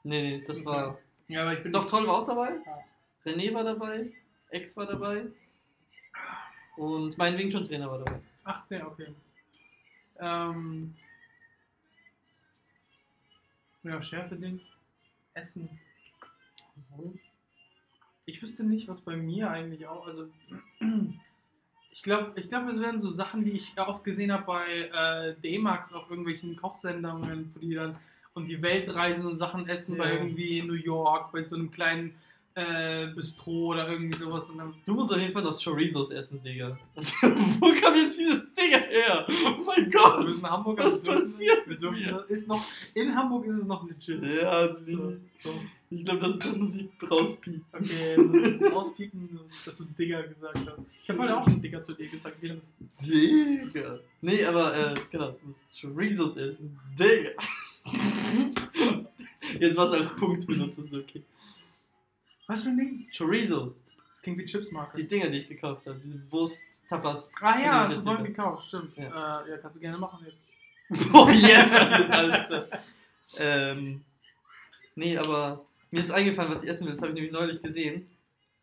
Nee, 0.03 0.21
nee, 0.21 0.43
das 0.45 0.63
war. 0.63 0.99
Ja, 1.27 1.41
aber 1.41 1.53
ich 1.53 1.63
bin 1.63 1.71
Doch, 1.71 1.85
Troll 1.85 2.05
war 2.05 2.19
auch 2.21 2.27
dabei. 2.27 2.51
Ja. 2.65 3.31
René 3.31 3.53
war 3.53 3.63
dabei. 3.63 4.11
Ex 4.51 4.77
war 4.77 4.85
dabei. 4.85 5.25
Und 6.77 7.17
mein 7.17 7.37
Wing 7.37 7.49
schon 7.51 7.63
Trainer 7.63 7.89
war 7.89 7.99
dabei. 7.99 8.19
Ach, 8.43 8.67
der, 8.67 8.87
okay. 8.87 9.07
Ähm. 10.19 10.95
Ja, 13.83 14.01
Schärfe-Dings. 14.01 14.61
Essen. 15.33 15.69
Ich 18.25 18.41
wüsste 18.41 18.63
nicht, 18.63 18.87
was 18.87 19.01
bei 19.01 19.15
mir 19.15 19.49
eigentlich 19.51 19.85
auch. 19.87 20.07
Also, 20.07 20.27
ich 21.91 22.01
glaube, 22.01 22.39
ich 22.39 22.47
glaub, 22.49 22.67
es 22.67 22.79
wären 22.79 22.99
so 22.99 23.11
Sachen, 23.11 23.45
die 23.45 23.51
ich 23.51 23.77
oft 23.79 24.03
gesehen 24.03 24.31
habe 24.31 24.45
bei 24.45 24.89
äh, 24.91 25.35
D-Max 25.41 25.93
auf 25.93 26.09
irgendwelchen 26.09 26.55
Kochsendungen, 26.55 27.51
wo 27.53 27.59
die 27.59 27.75
dann 27.75 27.97
und 28.33 28.47
die 28.47 28.61
Welt 28.61 28.93
reisen 28.93 29.27
und 29.27 29.37
Sachen 29.37 29.67
essen 29.69 29.97
bei 29.97 30.09
Ja. 30.09 30.15
irgendwie 30.15 30.61
New 30.61 30.73
York, 30.73 31.31
bei 31.31 31.43
so 31.43 31.55
einem 31.55 31.71
kleinen 31.71 32.15
äh, 32.55 33.07
Bistro 33.07 33.67
oder 33.73 33.89
irgendwie 33.89 34.17
sowas. 34.17 34.49
Du 34.85 34.93
musst 34.93 35.11
auf 35.11 35.19
jeden 35.19 35.33
Fall 35.33 35.43
noch 35.43 35.61
Chorizos 35.61 36.09
essen, 36.11 36.41
Digga. 36.41 36.77
Wo 37.59 37.71
kam 37.81 37.95
jetzt 37.95 38.17
dieses 38.17 38.53
Ding 38.53 38.69
her? 38.71 39.25
Oh 39.27 39.63
mein 39.65 39.85
wir 39.85 39.89
Gott! 39.91 40.23
müssen 40.23 40.49
Hamburg 40.49 40.77
Was 40.79 41.01
dürfen- 41.01 41.21
passiert 41.23 41.67
Wir 41.67 41.75
dürfen, 41.77 41.99
mir? 42.01 42.25
ist 42.29 42.47
noch, 42.47 42.63
in 42.93 43.13
Hamburg 43.15 43.45
ist 43.47 43.57
es 43.59 43.65
noch 43.65 43.85
legit. 43.87 44.23
Ja, 44.23 44.69
So, 44.85 45.13
so. 45.39 45.53
Ich 45.91 46.03
glaube, 46.03 46.19
das, 46.21 46.39
das 46.39 46.57
muss 46.57 46.75
ich 46.75 46.87
rauspiepen. 47.09 47.63
Okay, 47.71 48.15
du 48.15 48.23
musst 48.23 48.73
auspiepen, 48.73 49.39
dass 49.65 49.77
du 49.77 49.83
Digger 49.97 50.23
gesagt 50.23 50.57
hast. 50.65 50.79
Ich 51.03 51.09
habe 51.09 51.19
heute 51.19 51.37
auch 51.37 51.43
schon 51.43 51.61
Digger 51.61 51.83
zu 51.83 51.93
dir 51.93 52.07
gesagt, 52.07 52.37
während. 52.41 52.63
Digga. 53.01 53.99
Nee, 54.21 54.43
aber, 54.45 54.75
äh, 54.75 54.93
genau, 55.11 55.31
du 55.31 55.47
musst 55.47 55.63
Chorizos 55.79 56.37
essen. 56.37 56.77
Digga. 56.97 57.31
Jetzt 59.59 59.77
was 59.77 59.91
als 59.91 60.15
Punkt 60.15 60.47
benutzt, 60.47 60.79
ist 60.79 60.93
okay. 60.93 61.21
Was 62.47 62.63
für 62.63 62.69
ein 62.69 62.77
Ding? 62.77 63.07
Chorizos. 63.15 63.75
Das 64.11 64.21
klingt 64.21 64.37
wie 64.37 64.45
Chipsmarke. 64.45 64.97
Die 64.97 65.07
Dinger, 65.07 65.29
die 65.29 65.39
ich 65.39 65.47
gekauft 65.47 65.85
habe. 65.85 65.99
Diese 66.03 66.19
Wurst-Tapas. 66.31 67.29
Ah 67.41 67.59
ja, 67.59 67.87
hast 67.87 67.97
du 67.97 68.03
vorhin 68.03 68.25
jetzt 68.25 68.35
gekauft, 68.35 68.67
stimmt. 68.67 68.95
Ja. 68.97 69.41
Äh, 69.41 69.51
ja, 69.51 69.57
kannst 69.57 69.77
du 69.77 69.81
gerne 69.81 69.97
machen 69.97 70.25
jetzt. 70.25 70.37
Oh, 71.13 71.27
yes! 71.29 71.73
Alles 71.73 72.47
klar. 72.47 72.67
ähm, 73.37 74.03
nee, 74.93 75.17
aber 75.17 75.65
mir 75.89 76.01
ist 76.01 76.11
eingefallen, 76.11 76.53
was 76.53 76.63
ich 76.63 76.69
essen 76.69 76.85
will. 76.85 76.93
Das 76.93 77.01
habe 77.01 77.09
ich 77.09 77.15
nämlich 77.15 77.31
neulich 77.31 77.61
gesehen. 77.61 78.07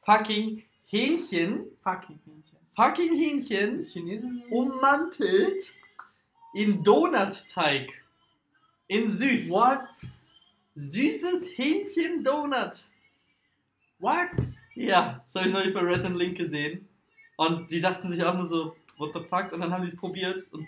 Fucking 0.04 0.62
Hähnchen. 0.86 1.64
Fucking 1.82 2.20
Hähnchen. 2.24 2.58
Fucking 2.76 3.16
Hähnchen. 3.16 3.82
Chinesisch? 3.82 4.42
Ummantelt 4.50 5.72
in 6.54 6.84
Donutteig. 6.84 7.90
In 8.86 9.08
süß. 9.08 9.50
What? 9.50 9.88
Süßes 10.74 11.48
Hähnchen-Donut. 11.56 12.84
What? 14.02 14.28
Ja, 14.74 15.24
das 15.32 15.40
habe 15.42 15.48
ich 15.48 15.54
neulich 15.54 15.72
bei 15.74 15.80
Red 15.80 16.04
and 16.04 16.16
Link 16.16 16.36
gesehen. 16.36 16.88
Und 17.36 17.70
die 17.70 17.80
dachten 17.80 18.10
sich 18.10 18.22
auch 18.24 18.34
nur 18.34 18.46
so, 18.46 18.76
what 18.98 19.12
the 19.14 19.20
fuck? 19.20 19.52
Und 19.52 19.60
dann 19.60 19.72
haben 19.72 19.82
die 19.82 19.88
es 19.88 19.96
probiert 19.96 20.46
und 20.52 20.66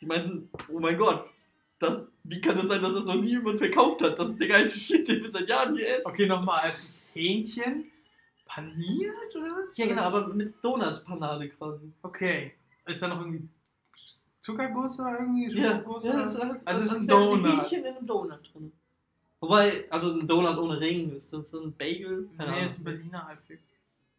die 0.00 0.06
meinten, 0.06 0.50
oh 0.68 0.78
mein 0.80 0.98
Gott, 0.98 1.26
das, 1.78 2.08
wie 2.24 2.40
kann 2.40 2.58
es 2.58 2.68
sein, 2.68 2.82
dass 2.82 2.94
das 2.94 3.04
noch 3.04 3.14
nie 3.16 3.30
jemand 3.30 3.58
verkauft 3.58 4.02
hat? 4.02 4.18
Das 4.18 4.30
ist 4.30 4.40
der 4.40 4.48
geilste 4.48 4.78
Shit, 4.96 5.08
den 5.08 5.22
wir 5.22 5.30
seit 5.30 5.48
Jahren 5.48 5.76
hier 5.76 5.96
essen. 5.96 6.10
Okay, 6.10 6.26
nochmal. 6.26 6.60
Es 6.66 6.84
ist 6.84 7.04
Hähnchen 7.14 7.90
paniert 8.46 9.34
oder 9.36 9.46
was? 9.62 9.76
Ja, 9.76 9.86
genau, 9.86 10.02
aber 10.02 10.26
mit 10.28 10.54
Donut-Panade 10.62 11.48
quasi. 11.50 11.92
Okay. 12.02 12.52
Ist 12.86 13.00
da 13.02 13.08
noch 13.08 13.20
irgendwie 13.20 13.48
Zuckerguss 14.40 14.98
oder 14.98 15.20
irgendwie 15.20 15.50
Ja, 15.56 15.76
Schokoguss? 15.78 16.04
ja 16.04 16.10
oder? 16.14 16.22
das 16.24 16.34
ist, 16.34 16.42
Also 16.42 16.82
es 16.82 16.88
das 16.88 16.96
ist 16.96 17.02
ein 17.02 17.08
Donut. 17.08 17.46
Hähnchen 17.46 17.84
in 17.84 17.96
einem 17.96 18.06
Donut 18.06 18.50
drin. 18.52 18.72
Wobei, 19.40 19.84
also 19.90 20.12
ein 20.12 20.26
Donut 20.26 20.58
ohne 20.58 20.78
Ring, 20.80 21.14
ist 21.14 21.32
das 21.32 21.50
so 21.50 21.62
ein 21.62 21.72
Bagel? 21.72 22.28
Keine 22.36 22.50
nee, 22.50 22.56
Ahnung. 22.58 22.68
ist 22.68 22.78
ein 22.78 22.84
Berliner 22.84 23.26
halbwegs. 23.26 23.62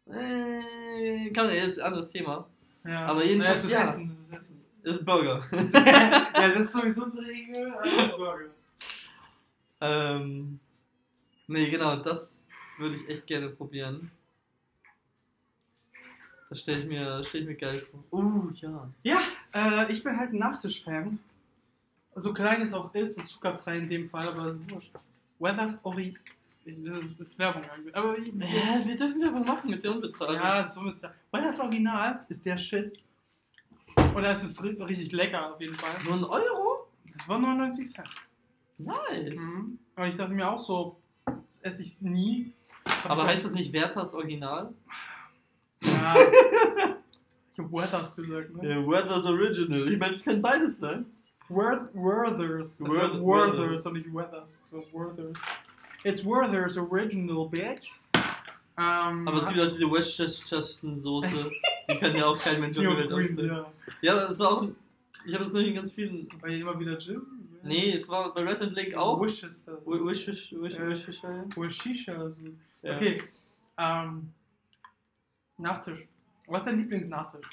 Äh, 0.06 1.30
kann, 1.30 1.48
ist 1.48 1.78
ein 1.78 1.86
anderes 1.86 2.10
Thema. 2.10 2.46
Ja. 2.84 3.06
Aber 3.06 3.24
jedenfalls, 3.24 3.70
ja, 3.70 3.80
das 3.80 3.96
ist 3.96 4.00
ja. 4.00 4.02
Essen. 4.02 4.16
Das 4.16 4.26
ist 4.26 4.32
Essen. 4.32 4.62
Ist 4.82 4.98
ein 4.98 5.04
Burger. 5.04 5.44
ja, 5.52 6.48
das 6.48 6.60
ist 6.62 6.72
sowieso 6.72 7.04
unsere 7.04 7.26
Regel. 7.26 7.72
Also 7.72 8.16
Burger. 8.16 8.46
ähm, 9.80 10.58
nee, 11.46 11.70
genau, 11.70 11.96
das 11.96 12.40
würde 12.78 12.96
ich 12.96 13.08
echt 13.08 13.26
gerne 13.28 13.48
probieren. 13.50 14.10
Das 16.50 16.60
stelle 16.60 16.80
ich, 16.80 16.86
mir- 16.86 17.22
stell 17.24 17.42
ich 17.42 17.46
mir 17.46 17.54
geil 17.54 17.86
vor. 18.10 18.20
Uh, 18.20 18.50
ja. 18.54 18.88
Ja, 19.04 19.20
äh, 19.54 19.90
ich 19.92 20.02
bin 20.02 20.18
halt 20.18 20.32
ein 20.32 20.38
Nachtisch-Fan. 20.38 21.18
So 22.16 22.34
klein 22.34 22.60
es 22.60 22.74
auch 22.74 22.92
ist, 22.94 23.14
so 23.14 23.22
zuckerfrei 23.22 23.76
in 23.78 23.88
dem 23.88 24.10
Fall, 24.10 24.28
aber 24.28 24.48
das 24.48 24.56
ist 24.56 24.70
wurscht. 24.70 24.92
Weathers 25.42 25.80
Ori. 25.84 26.14
Das 26.64 27.04
ist, 27.04 27.20
ist 27.20 27.38
Werbung. 27.38 27.62
Aber 27.92 28.16
ich, 28.18 28.28
Ja, 28.28 28.80
wir 28.86 28.96
dürfen 28.96 29.20
Werbung 29.20 29.44
machen, 29.44 29.72
ist 29.72 29.84
ja 29.84 29.90
unbezahlt. 29.90 30.34
ja, 30.38 30.60
ist 30.60 30.80
mit 30.80 31.02
Weathers 31.32 31.58
Original 31.60 32.24
ist 32.28 32.44
der 32.46 32.56
Shit. 32.56 33.02
Oder 34.14 34.30
es 34.30 34.44
ist 34.44 34.60
ri- 34.62 34.80
richtig 34.86 35.10
lecker 35.12 35.52
auf 35.54 35.60
jeden 35.60 35.74
Fall. 35.74 35.90
Nur 36.04 36.14
ein 36.14 36.24
Euro? 36.24 36.86
Das 37.16 37.28
war 37.28 37.38
99 37.38 37.90
Cent. 37.92 38.08
Nice. 38.78 39.34
Mhm. 39.36 39.78
Und 39.96 40.04
ich 40.06 40.16
dachte 40.16 40.32
mir 40.32 40.48
auch 40.48 40.58
so, 40.58 40.98
das 41.26 41.60
esse 41.62 41.82
ich 41.82 42.00
nie. 42.00 42.52
Aber 43.08 43.26
heißt 43.26 43.44
das 43.44 43.52
nicht 43.52 43.72
Werthers 43.72 44.14
Original? 44.14 44.72
Ja. 45.82 46.14
ich 47.52 47.58
hab 47.58 47.72
Weathers 47.72 48.14
gesagt, 48.16 48.54
ne? 48.56 48.68
Ja, 48.70 48.86
Werthers 48.86 49.24
Original. 49.24 49.90
Ich 49.92 49.98
meine, 49.98 50.14
es 50.14 50.24
kann 50.24 50.40
beides 50.40 50.78
sein. 50.78 51.06
Worth, 51.54 51.94
Werthers. 51.94 52.80
Es 52.80 52.80
Worth- 52.80 53.20
war 53.22 53.52
Werthers 53.58 53.86
und 53.86 53.92
nicht 53.94 54.12
Weathers. 54.12 54.58
Es 54.60 54.72
war 54.72 54.82
Werthers. 54.92 55.32
It's 56.04 56.24
Werthers 56.24 56.76
Original, 56.76 57.48
bitch. 57.48 57.92
Ähm, 58.78 59.28
Aber 59.28 59.42
es 59.42 59.48
gibt 59.48 59.60
auch 59.60 59.68
diese 59.70 59.90
Westchester-Soße. 59.90 61.50
die 61.90 61.96
kann 61.98 62.16
ja 62.16 62.26
auch 62.26 62.38
kein 62.38 62.60
Mensch 62.60 62.78
auf 62.78 62.84
der 62.84 62.96
Welt 62.96 63.10
Queens, 63.10 63.40
ja. 63.40 63.72
Ja, 64.00 64.12
aber 64.14 64.30
es 64.30 64.38
war 64.38 64.50
auch. 64.52 64.68
Ich 65.26 65.34
habe 65.34 65.44
es 65.44 65.52
nur 65.52 65.62
in 65.62 65.74
ganz 65.74 65.92
vielen. 65.92 66.26
War 66.40 66.48
hier 66.50 66.60
immer 66.62 66.78
wieder 66.80 66.98
Jim? 66.98 67.26
Nee, 67.62 67.92
es 67.92 68.08
war 68.08 68.32
bei 68.34 68.42
Red 68.42 68.60
and 68.62 68.72
Lake 68.72 68.98
auch. 68.98 69.18
Worcester. 69.20 69.78
Wi- 69.86 70.04
Wish, 70.04 70.26
wish, 70.26 70.52
wish, 70.52 70.78
wish, 70.78 71.06
wish, 71.06 71.22
ja. 71.22 71.44
Worcestershire. 71.54 72.34
Ja. 72.82 72.96
Okay. 72.96 73.22
Um, 73.76 73.84
ähm, 73.84 74.32
Nachtisch. 75.58 76.08
Was 76.48 76.60
ist 76.60 76.66
dein 76.66 76.78
Lieblingsnachtisch? 76.78 77.46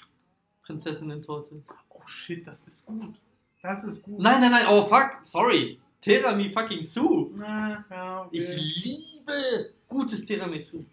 Prinzessinnen-Torte. 0.63 1.61
Oh 1.89 2.01
shit, 2.07 2.47
das 2.47 2.63
ist 2.67 2.85
gut. 2.85 3.15
Das 3.61 3.83
ist 3.83 4.03
gut. 4.03 4.19
Nein, 4.19 4.39
nein, 4.41 4.51
nein, 4.51 4.65
oh 4.69 4.85
fuck, 4.85 5.17
sorry. 5.21 5.79
Tiramisu 6.01 6.53
fucking 6.53 6.83
Su. 6.83 7.31
Na, 7.35 7.85
ja, 7.89 8.25
okay. 8.25 8.55
Ich 8.55 8.85
liebe 8.85 9.73
gutes 9.87 10.23
Tiramisu. 10.23 10.85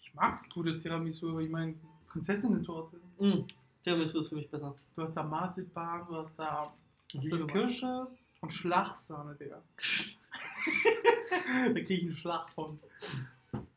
Ich 0.00 0.14
mag 0.14 0.48
gutes 0.50 0.80
Tiramisu, 0.80 1.30
aber 1.30 1.40
ich 1.40 1.50
meine 1.50 1.74
Prinzessinnen-Torte. 2.06 3.00
Mm, 3.18 3.44
Tiramisu 3.82 4.20
ist 4.20 4.28
für 4.28 4.36
mich 4.36 4.48
besser. 4.48 4.74
Du 4.94 5.02
hast 5.02 5.16
da 5.16 5.24
Marzipan, 5.24 6.06
du 6.08 6.16
hast 6.16 6.38
da 6.38 6.72
Kirsche 7.08 8.06
und 8.40 8.52
Schlagsahne, 8.52 9.34
Digga. 9.34 9.60
da 11.66 11.72
krieg 11.72 11.90
ich 11.90 12.02
einen 12.02 12.16
Schlag 12.16 12.48
von. 12.50 12.78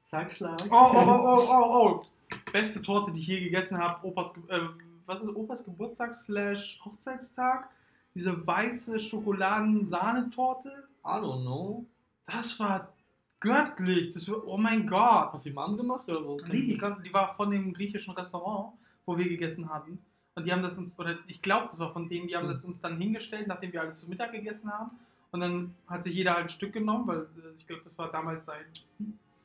Sag 0.04 0.32
Schlag. 0.32 0.62
Oh, 0.70 0.92
oh, 0.94 1.06
oh, 1.08 1.22
oh, 1.24 1.48
oh, 1.50 1.74
oh. 1.74 2.06
Beste 2.52 2.82
Torte, 2.82 3.12
die 3.14 3.20
ich 3.20 3.28
je 3.28 3.40
gegessen 3.40 3.78
habe. 3.78 4.06
Opas, 4.06 4.32
äh, 4.50 4.60
was 5.08 5.22
ist 5.22 5.36
Opas 5.36 5.64
Geburtstag 5.64 6.16
slash 6.16 6.80
Hochzeitstag? 6.86 7.70
Diese 8.14 8.46
weiße 8.46 9.00
Schokoladen-Sahnetorte. 9.00 10.88
I 11.04 11.08
don't 11.08 11.42
know. 11.42 11.86
Das 12.28 12.60
war 12.60 12.94
göttlich. 13.40 14.14
Das 14.14 14.30
war, 14.30 14.46
oh 14.48 14.58
mein 14.58 14.88
Gott. 14.88 15.34
Hast 15.34 15.46
du 15.46 15.50
die 15.50 15.56
Mom 15.56 15.78
gemacht 15.78 16.08
oder 16.10 16.26
wo? 16.26 16.38
Nee, 16.48 16.62
die, 16.62 16.78
die 16.78 17.14
war 17.14 17.34
von 17.36 17.52
dem 17.52 17.74
griechischen 17.74 18.14
Restaurant, 18.14 18.74
wo 19.06 19.18
wir 19.18 19.28
gegessen 19.28 19.70
hatten. 19.70 20.00
Und 20.36 20.46
die 20.46 20.52
haben 20.52 20.64
das 20.64 20.78
uns, 20.78 20.98
oder 20.98 21.18
ich 21.28 21.42
glaube, 21.42 21.68
das 21.70 21.80
war 21.80 21.92
von 21.92 22.08
denen, 22.08 22.28
die 22.28 22.36
haben 22.36 22.48
das 22.48 22.64
uns 22.64 22.80
dann 22.80 22.98
hingestellt, 22.98 23.48
nachdem 23.48 23.74
wir 23.74 23.82
alle 23.82 23.94
zu 23.94 24.08
Mittag 24.08 24.32
gegessen 24.32 24.72
haben. 24.72 24.92
Und 25.32 25.40
dann 25.42 25.76
hat 25.88 26.04
sich 26.04 26.14
jeder 26.14 26.36
halt 26.36 26.46
ein 26.46 26.50
Stück 26.50 26.74
genommen, 26.74 27.08
weil 27.08 27.20
äh, 27.20 27.56
ich 27.58 27.68
glaube, 27.68 27.82
das 27.84 27.98
war 27.98 28.12
damals 28.12 28.46
sein 28.46 28.64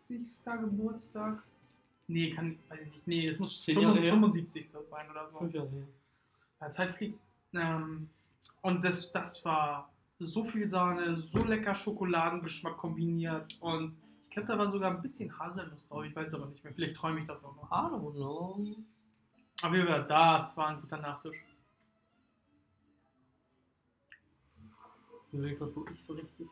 70. 0.09 0.45
Geburtstag. 0.61 1.43
Nee, 2.09 2.31
kann, 2.31 2.59
weiß 2.69 2.81
ich 2.81 2.93
nicht. 2.93 3.07
Nee, 3.07 3.27
es 3.27 3.39
muss 3.39 3.63
Zehn 3.63 3.81
Jahre 3.81 3.99
her? 3.99 4.13
75. 4.13 4.69
sein 4.69 5.11
oder 5.11 5.29
so. 5.31 5.39
Fünf 5.39 5.55
Jahre 5.55 5.71
her. 5.71 5.87
Ja, 6.61 6.71
Zeit 6.71 6.95
fliegt. 6.95 7.19
Ähm, 7.53 8.09
und 8.63 8.85
das, 8.85 9.13
das 9.13 9.45
war 9.45 9.91
so 10.19 10.45
viel 10.45 10.69
Sahne, 10.69 11.19
so 11.19 11.39
lecker 11.45 11.75
Schokoladengeschmack 11.75 12.77
kombiniert. 12.77 13.57
Und 13.61 13.97
ich 14.25 14.31
glaube, 14.31 14.49
da 14.49 14.59
war 14.59 14.71
sogar 14.71 14.91
ein 14.91 15.03
bisschen 15.03 15.37
Haselnuss 15.39 15.87
drauf. 15.89 16.05
Ich 16.05 16.15
weiß 16.17 16.35
aber 16.35 16.47
nicht 16.47 16.63
mehr. 16.65 16.73
Vielleicht 16.75 16.97
träume 16.97 17.21
ich 17.21 17.27
das 17.27 17.43
auch 17.45 17.55
noch. 17.57 17.71
I 17.71 17.93
don't 17.95 18.13
know. 18.15 18.77
Aber 19.63 19.75
wie 19.75 19.81
gesagt, 19.81 20.11
das 20.11 20.57
war 20.57 20.69
ein 20.69 20.81
guter 20.81 20.99
Nachtisch. 20.99 21.37
Ich 25.29 25.35
überlege 25.35 25.57
gerade, 25.59 25.77
wo 25.77 25.87
ich 25.91 26.03
so 26.03 26.13
richtig. 26.15 26.49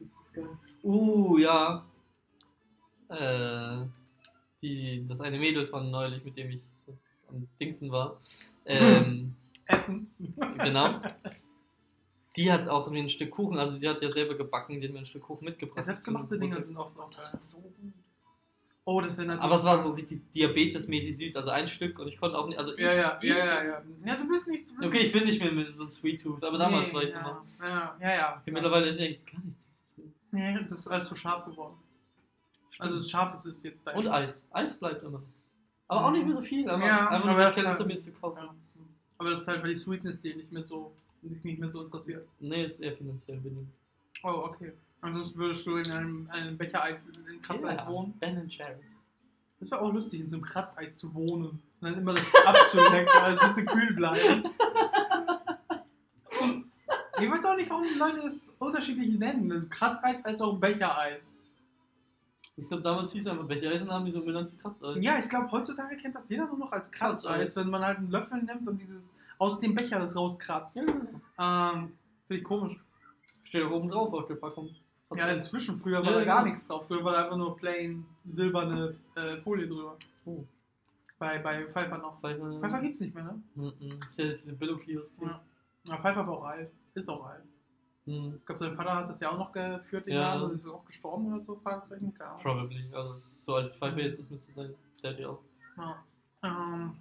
richtig 0.00 0.32
geil- 0.32 0.58
Uh, 0.82 1.38
ja. 1.38 1.84
Äh, 3.08 3.86
die, 4.62 5.06
das 5.08 5.20
eine 5.20 5.38
Mädel 5.38 5.66
von 5.68 5.90
neulich, 5.90 6.24
mit 6.24 6.36
dem 6.36 6.50
ich 6.50 6.60
am 7.28 7.46
Dingsen 7.60 7.90
war. 7.90 8.20
Ähm, 8.64 9.34
Essen. 9.72 10.10
genau. 10.58 11.00
Die 12.36 12.50
hat 12.50 12.66
auch 12.66 12.88
mir 12.90 13.02
ein 13.02 13.10
Stück 13.10 13.30
Kuchen, 13.30 13.58
also 13.58 13.76
die 13.76 13.86
hat 13.86 14.00
ja 14.00 14.10
selber 14.10 14.34
gebacken, 14.34 14.80
die 14.80 14.86
hat 14.86 14.94
mir 14.94 15.00
ein 15.00 15.06
Stück 15.06 15.22
Kuchen 15.24 15.44
mitgebracht. 15.44 15.76
Ja, 15.76 15.84
selbstgemachte 15.84 16.28
zum 16.30 16.40
Dinge 16.40 16.54
Geburtstag. 16.54 16.66
sind 16.66 16.76
oft 16.78 16.98
auch 16.98 17.10
Das 17.10 17.30
war 17.30 17.40
so 17.40 17.58
gut. 17.58 17.92
Oh, 18.86 19.00
das 19.02 19.16
sind 19.16 19.26
natürlich. 19.26 19.44
Aber 19.44 19.56
es 19.56 19.64
war 19.64 19.78
so 19.78 19.90
richtig 19.90 20.32
diabetesmäßig 20.32 21.16
süß, 21.18 21.36
also 21.36 21.50
ein 21.50 21.68
Stück 21.68 21.98
und 21.98 22.08
ich 22.08 22.18
konnte 22.18 22.38
auch 22.38 22.46
nicht, 22.46 22.58
also 22.58 22.72
ich, 22.72 22.80
Ja, 22.80 22.94
ja, 22.94 23.18
ich, 23.20 23.28
ja, 23.28 23.36
ja, 23.36 23.64
ja. 23.64 23.82
Ja, 24.06 24.16
du 24.16 24.28
bist 24.28 24.48
nicht. 24.48 24.66
Du 24.70 24.76
bist 24.76 24.88
Okay, 24.88 24.98
ich 25.00 25.12
bin 25.12 25.24
nicht 25.26 25.42
mehr 25.42 25.52
mit 25.52 25.76
so 25.76 25.82
einem 25.82 25.90
Sweet 25.90 26.22
Tooth, 26.22 26.42
aber 26.42 26.56
damals 26.56 26.88
Nee, 26.88 26.94
war 26.94 27.02
ich 27.02 27.10
ja, 27.12 27.20
immer. 27.20 27.44
Ja, 27.60 27.96
ja, 28.00 28.14
ja. 28.14 28.38
Okay, 28.40 28.50
mittlerweile 28.50 28.86
ist 28.88 28.98
ja 28.98 29.04
eigentlich 29.04 29.26
gar 29.26 29.44
nichts. 29.44 29.68
Nee, 30.30 30.58
das 30.70 30.78
ist 30.78 30.88
alles 30.88 31.08
so 31.08 31.14
scharf 31.14 31.44
geworden. 31.44 31.76
Also, 32.78 32.96
das 32.98 33.10
scharf 33.10 33.34
ist 33.34 33.44
es 33.44 33.62
jetzt 33.62 33.86
da. 33.86 33.92
Und 33.92 34.08
Eis. 34.08 34.42
Eis 34.52 34.78
bleibt 34.78 35.02
immer. 35.02 35.22
Aber 35.86 36.06
auch 36.06 36.10
nicht 36.12 36.24
mehr 36.26 36.34
so 36.36 36.40
viel, 36.40 36.68
aber 36.68 36.84
Ja, 36.86 37.08
einfach 37.10 37.26
nur, 37.26 37.34
aber 37.34 37.42
weil 37.44 37.50
ich 37.50 37.56
Lust 37.56 37.66
habe, 37.66 37.78
halt- 37.78 37.86
mir 37.88 37.92
es 37.92 38.04
zu 38.04 38.12
kaufen. 38.12 38.38
Ja. 38.42 38.54
Aber 39.22 39.30
das 39.30 39.42
ist 39.42 39.48
halt, 39.48 39.62
weil 39.62 39.74
die 39.74 39.78
Sweetness 39.78 40.20
die 40.20 40.34
nicht 40.34 40.50
mehr 40.50 40.64
so, 40.64 40.90
nicht, 41.22 41.44
nicht 41.44 41.60
mehr 41.60 41.70
so 41.70 41.84
interessiert. 41.84 42.26
Nee, 42.40 42.64
ist 42.64 42.80
eher 42.80 42.96
finanziell 42.96 43.36
bedingt. 43.36 43.68
Oh, 44.24 44.48
okay. 44.50 44.72
Ansonsten 45.00 45.38
würdest 45.38 45.64
du 45.64 45.76
in 45.76 45.88
einem, 45.92 46.28
einem 46.28 46.58
Bechereis, 46.58 47.06
in 47.30 47.40
Kratzeis 47.40 47.78
Ja, 47.78 47.86
wohnen. 47.86 48.14
Ben 48.18 48.48
Jerry. 48.48 48.80
Das 49.60 49.70
wäre 49.70 49.80
auch 49.80 49.92
lustig, 49.92 50.22
in 50.22 50.28
so 50.28 50.34
einem 50.34 50.44
Kratzeis 50.44 50.96
zu 50.96 51.14
wohnen. 51.14 51.50
Und 51.50 51.60
dann 51.82 51.98
immer 51.98 52.14
das 52.14 52.34
abzulecken, 52.46 53.12
weil 53.14 53.32
es 53.32 53.42
müsste 53.42 53.64
kühl 53.64 53.94
bleiben. 53.94 54.42
Und 56.40 56.64
ich 57.20 57.30
weiß 57.30 57.44
auch 57.44 57.56
nicht, 57.56 57.70
warum 57.70 57.84
die 57.84 57.96
Leute 57.96 58.22
das 58.22 58.52
unterschiedlich 58.58 59.16
nennen. 59.20 59.48
Das 59.48 59.70
Kratzeis 59.70 60.24
als 60.24 60.42
auch 60.42 60.58
Bechereis. 60.58 61.30
Ich 62.62 62.68
glaube, 62.68 62.82
damals 62.82 63.12
hieß 63.12 63.26
es 63.26 63.30
einfach 63.32 63.46
Bechereis 63.46 63.82
und 63.82 63.90
haben 63.90 64.04
die 64.04 64.12
so 64.12 64.22
benannt 64.24 64.52
wie 64.52 64.56
Kratzeis. 64.56 64.96
Ja, 65.00 65.18
ich 65.18 65.28
glaube, 65.28 65.50
heutzutage 65.50 65.96
kennt 65.96 66.14
das 66.14 66.28
jeder 66.28 66.46
nur 66.46 66.58
noch 66.58 66.72
als 66.72 66.90
Kratzeis, 66.92 67.56
wenn 67.56 67.68
man 67.70 67.84
halt 67.84 67.98
einen 67.98 68.10
Löffel 68.10 68.40
nimmt 68.42 68.66
und 68.68 68.78
dieses 68.78 69.14
aus 69.38 69.58
dem 69.58 69.74
Becher 69.74 69.98
das 69.98 70.14
rauskratzt. 70.16 70.76
Ja. 70.76 70.82
Ähm, 71.72 71.92
Finde 72.28 72.40
ich 72.40 72.44
komisch. 72.44 72.76
Steht 73.44 73.64
oben 73.64 73.88
drauf 73.90 74.12
auf 74.14 74.26
der 74.26 74.36
Packung. 74.36 74.70
Ja, 75.14 75.26
inzwischen. 75.28 75.80
Früher 75.80 75.98
war 75.98 76.12
Ja, 76.12 76.18
da 76.20 76.24
gar 76.24 76.36
genau. 76.36 76.44
nichts 76.50 76.66
drauf. 76.68 76.86
Früher 76.86 77.04
war 77.04 77.12
da 77.12 77.24
einfach 77.24 77.36
nur 77.36 77.56
plain 77.56 78.04
silberne 78.28 78.94
äh, 79.16 79.36
Folie 79.38 79.66
drüber. 79.66 79.96
Oh, 80.24 80.44
Bei, 81.18 81.38
bei 81.38 81.66
Pfeiffer 81.66 81.98
noch. 81.98 82.20
Pfeiffer. 82.20 82.60
Pfeiffer 82.60 82.80
gibt's 82.80 83.00
nicht 83.00 83.14
mehr, 83.14 83.24
ne? 83.24 83.42
Mhm. 83.56 83.72
Ist 84.06 84.18
ja 84.18 84.24
jetzt 84.26 84.44
diese 84.44 84.54
Billo-Kiosk. 84.54 85.14
Ja. 85.20 85.40
Ja, 85.88 85.96
Pfeiffer 85.98 86.26
war 86.26 86.34
auch 86.38 86.44
alt. 86.44 86.70
Ist 86.94 87.08
auch 87.08 87.26
alt. 87.26 87.42
Mhm. 88.06 88.34
Ich 88.38 88.46
glaube, 88.46 88.58
sein 88.58 88.74
Vater 88.76 88.94
hat 88.96 89.10
das 89.10 89.20
ja 89.20 89.30
auch 89.30 89.38
noch 89.38 89.52
geführt, 89.52 90.06
den 90.06 90.14
Ja. 90.14 90.34
Laden, 90.34 90.50
und 90.50 90.56
ist 90.56 90.66
auch 90.66 90.84
gestorben 90.84 91.32
oder 91.32 91.44
so, 91.44 91.54
Fragezeichen. 91.56 92.12
Ahnung. 92.18 92.40
Probably. 92.42 92.84
Also, 92.92 93.22
so 93.44 93.54
als 93.56 93.76
Pfeiffer 93.76 94.00
jetzt 94.00 94.18
ist, 94.20 94.30
müsste 94.30 94.52
sein. 94.52 94.74
Ja 95.18 95.28
auch. 95.30 95.40
Ja. 95.76 96.04
Ähm, 96.44 96.96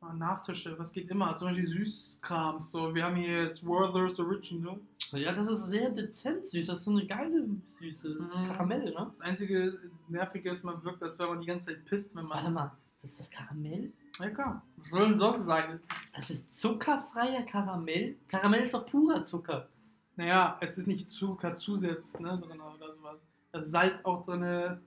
ah, 0.00 0.12
Nachtische, 0.14 0.78
was 0.78 0.92
geht 0.92 1.08
immer? 1.10 1.36
Zum 1.36 1.48
Beispiel 1.48 1.66
Süßkrams. 1.66 2.70
So, 2.70 2.94
wir 2.94 3.04
haben 3.04 3.16
hier 3.16 3.44
jetzt 3.44 3.64
Werther's 3.64 4.18
Original. 4.20 4.78
Ja, 5.12 5.32
das 5.32 5.48
ist 5.48 5.66
sehr 5.66 5.90
dezent 5.90 6.46
süß. 6.46 6.66
Das 6.66 6.78
ist 6.78 6.84
so 6.84 6.90
eine 6.92 7.04
geile 7.06 7.46
Süße. 7.80 8.14
Das 8.16 8.34
ist 8.34 8.40
Mhm. 8.40 8.52
Karamell, 8.52 8.84
ne? 8.92 9.10
Das 9.16 9.20
einzige 9.20 9.78
Nervige 10.08 10.50
ist, 10.50 10.62
man 10.64 10.82
wirkt, 10.84 11.02
als 11.02 11.18
wenn 11.18 11.28
man 11.28 11.40
die 11.40 11.46
ganze 11.46 11.66
Zeit 11.68 11.84
pisst, 11.86 12.14
wenn 12.14 12.26
man. 12.26 12.36
Warte 12.38 12.50
mal, 12.50 12.72
das 13.02 13.12
ist 13.12 13.20
das 13.20 13.30
Karamell? 13.30 13.90
Klar. 14.28 14.62
Was 14.76 14.90
soll 14.90 15.08
denn 15.08 15.18
sonst 15.18 15.44
sein? 15.44 15.80
Das 16.14 16.30
ist 16.30 16.54
zuckerfreier 16.54 17.42
Karamell? 17.42 18.16
Karamell 18.28 18.62
ist 18.62 18.74
doch 18.74 18.86
purer 18.86 19.24
Zucker. 19.24 19.68
Naja, 20.16 20.58
es 20.60 20.76
ist 20.76 20.86
nicht 20.86 21.10
Zuckerzusatz 21.10 22.20
ne, 22.20 22.38
drin 22.38 22.60
oder 22.60 22.94
sowas. 22.94 23.18
Da 23.52 23.60
ist 23.60 23.70
Salz 23.70 24.04
auch 24.04 24.24
drin, 24.24 24.78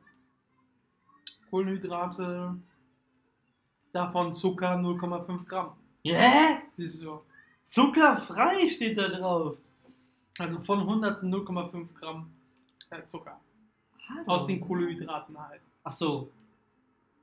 Kohlenhydrate, 1.49 2.55
davon 3.91 4.33
Zucker 4.33 4.75
0,5 4.75 5.45
Gramm. 5.45 5.73
Hä? 6.03 6.57
Siehst 6.73 7.01
du. 7.01 7.21
Zuckerfrei 7.65 8.67
steht 8.67 8.97
da 8.97 9.07
drauf. 9.07 9.57
Also 10.37 10.59
von 10.61 10.79
100 10.79 11.19
sind 11.19 11.33
0,5 11.33 11.93
Gramm 11.93 12.31
äh, 12.89 13.03
Zucker. 13.05 13.39
Aus 14.25 14.45
den 14.45 14.61
Kohlenhydraten 14.61 15.37
halt. 15.37 15.61
Ach 15.83 15.91
so. 15.91 16.29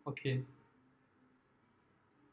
Okay. 0.05 0.45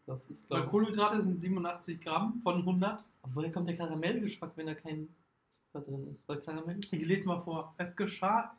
Das 0.07 0.25
ist 0.29 0.49
Weil 0.49 0.61
glaube 0.61 0.71
Kohlenhydrate 0.71 1.21
sind 1.21 1.41
87 1.41 2.01
Gramm 2.01 2.39
von 2.41 2.59
100. 2.59 3.01
ich. 3.01 3.35
Woher 3.35 3.51
kommt 3.51 3.67
der 3.67 3.75
Karamellgeschmack, 3.75 4.53
wenn 4.55 4.67
da 4.67 4.73
kein 4.73 5.09
Zucker 5.49 5.85
drin 5.85 6.07
ist? 6.07 6.27
Weil 6.27 6.37
Karamell. 6.41 6.79
Ich 6.91 7.05
lese 7.05 7.27
mal 7.27 7.41
vor. 7.41 7.75
Es 7.77 7.93
geschah 7.95 8.55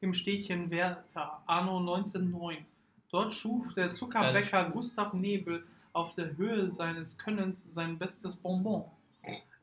im 0.00 0.14
Städtchen 0.14 0.70
Werther, 0.70 1.42
anno 1.46 1.78
1909. 1.78 2.64
Dort 3.10 3.34
schuf 3.34 3.74
der 3.74 3.92
Zuckerbäcker 3.92 4.70
Gustav 4.70 5.12
Nebel 5.12 5.66
auf 5.92 6.14
der 6.14 6.36
Höhe 6.36 6.72
seines 6.72 7.16
Könnens 7.18 7.72
sein 7.72 7.98
bestes 7.98 8.34
Bonbon. 8.36 8.84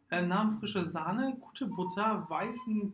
Er 0.09 0.21
nahm 0.21 0.59
frische 0.59 0.88
Sahne, 0.88 1.36
gute 1.41 1.65
Butter, 1.65 2.27
weißen 2.29 2.93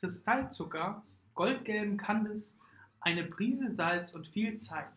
Kristallzucker, 0.00 1.02
goldgelben 1.34 1.98
Kandis, 1.98 2.56
eine 3.00 3.24
Prise 3.24 3.70
Salz 3.70 4.14
und 4.14 4.26
viel 4.28 4.56
Zeit. 4.56 4.88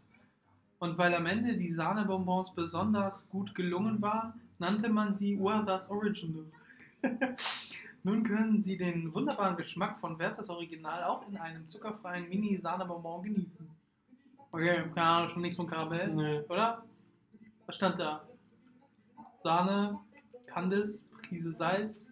Und 0.80 0.98
weil 0.98 1.14
am 1.16 1.26
Ende 1.26 1.56
die 1.58 1.74
Sahnebonbons 1.74 2.54
besonders 2.54 3.28
gut 3.30 3.56
gelungen 3.56 4.02
waren, 4.02 4.34
nannte 4.60 4.90
man 4.90 5.16
sie 5.16 5.40
Werther's 5.40 5.90
Original. 5.90 6.46
Nun 8.04 8.24
können 8.24 8.62
Sie 8.62 8.78
den 8.78 9.14
wunderbaren 9.14 9.58
Geschmack 9.58 10.00
von 10.00 10.18
Werthers 10.18 10.50
Original 10.50 11.04
auch 11.04 11.28
in 11.28 11.36
einem 11.38 11.68
zuckerfreien 11.68 12.30
Mini-Sahnebonbon 12.30 13.24
genießen. 13.24 13.68
Okay, 14.52 14.84
keine 14.96 15.08
Ahnung, 15.08 15.30
schon 15.30 15.42
nichts 15.42 15.58
von 15.58 15.68
Karamell, 15.68 16.14
Nee. 16.14 16.40
oder? 16.48 16.84
Was 17.66 17.76
stand 17.76 18.00
da? 18.00 18.26
Sahne, 19.44 20.00
Kandis, 20.46 21.04
Prise 21.28 21.52
Salz, 21.52 22.10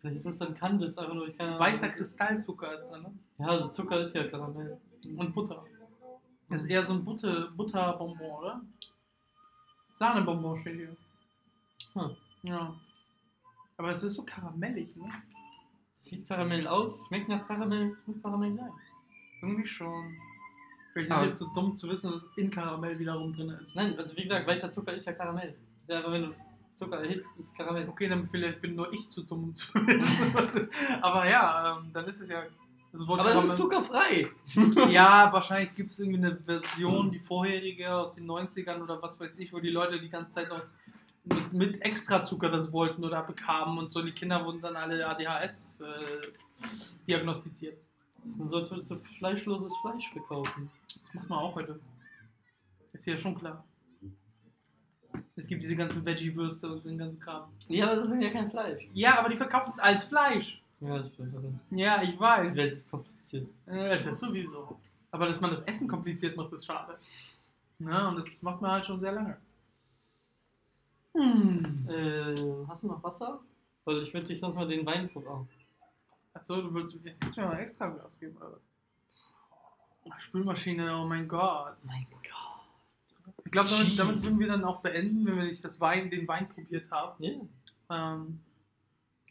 Vielleicht 0.00 0.16
ist 0.16 0.26
das 0.26 0.38
dann 0.38 0.54
Kandis, 0.54 0.96
einfach 0.96 1.14
nur 1.14 1.28
ich 1.28 1.38
Ahnung. 1.40 1.58
weißer 1.58 1.90
Kristallzucker 1.90 2.74
ist 2.74 2.86
drin 2.86 3.02
ne? 3.02 3.12
Ja, 3.38 3.46
also 3.48 3.68
Zucker 3.68 4.00
ist 4.00 4.14
ja 4.14 4.26
Karamell. 4.28 4.78
und 5.16 5.34
Butter. 5.34 5.62
Das 6.50 6.62
ist 6.62 6.68
eher 6.70 6.84
so 6.84 6.92
ein 6.94 7.04
Butter, 7.04 7.50
Butterbonbon, 7.56 8.30
oder? 8.30 8.60
Sahnebonbon 9.94 10.60
steht 10.60 10.76
hier. 10.76 10.96
Hm. 11.94 12.16
Ja. 12.42 12.74
Aber 13.76 13.90
es 13.90 14.02
ist 14.02 14.14
so 14.14 14.24
karamellig, 14.24 14.94
ne? 14.96 15.08
Sieht 15.98 16.26
Karamell 16.26 16.66
aus, 16.66 16.94
schmeckt 17.08 17.28
nach 17.28 17.46
Karamell, 17.46 17.96
muss 18.06 18.22
Karamell 18.22 18.54
sein. 18.56 18.70
Irgendwie 19.42 19.66
schon. 19.66 20.16
Vielleicht 20.92 21.10
Aber- 21.12 21.20
sind 21.22 21.30
wir 21.30 21.34
zu 21.36 21.54
dumm 21.54 21.76
zu 21.76 21.88
wissen, 21.88 22.10
dass 22.10 22.26
in 22.36 22.50
Karamell 22.50 22.98
wiederum 22.98 23.32
drin 23.34 23.50
ist. 23.50 23.74
Nein, 23.76 23.96
also 23.98 24.16
wie 24.16 24.22
gesagt, 24.24 24.46
weißer 24.46 24.72
Zucker 24.72 24.92
ist 24.94 25.06
ja 25.06 25.12
Karamell. 25.12 25.54
Ja 25.88 25.98
einfach, 25.98 26.12
wenn 26.12 26.22
du 26.22 26.34
Zucker 26.74 27.00
erhitzt, 27.02 27.28
ist 27.38 27.54
Karamell. 27.56 27.88
Okay, 27.88 28.08
dann 28.08 28.26
vielleicht 28.28 28.60
bin 28.60 28.74
nur 28.74 28.92
ich 28.92 29.08
zu 29.10 29.22
dumm, 29.22 29.44
um 29.44 29.54
zu 29.54 29.72
wissen. 29.74 30.68
Aber 31.02 31.28
ja, 31.28 31.78
ähm, 31.78 31.90
dann 31.92 32.06
ist 32.06 32.20
es 32.20 32.28
ja. 32.28 32.42
Das 32.92 33.06
Wort 33.06 33.20
Aber 33.20 33.34
das 33.34 33.44
ist 33.50 33.56
zuckerfrei. 33.56 34.28
Ja, 34.90 35.32
wahrscheinlich 35.32 35.74
gibt 35.76 35.90
es 35.90 35.98
irgendwie 36.00 36.18
eine 36.18 36.36
Version, 36.36 37.10
die 37.10 37.20
vorherige 37.20 37.94
aus 37.94 38.14
den 38.14 38.28
90ern 38.28 38.82
oder 38.82 39.00
was 39.00 39.18
weiß 39.18 39.30
ich, 39.38 39.52
wo 39.52 39.60
die 39.60 39.70
Leute 39.70 40.00
die 40.00 40.08
ganze 40.08 40.32
Zeit 40.32 40.48
noch 40.48 40.62
mit, 41.24 41.52
mit 41.52 41.82
Extrazucker 41.82 42.48
das 42.48 42.72
wollten 42.72 43.04
oder 43.04 43.22
bekamen 43.22 43.78
und 43.78 43.92
so. 43.92 44.02
Die 44.02 44.12
Kinder 44.12 44.44
wurden 44.44 44.60
dann 44.60 44.76
alle 44.76 45.06
ADHS 45.06 45.82
äh, 45.82 45.86
diagnostiziert. 47.06 47.78
Das 48.22 48.32
ist 48.32 48.50
so, 48.50 48.56
als 48.56 48.70
würdest 48.70 48.90
du 48.90 48.96
fleischloses 49.18 49.72
Fleisch 49.78 50.10
verkaufen. 50.12 50.70
Das 50.86 51.14
macht 51.14 51.28
man 51.28 51.38
auch 51.38 51.54
heute. 51.54 51.78
Ist 52.92 53.06
ja 53.06 53.16
schon 53.16 53.38
klar. 53.38 53.64
Es 55.36 55.46
gibt 55.46 55.62
diese 55.62 55.76
ganzen 55.76 56.04
Veggie-Würste 56.04 56.70
und 56.70 56.84
den 56.84 56.98
ganzen 56.98 57.18
Kram. 57.18 57.50
Ja, 57.68 57.86
aber 57.86 58.02
das 58.02 58.10
ist 58.10 58.22
ja 58.22 58.30
kein 58.30 58.50
Fleisch. 58.50 58.88
Ja, 58.92 59.18
aber 59.18 59.28
die 59.28 59.36
verkaufen 59.36 59.72
es 59.72 59.78
als 59.78 60.04
Fleisch. 60.04 60.62
Ja, 60.80 60.98
das 60.98 61.10
ist 61.10 61.18
nicht. 61.18 61.34
Ja, 61.70 62.02
ich 62.02 62.10
Die 62.10 62.20
weiß. 62.20 62.56
Welt 62.56 62.72
ist 62.72 62.90
kompliziert. 62.90 63.48
Äh, 63.66 64.02
das 64.02 64.18
sowieso. 64.18 64.78
Aber 65.10 65.26
dass 65.26 65.40
man 65.40 65.50
das 65.50 65.62
Essen 65.62 65.88
kompliziert 65.88 66.36
macht, 66.36 66.52
ist 66.52 66.64
schade. 66.64 66.98
Ja, 67.78 68.08
und 68.08 68.16
das 68.16 68.42
macht 68.42 68.60
man 68.60 68.72
halt 68.72 68.86
schon 68.86 69.00
sehr 69.00 69.12
lange. 69.12 69.36
Hm. 71.14 71.88
Äh, 71.88 72.66
hast 72.68 72.82
du 72.82 72.86
noch 72.86 73.02
Wasser? 73.02 73.40
Weil 73.84 74.02
ich 74.02 74.14
würde 74.14 74.26
dich 74.26 74.38
sonst 74.38 74.54
mal 74.54 74.68
den 74.68 74.86
Wein 74.86 75.08
probieren. 75.08 75.48
Achso, 76.32 76.60
du 76.62 76.72
willst, 76.72 76.96
willst 77.02 77.36
mir 77.36 77.44
mal 77.44 77.58
extra 77.58 77.88
Glas 77.88 78.18
geben, 78.18 78.36
oder? 78.36 78.60
Ach, 80.08 80.20
Spülmaschine, 80.20 80.96
oh 80.96 81.04
mein 81.04 81.26
Gott. 81.26 81.76
Mein 81.86 82.06
Gott. 82.10 83.34
Ich 83.44 83.50
glaube, 83.50 83.68
damit, 83.68 83.98
damit 83.98 84.22
würden 84.22 84.38
wir 84.38 84.46
dann 84.46 84.64
auch 84.64 84.80
beenden, 84.80 85.26
wenn 85.26 85.36
wir 85.36 85.44
nicht 85.44 85.64
das 85.64 85.80
Wein, 85.80 86.10
den 86.10 86.28
Wein 86.28 86.48
probiert 86.48 86.90
haben. 86.90 87.24
Ja. 87.24 87.32
Ähm, 87.90 88.40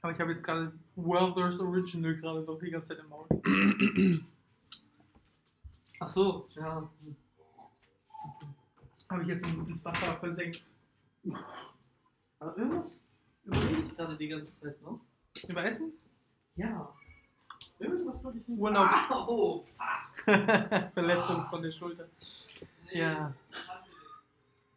aber 0.02 0.12
ich 0.12 0.20
habe 0.20 0.32
jetzt 0.32 0.43
gerade 0.43 0.74
Werther's 1.06 1.60
Original 1.60 2.16
gerade 2.16 2.41
noch 2.41 2.60
die 2.60 2.70
ganze 2.72 2.95
Zeit 2.95 3.04
im 3.04 3.10
Maul. 3.10 3.28
Ach 6.02 6.10
so, 6.10 6.47
ja. 6.56 6.89
Habe 9.10 9.22
ich 9.24 9.28
jetzt 9.30 9.45
in- 9.45 9.68
ins 9.68 9.84
Wasser 9.84 10.16
versenkt. 10.18 10.64
Aber 12.39 12.58
irgendwas 12.58 13.00
überlege 13.43 13.82
ich 13.82 13.95
gerade 13.95 14.16
die 14.16 14.28
ganze 14.28 14.60
Zeit 14.60 14.82
noch. 14.82 15.00
Über 15.47 15.64
Essen? 15.66 15.91
Ja. 16.56 16.93
Irgendwas 17.80 18.24
wollte 18.24 18.39
ich 18.39 18.47
nicht. 18.47 18.60
Urlaubs- 18.60 19.10
Oh, 19.28 19.66
Verletzung 20.26 21.45
von 21.47 21.62
der 21.62 21.72
Schulter. 21.72 22.08
Ja. 22.91 23.34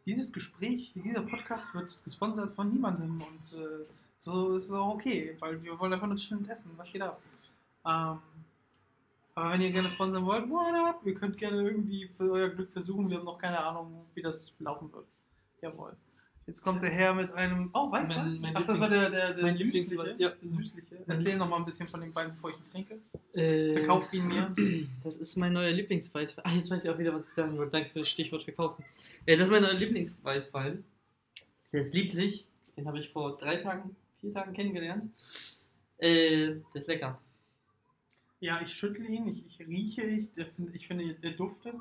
Dieses 0.05 0.33
Gespräch, 0.33 0.91
dieser 0.95 1.21
Podcast 1.21 1.73
wird 1.73 2.03
gesponsert 2.03 2.53
von 2.55 2.69
niemandem 2.71 3.21
und 3.21 3.53
äh, 3.57 3.85
so 4.23 4.55
ist 4.55 4.65
es 4.65 4.71
auch 4.71 4.93
okay, 4.95 5.35
weil 5.39 5.61
wir 5.61 5.77
wollen 5.77 5.91
einfach 5.93 6.07
nur 6.07 6.17
und 6.31 6.49
essen. 6.49 6.71
Was 6.77 6.91
geht 6.91 7.01
ab? 7.01 7.21
Ähm, 7.85 8.19
aber 9.35 9.51
wenn 9.51 9.61
ihr 9.61 9.71
gerne 9.71 9.89
sponsern 9.89 10.25
wollt, 10.25 10.49
what 10.49 10.73
up? 10.73 11.01
Ihr 11.05 11.15
könnt 11.15 11.37
gerne 11.37 11.61
irgendwie 11.61 12.07
für 12.07 12.31
euer 12.31 12.49
Glück 12.49 12.71
versuchen. 12.71 13.09
Wir 13.09 13.17
haben 13.17 13.25
noch 13.25 13.37
keine 13.37 13.59
Ahnung, 13.59 14.05
wie 14.13 14.21
das 14.21 14.53
laufen 14.59 14.91
wird. 14.93 15.05
Jawohl. 15.61 15.93
Jetzt 16.45 16.61
kommt 16.61 16.83
der 16.83 16.89
Herr 16.89 17.13
mit 17.13 17.31
einem. 17.33 17.69
Oh, 17.73 17.91
weißt 17.91 18.11
du? 18.11 18.15
Mein- 18.17 18.39
mein 18.41 18.57
Ach, 18.57 18.65
das 18.65 18.79
war 18.79 18.89
der, 18.89 19.09
der, 19.09 19.33
der 19.33 19.55
süßliche. 19.55 19.63
Lieblingswein, 19.63 20.19
ja. 20.19 20.31
Süßliche. 20.41 21.03
Erzähl 21.07 21.37
noch 21.37 21.49
mal 21.49 21.57
ein 21.57 21.65
bisschen 21.65 21.87
von 21.87 21.99
dem 22.01 22.13
Wein, 22.15 22.31
bevor 22.31 22.49
ich 22.51 22.57
ihn 22.57 22.71
trinke. 22.71 22.99
Äh, 23.33 23.73
Verkauf 23.79 24.13
ihn 24.13 24.27
mir. 24.27 24.53
Das 25.03 25.17
ist 25.17 25.35
mein 25.35 25.51
neuer 25.53 25.71
Lieblingsweißwein. 25.71 26.45
Ah, 26.45 26.55
jetzt 26.55 26.69
weiß 26.71 26.83
ich 26.83 26.89
auch 26.89 26.97
wieder, 26.97 27.13
was 27.13 27.27
ich 27.29 27.33
sagen 27.33 27.57
wollte. 27.57 27.71
Danke 27.71 27.89
für 27.89 27.99
das 27.99 28.09
Stichwort 28.09 28.43
verkaufen. 28.43 28.85
Äh, 29.25 29.35
das 29.37 29.47
ist 29.47 29.51
mein 29.51 29.63
neuer 29.63 29.73
Lieblingsweißwein. 29.73 30.83
Der 31.73 31.81
ist 31.81 31.93
lieblich. 31.93 32.45
Den 32.77 32.87
habe 32.87 32.99
ich 32.99 33.09
vor 33.09 33.37
drei 33.37 33.55
Tagen, 33.57 33.95
vier 34.23 34.33
Tagen 34.33 34.53
kennengelernt. 34.53 35.11
Äh, 35.97 36.55
der 36.73 36.81
ist 36.81 36.87
lecker. 36.87 37.19
Ja, 38.39 38.61
ich 38.61 38.73
schüttle 38.73 39.05
ihn, 39.05 39.27
ich, 39.27 39.45
ich 39.45 39.59
rieche, 39.67 40.01
ich, 40.01 40.33
der, 40.33 40.47
find- 40.47 40.73
ich 40.75 40.87
finde, 40.87 41.13
der 41.15 41.31
duftet. 41.31 41.75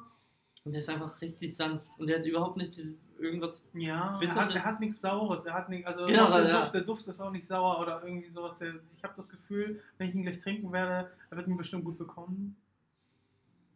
Und 0.64 0.72
der 0.72 0.80
ist 0.80 0.88
einfach 0.88 1.20
richtig 1.20 1.56
sanft. 1.56 1.88
Und 1.98 2.08
der 2.08 2.18
hat 2.20 2.26
überhaupt 2.26 2.56
nicht 2.56 2.76
dieses 2.76 2.96
irgendwas. 3.18 3.62
Ja, 3.74 4.20
er 4.20 4.34
hat, 4.34 4.54
er 4.54 4.64
hat 4.64 4.78
nichts 4.80 5.00
Saures, 5.00 5.44
er 5.46 5.54
hat 5.54 5.68
nicht, 5.68 5.86
also 5.86 6.06
Genau, 6.06 6.30
der, 6.30 6.48
ja. 6.48 6.60
Duft, 6.60 6.74
der 6.74 6.80
Duft 6.82 7.08
ist 7.08 7.20
auch 7.20 7.32
nicht 7.32 7.46
sauer 7.46 7.80
oder 7.80 8.02
irgendwie 8.04 8.28
sowas. 8.30 8.56
Der, 8.58 8.74
ich 8.96 9.02
habe 9.02 9.14
das 9.16 9.28
Gefühl, 9.28 9.80
wenn 9.98 10.08
ich 10.08 10.14
ihn 10.14 10.22
gleich 10.22 10.40
trinken 10.40 10.70
werde, 10.72 11.10
er 11.30 11.36
wird 11.36 11.48
ihn 11.48 11.56
bestimmt 11.56 11.84
gut 11.84 11.98
bekommen. 11.98 12.56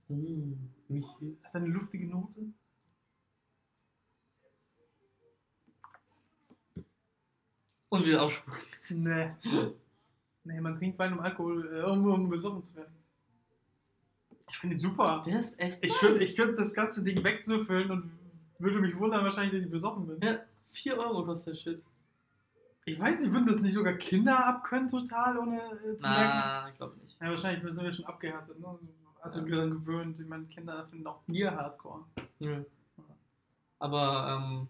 Mm, 0.08 0.52
Michi. 0.88 1.36
Hat 1.42 1.54
er 1.54 1.60
eine 1.62 1.68
luftige 1.70 2.06
Note? 2.06 2.40
Und 7.98 8.06
wieder 8.06 8.22
ausspucken. 8.22 8.60
Nee. 8.90 9.30
nee, 10.44 10.60
man 10.60 10.76
trinkt 10.78 10.98
Wein 10.98 11.12
um 11.14 11.20
Alkohol, 11.20 11.76
äh, 11.76 11.82
um, 11.82 12.04
um 12.10 12.28
besoffen 12.28 12.62
zu 12.62 12.74
werden. 12.76 12.94
Ich 14.48 14.58
finde 14.58 14.76
ihn 14.76 14.80
super. 14.80 15.22
Der 15.26 15.40
ist 15.40 15.58
echt. 15.58 15.82
Ich, 15.84 15.90
nice. 15.92 16.00
könnte- 16.00 16.24
ich 16.24 16.36
könnte 16.36 16.54
das 16.54 16.72
ganze 16.74 17.02
Ding 17.02 17.22
wegsüffeln 17.24 17.90
und 17.90 18.12
würde 18.58 18.78
mich 18.80 18.96
wundern 18.96 19.24
wahrscheinlich, 19.24 19.52
dass 19.52 19.62
ich 19.62 19.70
besoffen 19.70 20.06
bin. 20.06 20.20
Ja, 20.22 20.38
4 20.70 20.98
Euro 20.98 21.24
kostet 21.24 21.54
der 21.54 21.60
Shit. 21.60 21.82
Ich 22.84 22.98
weiß 23.00 23.20
nicht, 23.20 23.32
würden 23.32 23.46
das 23.48 23.58
nicht 23.58 23.74
sogar 23.74 23.94
Kinder 23.94 24.46
abkönnen 24.46 24.88
total, 24.88 25.38
ohne 25.38 25.56
äh, 25.58 25.96
zu 25.96 26.08
merken? 26.08 26.38
Na, 26.38 26.68
ich 26.68 26.74
glaube 26.74 26.96
nicht. 27.02 27.20
Ja, 27.20 27.28
wahrscheinlich 27.30 27.64
sind 27.64 27.76
wir 27.82 27.92
schon 27.92 28.04
abgehärtet, 28.04 28.60
ne? 28.60 28.78
Also 29.20 29.40
dran 29.44 29.70
gewöhnt. 29.70 30.20
Ich 30.20 30.26
meine, 30.28 30.44
Kinder 30.44 30.86
finden 30.88 31.06
auch 31.08 31.20
Bier 31.26 31.50
Hardcore. 31.50 32.04
Nö. 32.38 32.62
Aber, 33.80 34.38
ähm, 34.40 34.68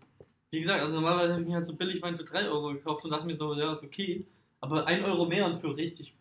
wie 0.57 0.61
gesagt, 0.61 0.80
also 0.80 0.94
normalerweise 0.94 1.34
habe 1.34 1.42
ich 1.42 1.48
mir 1.48 1.57
halt 1.57 1.66
so 1.66 1.76
billig 1.76 2.00
Wein 2.00 2.16
für 2.16 2.24
3 2.24 2.48
Euro 2.48 2.72
gekauft 2.72 3.04
und 3.04 3.11
dachte 3.11 3.26
mir 3.26 3.36
so, 3.36 3.54
ja, 3.54 3.74
ist 3.74 3.82
okay. 3.82 4.26
Aber 4.62 4.86
1 4.86 5.04
Euro 5.04 5.26
mehr 5.26 5.44
und 5.44 5.59
für 5.59 5.76
richtig 5.76 6.16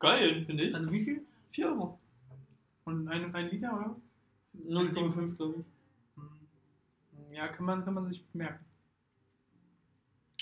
geil, 0.00 0.44
finde 0.44 0.64
ich. 0.64 0.74
Also 0.74 0.90
wie 0.90 1.04
viel? 1.04 1.22
4 1.52 1.68
Euro. 1.68 2.00
Und 2.84 3.06
ein, 3.06 3.32
ein 3.32 3.48
Liter 3.48 3.72
oder? 3.72 3.96
0,75 4.68 5.36
glaube 5.36 5.54
ich. 5.60 5.64
Hm. 6.16 7.32
Ja, 7.32 7.46
kann 7.46 7.64
man, 7.64 7.84
kann 7.84 7.94
man 7.94 8.08
sich 8.08 8.24
merken. 8.32 8.64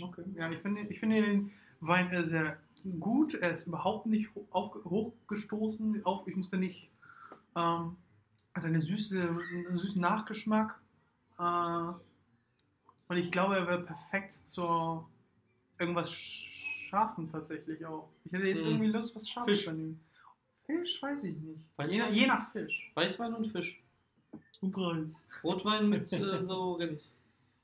Okay. 0.00 0.24
Ja, 0.34 0.50
ich 0.50 0.60
finde, 0.60 0.80
ich 0.88 0.98
finde 0.98 1.20
den 1.20 1.50
Wein 1.80 2.10
äh, 2.10 2.24
sehr 2.24 2.56
gut. 2.98 3.34
Er 3.34 3.50
ist 3.50 3.66
überhaupt 3.66 4.06
nicht 4.06 4.30
auf, 4.52 4.74
hochgestoßen. 4.86 6.02
Auf, 6.06 6.26
ich 6.26 6.34
musste 6.34 6.56
nicht. 6.56 6.88
Ähm, 7.54 7.94
hat 8.54 8.64
eine 8.64 8.80
süße, 8.80 9.20
einen 9.20 9.78
süßen 9.78 10.00
Nachgeschmack. 10.00 10.80
Äh, 11.38 11.92
Und 13.08 13.16
ich 13.16 13.30
glaube, 13.30 13.56
er 13.56 13.66
wäre 13.66 13.82
perfekt 13.82 14.34
zur 14.48 15.08
irgendwas 15.78 16.12
Scharfen 16.12 17.30
tatsächlich 17.30 17.84
auch. 17.86 18.08
Ich 18.24 18.32
hätte 18.32 18.46
jetzt 18.46 18.62
Hm. 18.64 18.70
irgendwie 18.72 18.86
Lust, 18.88 19.16
was 19.16 19.28
Scharfes 19.28 19.64
zu 19.64 19.72
nehmen. 19.72 20.00
Fisch 20.66 21.02
weiß 21.02 21.24
ich 21.24 21.36
nicht. 21.36 21.60
Je, 21.88 21.98
nach- 21.98 22.10
je 22.10 22.26
nach 22.26 22.52
Fisch. 22.52 22.90
Weißwein 22.94 23.34
und 23.34 23.50
Fisch. 23.50 23.80
Und. 24.60 25.14
Rotwein 25.42 25.88
mit 25.88 26.12
äh, 26.12 26.42
so 26.42 26.74
Rind. 26.74 27.02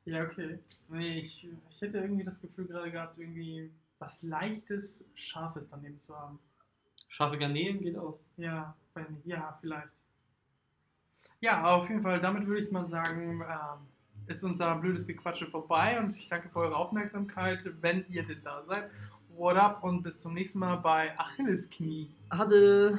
Ja, 0.06 0.22
okay. 0.24 0.58
Nee, 0.88 1.18
ich, 1.20 1.46
ich 1.70 1.80
hätte 1.80 1.98
irgendwie 1.98 2.24
das 2.24 2.40
Gefühl 2.40 2.66
gerade 2.66 2.90
gehabt, 2.90 3.18
irgendwie 3.18 3.70
was 3.98 4.22
Leichtes, 4.22 5.04
Scharfes 5.14 5.68
daneben 5.70 5.98
zu 6.00 6.16
haben. 6.16 6.38
Scharfe 7.08 7.36
Garnelen 7.38 7.80
geht 7.80 7.96
auch. 7.96 8.18
Ja. 8.36 8.74
Ja, 9.24 9.58
vielleicht. 9.60 9.88
Ja, 11.40 11.64
auf 11.74 11.88
jeden 11.88 12.02
Fall, 12.02 12.20
damit 12.20 12.46
würde 12.46 12.62
ich 12.62 12.70
mal 12.70 12.86
sagen, 12.86 13.40
ähm, 13.42 13.78
ist 14.26 14.42
unser 14.42 14.74
blödes 14.76 15.06
Gequatsche 15.06 15.46
vorbei 15.46 15.98
und 15.98 16.16
ich 16.16 16.28
danke 16.28 16.48
für 16.48 16.60
eure 16.60 16.76
Aufmerksamkeit, 16.76 17.68
wenn 17.80 18.04
ihr 18.08 18.24
denn 18.24 18.40
da 18.42 18.62
seid. 18.62 18.90
What 19.36 19.56
up 19.56 19.82
und 19.82 20.02
bis 20.02 20.20
zum 20.20 20.34
nächsten 20.34 20.60
Mal 20.60 20.76
bei 20.76 21.12
Achillesknie. 21.18 22.10
Hatte. 22.30 22.98